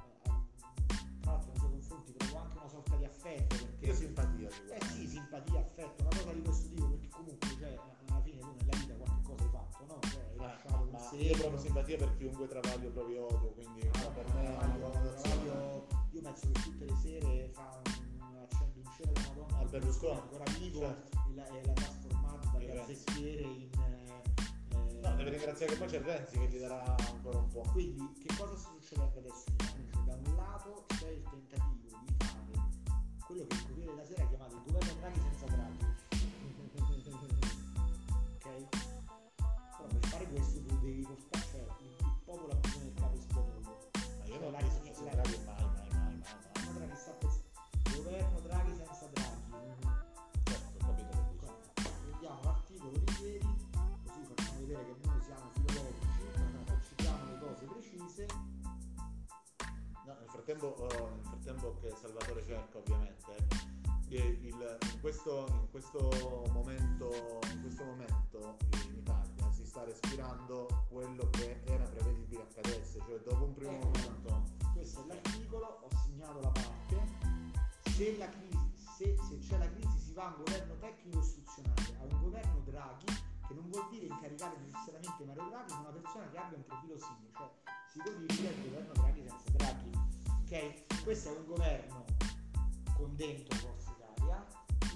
tra 1.20 1.32
l'altro 1.32 1.50
nei 1.50 1.56
suoi 1.58 1.70
confronti 1.98 2.12
provo 2.12 2.36
anche 2.38 2.56
una 2.58 2.68
sorta 2.68 2.96
di 2.96 3.04
affetto 3.04 3.56
perché 3.56 3.86
Io 3.86 3.94
simpatia. 3.94 4.48
eh 4.48 4.84
sì 4.86 5.06
simpatia 5.06 5.60
affetto 5.60 6.02
una 6.02 6.08
cosa 6.16 6.32
di 6.32 6.42
questo 6.42 6.68
tipo 6.68 6.86
perché 6.88 7.08
comunque 7.10 7.48
cioè 7.58 7.78
alla 8.08 8.20
fine 8.22 8.38
tu 8.40 8.46
nella 8.58 8.76
vita 8.76 8.94
qualche 8.94 9.22
cosa 9.22 9.42
hai 9.44 9.50
fatto 9.50 9.84
no? 9.86 9.98
cioè 10.10 10.22
hai 10.22 10.34
Eh, 10.34 10.36
lasciato 10.38 10.82
un 10.82 10.90
ma 10.90 10.98
segno 10.98 11.58
simpatia 11.58 11.96
per 11.96 12.16
chiunque 12.16 12.48
Travaglio 12.48 12.90
provi 12.90 13.16
odio, 13.16 13.52
quindi 13.52 13.88
Ah, 13.92 14.06
per 14.08 14.32
me 14.34 14.44
è 14.46 14.56
una. 14.56 14.90
Travaglio- 14.90 15.86
io 16.12 16.20
penso 16.20 16.46
che 16.50 16.60
tutte 16.62 16.84
le 16.84 16.96
sere 17.00 17.48
fa 17.52 17.80
un, 17.84 17.91
accende 19.02 19.18
un 19.18 19.24
cielo 19.24 19.32
della 19.32 19.34
Madonna 19.34 19.58
Al 19.58 19.68
Berlusconi. 19.68 20.18
ancora 20.20 20.44
vivo 20.58 20.78
Certo. 20.80 21.18
e 21.28 21.34
la, 21.34 21.46
e 21.48 21.66
la 21.66 21.72
trasformato 21.72 22.58
da 22.58 22.72
calzestiere 22.72 23.42
in 23.42 23.70
eh, 23.72 24.00
No, 25.02 25.16
deve 25.16 25.30
ringraziare 25.30 25.72
che 25.72 25.78
poi 25.78 25.88
c'è 25.88 26.00
Renzi 26.00 26.38
che 26.38 26.46
gli 26.48 26.58
darà 26.60 26.96
ancora 26.96 27.38
un 27.38 27.48
po'. 27.48 27.62
quindi 27.72 28.12
che 28.24 28.34
cosa 28.36 28.56
sta 28.56 28.70
succedendo 28.78 29.18
adesso? 29.18 29.44
Cioè, 29.56 30.02
da 30.04 30.14
un 30.14 30.36
lato 30.36 30.84
c'è 30.86 31.08
il 31.10 31.22
tentativo 31.28 31.98
di 32.06 32.14
fare 32.18 32.70
quello 33.26 33.46
che 33.46 33.54
il 33.56 33.66
Corriere 33.66 33.90
della 33.90 34.04
Sera 34.04 34.22
ha 34.22 34.26
chiamato 34.28 34.54
il 34.54 34.62
governo 34.64 34.92
Draghi 35.00 35.20
frattempo, 60.62 60.94
oh, 61.02 61.08
nel 61.10 61.24
frattempo 61.24 61.76
che 61.80 61.90
Salvatore 62.00 62.44
cerca 62.44 62.78
ovviamente, 62.78 63.46
eh, 64.08 64.18
il- 64.42 64.78
in, 64.92 65.00
questo, 65.00 65.46
in 65.50 65.68
questo 65.70 66.44
momento, 66.52 67.10
in 67.52 67.60
questo 67.62 67.84
momento 67.84 68.56
in 68.88 68.96
Italia 68.98 69.50
si 69.50 69.64
sta 69.66 69.84
respirando 69.84 70.66
quello 70.88 71.28
che 71.30 71.62
era 71.64 71.84
prevedibile 71.86 72.42
accadesse, 72.42 73.00
cioè 73.06 73.18
dopo 73.20 73.44
un 73.44 73.54
primo 73.54 73.72
Eh. 73.72 73.84
momento 73.84 74.42
questo 74.72 75.02
è 75.02 75.06
l'articolo 75.06 75.66
ho 75.82 75.88
segnato 76.04 76.40
la 76.40 76.48
parte 76.48 77.00
se 77.90 78.16
la 78.16 78.28
crisi 78.28 78.72
se, 78.74 79.16
se 79.28 79.38
c'è 79.38 79.58
la 79.58 79.68
crisi 79.70 79.98
si 79.98 80.12
va 80.14 80.24
a 80.24 80.28
un 80.28 80.42
governo 80.44 80.74
tecnico 80.78 81.18
istituzionale 81.20 81.96
a 82.00 82.04
un 82.04 82.20
governo 82.22 82.60
Draghi 82.64 83.04
che 83.46 83.54
non 83.54 83.68
vuol 83.70 83.88
dire 83.90 84.06
incaricare 84.06 84.56
necessariamente 84.58 85.24
Mario 85.24 85.48
Draghi 85.50 85.72
ma 85.72 85.78
una 85.80 85.90
persona 85.90 86.28
che 86.30 86.36
abbia 86.38 86.56
un 86.56 86.64
profilo 86.64 86.98
simile 86.98 87.30
cioè 87.36 87.50
si 87.92 87.98
codifica 87.98 88.48
il 88.48 88.62
governo 88.64 88.92
Draghi 88.94 89.20
senza 89.20 89.36
Draghi 89.36 89.41
ok 90.52 91.02
questo 91.02 91.34
è 91.34 91.38
un 91.38 91.46
governo 91.46 92.04
con 92.94 93.16
dentro 93.16 93.56
Forza 93.58 93.90
Italia 93.96 94.46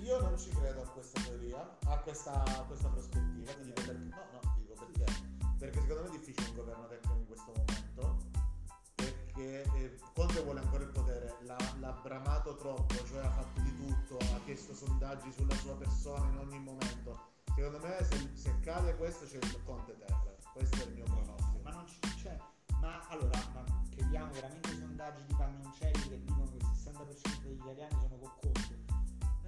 Io 0.02 0.20
non 0.20 0.38
ci 0.38 0.50
credo 0.50 0.82
a 0.82 0.88
questa 0.88 1.20
teoria, 1.22 1.78
a 1.86 1.98
questa, 1.98 2.44
a 2.44 2.62
questa 2.64 2.88
prospettiva, 2.88 3.52
ti 3.52 3.64
dico 3.64 3.82
perché. 3.82 3.92
No, 3.92 4.22
no, 4.32 4.40
ti 4.54 4.60
dico 4.60 4.74
perché. 4.74 5.04
Perché 5.58 5.80
secondo 5.80 6.02
me 6.02 6.08
è 6.08 6.18
difficile 6.18 6.48
un 6.50 6.54
governo 6.56 6.86
tecnico 6.86 7.16
in 7.16 7.26
questo 7.26 7.52
momento. 7.56 8.16
Perché 8.94 9.62
eh, 9.62 9.98
Conte 10.14 10.42
vuole 10.42 10.60
ancora 10.60 10.84
il 10.84 10.90
potere, 10.90 11.36
l'ha, 11.40 11.56
l'ha 11.80 11.92
bramato 12.02 12.54
troppo, 12.56 12.94
cioè 13.06 13.24
ha 13.24 13.30
fatto 13.30 13.60
di 13.62 13.74
tutto, 13.74 14.18
ha 14.18 14.40
chiesto 14.44 14.74
sondaggi 14.74 15.32
sulla 15.32 15.54
sua 15.56 15.74
persona 15.76 16.28
in 16.28 16.36
ogni 16.38 16.58
momento. 16.60 17.32
Secondo 17.54 17.78
me 17.78 18.04
se, 18.04 18.30
se 18.34 18.60
cade 18.60 18.94
questo 18.96 19.24
c'è 19.24 19.38
il 19.38 19.62
Conte 19.64 19.96
terra. 19.96 20.34
Questo 20.52 20.76
è 20.76 20.86
il 20.86 20.92
mio 20.92 21.04
pronostico. 21.04 21.60
ma 21.62 21.70
non 21.70 21.84
c'è 21.84 22.38
ma 22.80 23.06
allora 23.08 23.38
ma 23.54 23.64
crediamo 23.90 24.32
veramente 24.32 24.70
i 24.72 24.78
sondaggi 24.78 25.22
di 25.26 25.34
Pannoncelli 25.34 26.08
che 26.08 26.20
dicono 26.20 26.44
che 26.50 26.56
il 26.56 26.66
60% 26.66 27.42
degli 27.42 27.58
italiani 27.58 27.94
sono 28.00 28.16
con 28.18 28.30
Conte? 28.40 28.84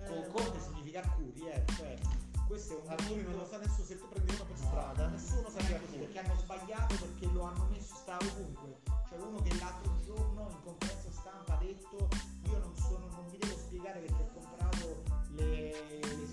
Con 0.06 0.16
Eh, 0.16 0.26
Conte 0.28 0.56
ma- 0.58 0.62
significa 0.64 1.00
Arcuri 1.00 1.48
eh 1.48 1.64
cioè 1.76 1.98
questo 2.46 2.78
è 2.78 2.82
un 2.82 2.90
Alcuni 2.90 3.22
non 3.24 3.36
lo 3.36 3.46
sa 3.46 3.58
nessuno, 3.58 3.84
se 3.84 3.98
tu 3.98 4.08
prendi 4.08 4.32
uno 4.32 4.44
per 4.44 4.58
No, 4.58 4.66
strada, 4.68 5.06
nessuno 5.08 5.48
sa 5.50 5.58
non 5.60 5.66
che 5.68 5.74
è 5.74 5.76
è 5.76 5.80
così 5.84 5.96
perché 5.98 6.18
hanno 6.18 6.34
sbagliato 6.36 6.94
perché 6.94 7.26
lo 7.32 7.42
hanno 7.42 7.66
messo 7.70 7.94
sta 7.94 8.16
ovunque. 8.16 8.80
Cioè 9.08 9.18
uno 9.18 9.42
che 9.42 9.54
l'altro 9.58 10.00
giorno 10.00 10.48
in 10.48 10.60
conferenza 10.64 11.10
stampa 11.10 11.58
ha 11.58 11.58
detto 11.62 12.08
io 12.44 12.58
non 12.58 12.74
sono 12.74 13.06
non 13.08 13.28
vi 13.30 13.36
devo 13.36 13.54
spiegare 13.54 14.00
perché 14.00 14.22
ho 14.22 14.32
comprato 14.32 15.02
le, 15.32 16.00
le 16.16 16.26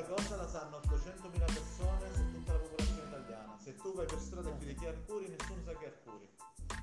Questa 0.00 0.14
cosa 0.14 0.36
la 0.36 0.48
sanno 0.48 0.76
800.000 0.78 1.44
persone 1.44 2.12
su 2.14 2.30
tutta 2.32 2.52
la 2.54 2.58
popolazione 2.58 3.06
italiana. 3.08 3.56
Se 3.62 3.76
tu 3.76 3.94
vai 3.94 4.06
per 4.06 4.18
strada 4.18 4.48
e 4.48 4.56
chiedi 4.56 4.74
chi 4.74 4.84
è 4.86 4.88
Arcuri, 4.88 5.28
nessuno 5.28 5.62
sa 5.62 5.72
chi 5.76 5.84
è 5.84 5.86
Arcuri. 5.88 6.28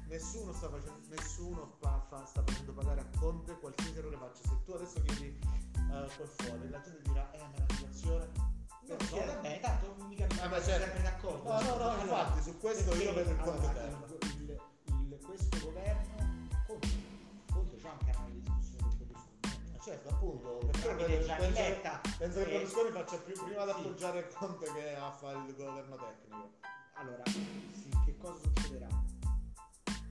Nessuno 0.07 0.53
sta 0.53 0.69
facendo, 0.69 0.99
nessuno 1.09 1.75
fa- 1.79 2.05
fa- 2.09 2.25
sta 2.25 2.43
facendo 2.45 2.73
pagare 2.73 3.01
a 3.01 3.05
Conte 3.19 3.57
qualsiasi 3.59 3.97
errore 3.97 4.17
faccia. 4.17 4.41
Se 4.47 4.63
tu 4.63 4.71
adesso 4.71 5.01
chiedi 5.01 5.39
eh, 5.75 6.09
qua 6.15 6.25
fuori, 6.27 6.69
la 6.69 6.81
gente 6.81 7.01
dirà, 7.01 7.31
eh, 7.31 7.39
ma 7.41 7.53
la 7.57 7.73
situazione. 7.73 8.29
non 8.87 8.97
lo 8.97 9.03
so, 9.05 9.15
vabbè, 9.17 9.59
tanto 9.61 9.95
mica 10.07 10.25
mi 10.27 10.33
Ah, 10.33 10.37
sono 10.37 10.61
certo. 10.61 10.83
sempre 10.85 11.01
d'accordo. 11.01 11.43
No, 11.43 11.59
no, 11.61 11.67
no, 11.67 11.73
Allora, 11.73 12.01
infatti, 12.01 12.41
su 12.43 12.57
questo 12.59 12.89
perché, 12.89 13.03
io 13.03 13.13
vedo 13.13 13.31
il 13.31 13.39
allora, 13.39 13.67
terra. 13.73 14.05
il, 14.07 14.41
il- 14.41 14.61
il- 15.09 15.19
questo 15.25 15.59
governo, 15.65 16.15
Conte, 16.67 16.87
Conte 17.51 17.77
c'ha 17.77 17.91
un 17.99 18.05
canale 18.05 18.31
di 18.31 18.41
Certo, 19.87 20.09
appunto, 20.09 20.57
perché 20.69 21.05
penso, 21.05 21.27
Gianni 21.27 21.51
Letta. 21.53 22.01
penso 22.17 22.39
che 22.39 22.45
Eh, 22.45 22.51
Berlusconi 22.57 22.91
faccia 22.91 23.17
più 23.19 23.33
prima 23.41 23.61
ad 23.61 23.69
sì. 23.69 23.75
appoggiare 23.75 24.27
Conte 24.33 24.73
che 24.73 24.95
a 24.95 25.11
fare 25.11 25.37
il 25.47 25.55
governo 25.55 25.95
tecnico. 25.95 26.49
Allora, 26.95 27.23
sì, 27.25 27.89
che 28.03 28.17
cosa 28.17 28.37
succederà? 28.37 28.87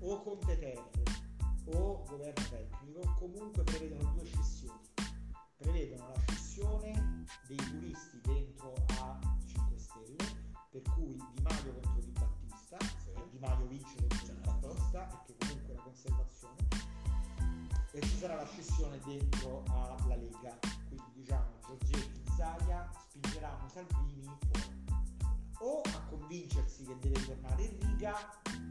O 0.00 0.22
Conte 0.22 0.58
Terre 0.58 1.02
o 1.74 2.04
governo 2.08 2.44
tecnico 2.48 3.14
comunque 3.18 3.64
prevedono 3.64 4.12
due 4.14 4.24
scissioni. 4.24 4.80
Prevedono 5.58 6.08
la 6.08 6.20
scissione 6.26 7.24
dei 7.46 7.56
turisti 7.56 8.20
dentro 8.22 8.35
e 17.96 18.00
ci 18.02 18.18
sarà 18.18 18.34
la 18.34 18.46
scissione 18.46 19.00
dentro 19.06 19.62
alla 19.70 20.16
Lega, 20.16 20.58
quindi 20.88 21.10
diciamo 21.14 21.46
Giorgetti, 21.66 22.22
Zaia 22.36 22.90
spingeranno 23.08 23.68
Salvini 23.72 24.28
o 25.60 25.80
a 25.80 26.00
convincersi 26.10 26.84
che 26.84 26.98
deve 26.98 27.24
tornare 27.24 27.62
in 27.62 27.78
riga 27.80 28.14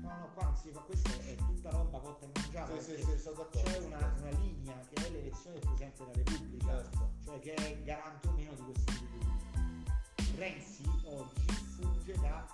no 0.04 0.16
no 0.20 0.30
qua 0.36 0.44
non 0.44 0.56
si 0.56 0.70
fa 0.70 0.82
questa 0.82 1.10
è 1.10 1.36
tutta 1.36 1.72
roba 1.72 1.98
cotta 1.98 2.26
e 2.26 2.30
mangiata 2.36 2.80
Sì, 2.80 2.94
sì, 2.98 3.02
sì, 3.04 3.18
sono 3.18 3.38
d'accordo. 3.38 3.62
c'è 3.72 3.78
una, 3.80 4.14
una 4.20 4.30
linea 4.38 4.80
che 4.94 5.08
è 5.08 5.10
l'elezione 5.10 5.58
del 5.58 5.66
Presidente 5.66 6.04
della 6.06 6.14
Repubblica 6.24 6.68
Certo. 6.68 7.10
cioè 7.24 7.40
che 7.40 7.54
è 7.56 7.84
garante 7.84 8.28
o 8.28 8.32
meno 8.34 8.54
di 8.54 8.62
questi 8.62 9.08
diritti 9.10 10.38
Renzi 10.38 10.84
oggi 11.06 11.46
funge 11.76 12.14
da 12.20 12.46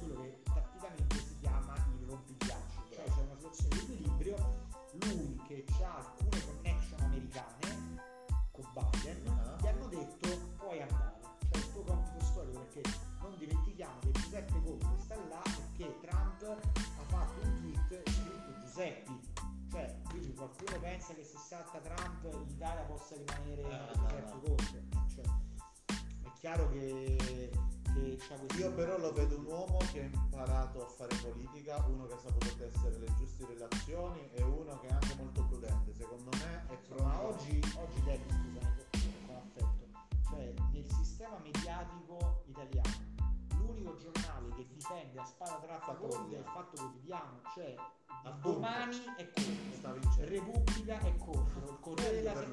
quello 0.00 0.20
che 0.22 0.42
tatticamente 0.42 1.16
si 1.18 1.36
chiama 1.38 1.74
il 2.00 2.06
rompigliaccio 2.08 2.82
cioè 2.90 3.04
c'è 3.04 3.20
una 3.20 3.34
situazione 3.36 3.68
di 3.68 3.78
equilibrio 3.82 4.64
lui 5.02 5.40
che 5.46 5.64
ha 5.82 6.14
pensa 20.96 21.12
che 21.12 21.24
se 21.24 21.36
salta 21.36 21.78
Trump 21.78 22.24
l'Italia 22.46 22.82
possa 22.84 23.16
rimanere 23.16 23.62
no, 23.62 23.68
no. 23.68 24.40
Conte 24.40 24.84
cioè, 25.14 25.24
è 26.22 26.32
chiaro 26.38 26.70
che, 26.70 27.50
che 27.92 28.18
Io 28.56 28.72
però 28.72 28.98
lo 28.98 29.12
vedo 29.12 29.36
un 29.36 29.44
uomo 29.44 29.78
che 29.92 30.00
ha 30.00 30.04
imparato 30.04 30.86
a 30.86 30.88
fare 30.88 31.14
politica, 31.16 31.84
uno 31.86 32.06
che 32.06 32.14
ha 32.14 32.18
saputo 32.18 32.54
tessere 32.56 32.98
le 32.98 33.14
giuste 33.16 33.44
relazioni 33.46 34.30
e 34.32 34.42
uno 34.42 34.78
che 34.80 34.86
è 34.86 34.92
anche 34.92 35.14
molto 35.16 35.44
prudente. 35.44 35.92
Secondo 35.92 36.30
me 36.38 36.66
è 36.68 36.76
pronto. 36.88 37.02
ma 37.04 37.22
oggi, 37.22 37.60
oggi 37.76 38.02
Devi, 38.02 38.24
scusami 38.28 39.26
con 39.26 39.36
affetto 39.36 39.84
cioè 40.30 40.54
nel 40.72 40.90
sistema 40.90 41.38
mediatico 41.42 42.42
italiano 42.46 43.15
l'unico 43.86 43.96
giornale 43.96 44.48
che 44.56 44.66
difende 44.66 45.20
a 45.20 45.24
spada 45.24 45.60
tratta 45.60 45.92
è 45.92 46.36
il 46.36 46.44
fatto 46.44 46.76
quotidiano 46.76 47.40
cioè 47.54 47.74
Appunto. 48.24 48.52
domani 48.52 48.96
è 49.16 49.30
Conte 49.30 49.76
sta 49.76 49.92
vincendo. 49.92 50.30
Repubblica 50.30 50.98
è 50.98 51.16
contro 51.16 51.70
il 51.70 51.78
Corriere 51.80 52.16
della 52.16 52.32
per 52.32 52.48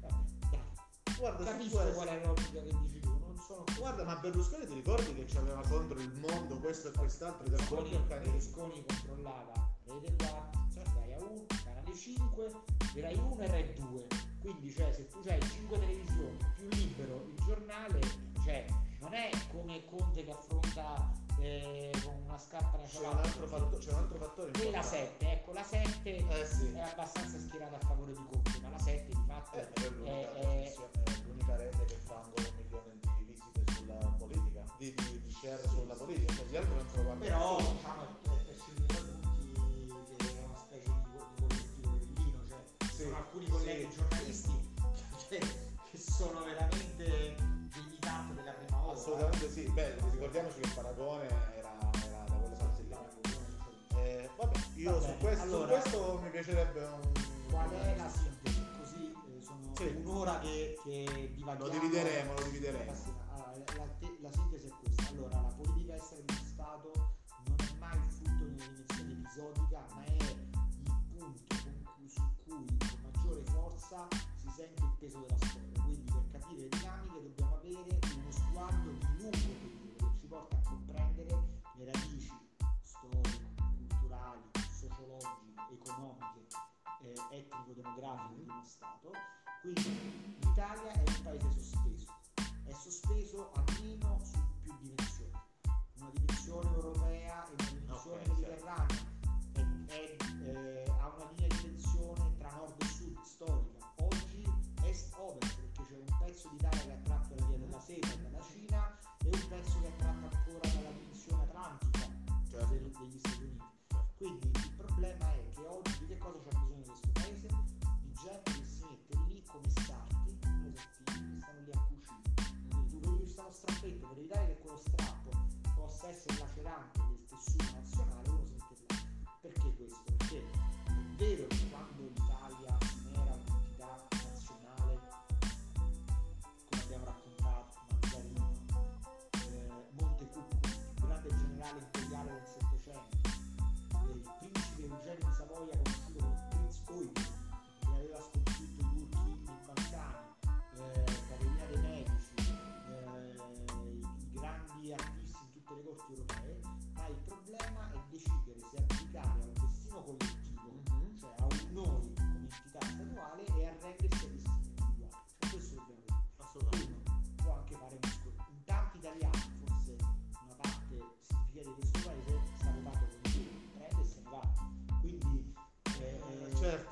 dai, 0.00 0.62
Guarda, 1.16 1.44
capisco 1.44 1.92
qual 1.92 2.08
è 2.08 2.20
la 2.20 2.26
logica 2.26 2.62
che 2.62 2.76
dici 2.82 3.00
tu 3.00 3.18
non 3.18 3.36
sono 3.38 3.64
Guarda, 3.76 4.04
ma 4.04 4.16
Berlusconi 4.16 4.66
ti 4.66 4.74
ricordi 4.74 5.14
che 5.14 5.24
c'aveva 5.26 5.62
contro 5.68 5.98
il 6.00 6.12
mondo 6.18 6.56
questo 6.58 6.88
e 6.88 6.92
quest'altro 6.92 7.48
del 7.48 7.62
Berlusconi? 7.68 8.04
Berlusconi 8.06 8.84
controllava 8.86 9.52
Rete 9.84 10.16
4, 10.16 10.82
Rai 10.94 11.22
1, 11.22 11.46
Canale 11.64 11.94
5, 11.94 12.50
Rai 12.96 13.16
1 13.16 13.38
e 13.38 13.46
Rai 13.46 13.72
2 13.74 14.06
quindi 14.40 14.70
cioè 14.72 14.92
se 14.92 15.06
tu 15.06 15.20
hai 15.26 15.40
5 15.40 15.78
televisioni 15.78 16.36
più 16.56 16.68
libero 16.68 17.24
il 17.28 17.44
giornale 17.44 18.00
cioè 18.44 18.66
non 19.04 19.14
è 19.14 19.30
come 19.50 19.84
Conte 19.84 20.24
che 20.24 20.30
affronta 20.30 21.12
eh, 21.40 21.90
con 22.04 22.14
una 22.26 22.38
scarpa 22.38 22.78
C'è 22.86 23.06
un 23.06 23.48
fatto- 23.48 23.78
c'è 23.78 23.90
un 23.92 23.98
altro 23.98 24.18
fattore 24.18 24.50
E 24.52 24.70
la 24.70 24.76
importante. 24.78 24.88
7, 24.88 25.30
ecco, 25.32 25.52
la 25.52 25.62
7 25.64 26.16
Eh 26.16 26.46
sì. 26.46 26.72
è 26.72 26.80
abbastanza 26.80 27.38
schierata 27.38 27.76
a 27.76 27.86
favore 27.86 28.12
di 28.12 28.24
Conte, 28.30 28.58
ma 28.62 28.70
la 28.70 28.78
7 28.78 29.04
di 29.08 29.22
fatto 29.26 29.56
Eh, 29.56 29.72
è 29.72 29.88
l'unica, 29.90 30.32
è- 30.34 30.74
è- 30.74 30.74
l'unica 31.26 31.56
rete 31.56 31.84
che 31.84 31.96
fa 31.96 32.14
ancora 32.22 32.48
un 32.48 32.54
milione 32.56 32.98
di 33.18 33.24
visite 33.24 33.72
sulla 33.74 33.94
politica, 34.16 34.64
di, 34.78 34.94
di, 34.94 35.20
di 35.22 35.30
share 35.30 35.68
sulla 35.68 35.94
politica, 35.94 36.34
così 36.42 36.56
altro 36.56 36.74
non 36.74 36.86
guarda 37.04 37.24
però 37.24 37.56
diciamo 37.58 38.02
è 38.02 38.06
percepito 38.22 38.86
da 38.86 38.98
tutti 39.00 40.16
che 40.16 40.38
è 40.38 40.44
una 40.44 40.56
specie 40.56 40.88
di, 40.88 41.02
co- 41.12 41.28
di 41.34 41.42
collettivo 41.42 41.90
berlino, 41.96 42.40
cioè 42.48 42.62
ci 42.78 42.86
Sì, 42.94 43.02
sono 43.02 43.16
alcuni 43.16 43.44
sì, 43.44 43.50
colleghi 43.50 43.88
sì. 43.90 43.96
giornalisti 43.96 44.72
che, 45.28 45.38
che 45.90 45.98
sono 45.98 46.38
veramente 46.44 46.63
Assolutamente 49.14 49.48
sì, 49.50 49.68
beh, 49.70 49.94
ricordiamoci 50.10 50.60
che 50.60 50.68
Paragone 50.74 51.26
era, 51.28 51.50
era 52.02 52.24
da 52.26 52.34
quelle 52.34 52.56
parti 52.56 52.82
lì. 52.82 52.94
Eh, 53.96 54.30
vabbè, 54.36 54.58
io 54.74 54.92
Va 54.92 55.00
su, 55.06 55.16
questo, 55.18 55.42
allora- 55.44 55.66
su 55.82 55.90
questo 55.90 56.20
mi 56.22 56.30
piacerebbe 56.30 56.84
un... 56.84 57.12
Qual 57.48 57.70
è 57.70 57.96
la 57.96 58.08
sintesi? 58.08 58.66
Così 58.76 59.12
eh, 59.12 59.42
sono 59.42 59.72
Sì. 59.76 59.86
un'ora 60.04 60.38
che, 60.40 60.76
che 60.82 61.04
Lo 61.06 61.26
divaghiamo. 61.36 61.68
divideremo, 61.68 62.32
lo 62.34 62.42
divideremo. 62.42 62.92
Allora, 63.32 63.52
la, 63.76 63.86
te- 64.00 64.18
la 64.20 64.32
sintesi 64.32 64.66
è 64.66 64.70
questa. 64.82 65.08
Allora, 65.10 65.40
la 65.40 65.52
politica 65.56 65.94
estera 65.94 66.20
di 66.24 66.34
Stato 66.44 66.90
non 67.46 67.56
è 67.58 67.78
mai 67.78 67.96
il 67.96 68.10
frutto 68.10 68.44
di 68.44 68.54
una 68.54 68.66
dimensione 68.66 69.12
episodica, 69.12 69.84
ma 69.94 70.04
è 70.04 70.10
il 70.10 70.48
punto 71.16 71.54
cui- 71.94 72.08
su 72.08 72.22
cui 72.44 72.66
con 72.78 72.98
maggiore 73.02 73.44
forza 73.44 74.08
si 74.10 74.48
sente 74.56 74.82
il 74.82 74.92
peso 74.98 75.18
della 75.20 75.36
storia. 75.36 75.53
Eh, 87.30 87.38
etnico-demografiche 87.38 88.42
di 88.42 88.48
uno 88.48 88.64
Stato. 88.64 89.10
Quindi 89.60 90.36
l'Italia 90.40 90.92
è 90.92 90.98
un 90.98 91.22
paese 91.22 91.50
sospeso, 91.52 92.12
è 92.64 92.72
sospeso 92.72 93.52
almeno 93.52 94.20
su 94.22 94.38
più 94.60 94.74
dimensioni, 94.80 95.32
una 95.96 96.10
dimensione 96.12 96.70
europea 96.70 97.03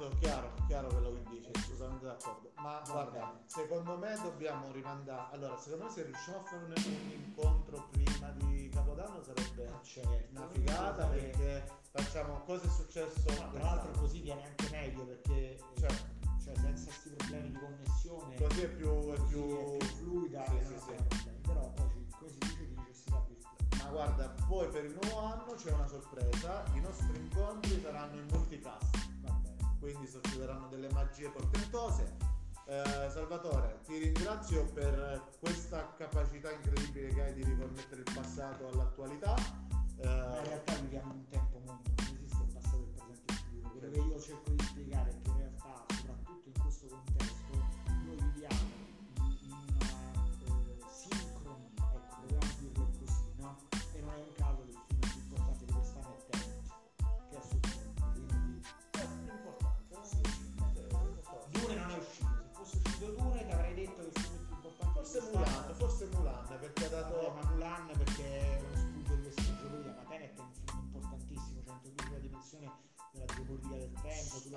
Certo, 0.02 0.18
chiaro, 0.18 0.52
chiaro 0.66 0.88
quello 0.88 1.12
che 1.12 1.22
dici, 1.30 1.50
assolutamente 1.54 2.06
d'accordo. 2.06 2.50
Ma 2.56 2.82
guarda, 2.84 3.40
secondo 3.46 3.96
me 3.98 4.18
dobbiamo 4.20 4.72
rimandare. 4.72 5.32
Allora, 5.32 5.56
secondo 5.56 5.84
me 5.84 5.90
se 5.92 6.02
riusciamo 6.02 6.38
a 6.38 6.42
fare 6.42 6.64
un, 6.64 6.74
incontro 7.12 7.88
prima 7.92 8.30
di 8.30 8.68
Capodanno 8.72 9.22
sarebbe 9.22 9.70
certo, 9.82 10.30
una 10.30 10.48
figata 10.48 11.06
perché 11.06 11.70
facciamo 11.92 12.40
cosa 12.44 12.66
è 12.66 12.70
successo. 12.70 13.22
no, 13.28 13.50
tra 13.52 13.62
l'altro 13.62 14.00
così 14.00 14.20
viene 14.22 14.44
anche 14.44 14.68
meglio 14.70 15.04
perché 15.04 15.60
Certo. 15.78 16.04
cioè, 16.42 16.54
senza 16.56 16.84
questi 16.84 17.08
problemi 17.10 17.50
di 17.50 17.58
connessione 17.58 18.34
Così 18.36 18.60
è 18.62 18.68
più, 18.68 19.12
è 19.12 19.16
così 19.16 19.34
più... 19.34 19.56
è 19.56 19.76
più 19.76 19.88
fluida 19.88 20.44
Sì, 20.46 20.58
sì, 20.64 20.78
sì. 20.78 21.30
però 21.42 21.70
poi 21.70 22.28
si 22.28 22.38
dice 22.38 22.66
di 22.66 22.74
necessità 22.74 23.24
virtù. 23.28 23.84
Ma 23.84 23.90
guarda, 23.90 24.34
poi 24.48 24.68
per 24.68 24.84
il 24.84 24.98
nuovo 25.00 25.26
anno 25.26 25.54
c'è 25.54 25.70
una 25.70 25.86
sorpresa, 25.86 26.64
i 26.74 26.80
nostri 26.80 27.16
incontri 27.16 27.80
saranno 27.80 28.18
in 28.18 28.26
multicast. 28.30 29.11
Quindi 29.82 30.06
succederanno 30.06 30.68
delle 30.68 30.88
magie 30.92 31.28
portentose. 31.28 32.16
Eh, 32.66 33.10
Salvatore, 33.10 33.80
ti 33.84 33.98
ringrazio 33.98 34.64
per 34.66 35.30
questa 35.40 35.92
capacità 35.96 36.52
incredibile 36.52 37.08
che 37.08 37.20
hai 37.20 37.34
di 37.34 37.42
riconnettere 37.42 38.02
il 38.02 38.12
passato 38.14 38.68
all'attualità. 38.68 39.34
Eh, 39.96 40.06
in 40.06 40.44
realtà 40.44 40.74
viviamo 40.76 41.12
un 41.12 41.26
tempo 41.26 41.60
mondo, 41.66 41.90
non 41.96 42.14
esiste 42.14 42.44
il 42.44 42.52
passato, 42.52 42.76
il 42.76 42.94
presente 42.94 43.32
e 43.32 43.34
il 43.34 43.38
futuro. 43.40 43.78
Quello 43.90 44.06
io 44.06 44.20
cerco 44.20 44.50
di 44.50 44.61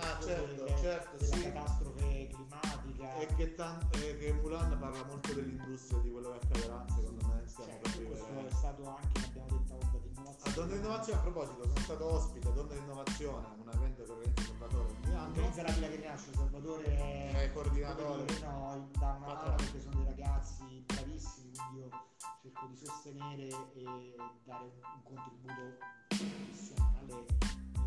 Ah, 0.06 0.22
certo, 0.22 0.64
delle- 0.64 0.78
certo, 0.80 1.18
della 1.18 1.36
sì. 1.36 1.42
catastrofe 1.42 2.28
climatica. 2.28 3.16
E 3.20 3.26
che, 3.36 3.56
tan- 3.56 3.90
e 3.94 4.18
che 4.18 4.34
Mulan 4.34 4.78
parla 4.80 5.04
molto 5.06 5.34
dell'industria, 5.34 6.00
di 6.00 6.12
quello 6.12 6.32
che 6.32 6.46
accadrà, 6.46 6.86
secondo 6.90 7.28
me 7.28 7.44
stiamo 7.48 7.72
Cioè, 7.72 7.80
per 7.80 8.06
questo 8.08 8.48
è 8.48 8.52
stato 8.52 8.88
anche, 8.88 9.20
l'abbiamo 9.22 9.48
detto, 9.50 9.74
onda 9.74 9.98
di 9.98 10.08
innovazione. 10.10 10.44
A 10.46 10.54
Donne 10.54 10.76
Innovazione, 10.76 11.20
a 11.20 11.22
proposito, 11.22 11.62
sono 11.64 11.80
stato 11.80 12.06
ospite 12.14 12.48
a 12.48 12.52
Donne 12.52 12.76
Innovazione, 12.76 13.48
un 13.58 13.70
evento 13.74 14.04
che 14.04 14.12
organizza 14.12 14.42
Salvatore 14.44 14.94
ogni 15.04 15.16
anno. 15.16 15.28
Organizza 15.28 15.62
la 15.64 15.72
Villa 15.72 15.88
che 15.88 15.98
nasce, 15.98 16.34
Salvatore 16.34 17.32
È 17.32 17.52
coordinatore. 17.54 18.40
no, 18.42 18.90
dà 19.00 19.12
una 19.18 19.34
mano 19.34 19.56
perché 19.56 19.82
sono 19.82 19.96
dei 19.96 20.06
ragazzi 20.06 20.84
bravissimi, 20.86 21.52
quindi 21.56 21.80
io 21.80 21.90
cerco 22.42 22.66
di 22.68 22.76
sostenere 22.76 23.48
e 23.74 24.16
dare 24.46 24.64
un, 24.64 24.72
un 24.94 25.04
contributo 25.04 25.78
professionale, 26.08 27.26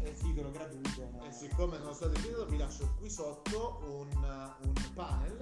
eh, 0.02 0.14
titolo 0.14 0.50
gratuito. 0.50 1.08
ma- 1.16 1.26
E 1.26 1.32
siccome 1.32 1.76
sono 1.78 1.92
stato 1.92 2.14
invitato 2.14 2.46
vi 2.46 2.56
lascio 2.58 2.94
qui 2.98 3.10
sotto 3.10 3.80
un, 3.82 4.08
un 4.62 4.72
panel 4.94 5.38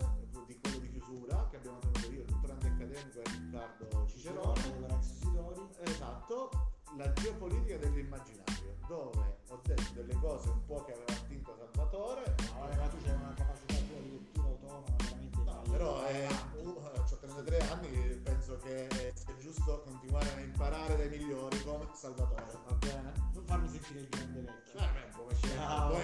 di 0.47 0.59
quello 0.61 0.79
di 0.79 0.91
chiusura 0.91 1.49
che 1.51 1.57
abbiamo 1.57 1.79
tenuto 1.79 2.11
io, 2.13 2.21
il 2.21 2.27
dottorante 2.27 2.67
accademico 2.67 3.19
e 3.19 3.23
Riccardo 3.25 4.07
Cicerone. 4.07 4.63
Sidori. 5.01 5.69
Esatto, 5.81 6.51
la 6.97 7.13
geopolitica 7.13 7.77
dell'immaginario, 7.79 8.77
dove 8.87 9.39
ho 9.49 9.61
detto 9.65 9.93
delle 9.95 10.15
cose 10.21 10.49
un 10.49 10.65
po' 10.65 10.85
che 10.85 10.93
aveva 10.93 11.13
attinto 11.13 11.55
Salvatore. 11.57 12.35
No, 12.55 12.69
ma 12.77 12.89
tu 12.89 12.97
c'hai 13.05 13.15
una 13.15 13.35
capacità 13.35 13.75
tua 13.75 14.01
di 14.01 14.11
lettura 14.11 14.47
autonoma 14.49 14.85
veramente. 14.97 15.39
No, 15.45 15.63
però 15.71 16.03
è, 16.05 16.29
uh, 16.63 16.81
33 17.21 17.59
anni, 17.71 18.06
senso 18.47 18.59
che 18.63 18.87
eh, 18.87 19.13
è 19.13 19.37
giusto 19.41 19.83
continuare 19.83 20.31
a 20.37 20.41
imparare 20.41 20.97
dai 20.97 21.09
migliori 21.09 21.61
come 21.65 21.89
Salvatore, 21.95 22.47
va 22.69 22.75
bene? 22.75 23.13
Non 23.33 23.45
farmi 23.45 23.69
sentire 23.69 24.01
il 24.01 24.09
grande 24.09 24.41
vecchio. 24.41 24.79
Ah, 24.79 24.93
beh, 24.93 25.11
come 25.17 25.35
ciao. 25.41 25.93
Ciao. 25.93 26.01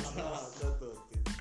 Ciao. 0.14 0.50
ciao 0.58 0.68
a 0.68 0.72
tutti. 0.72 1.36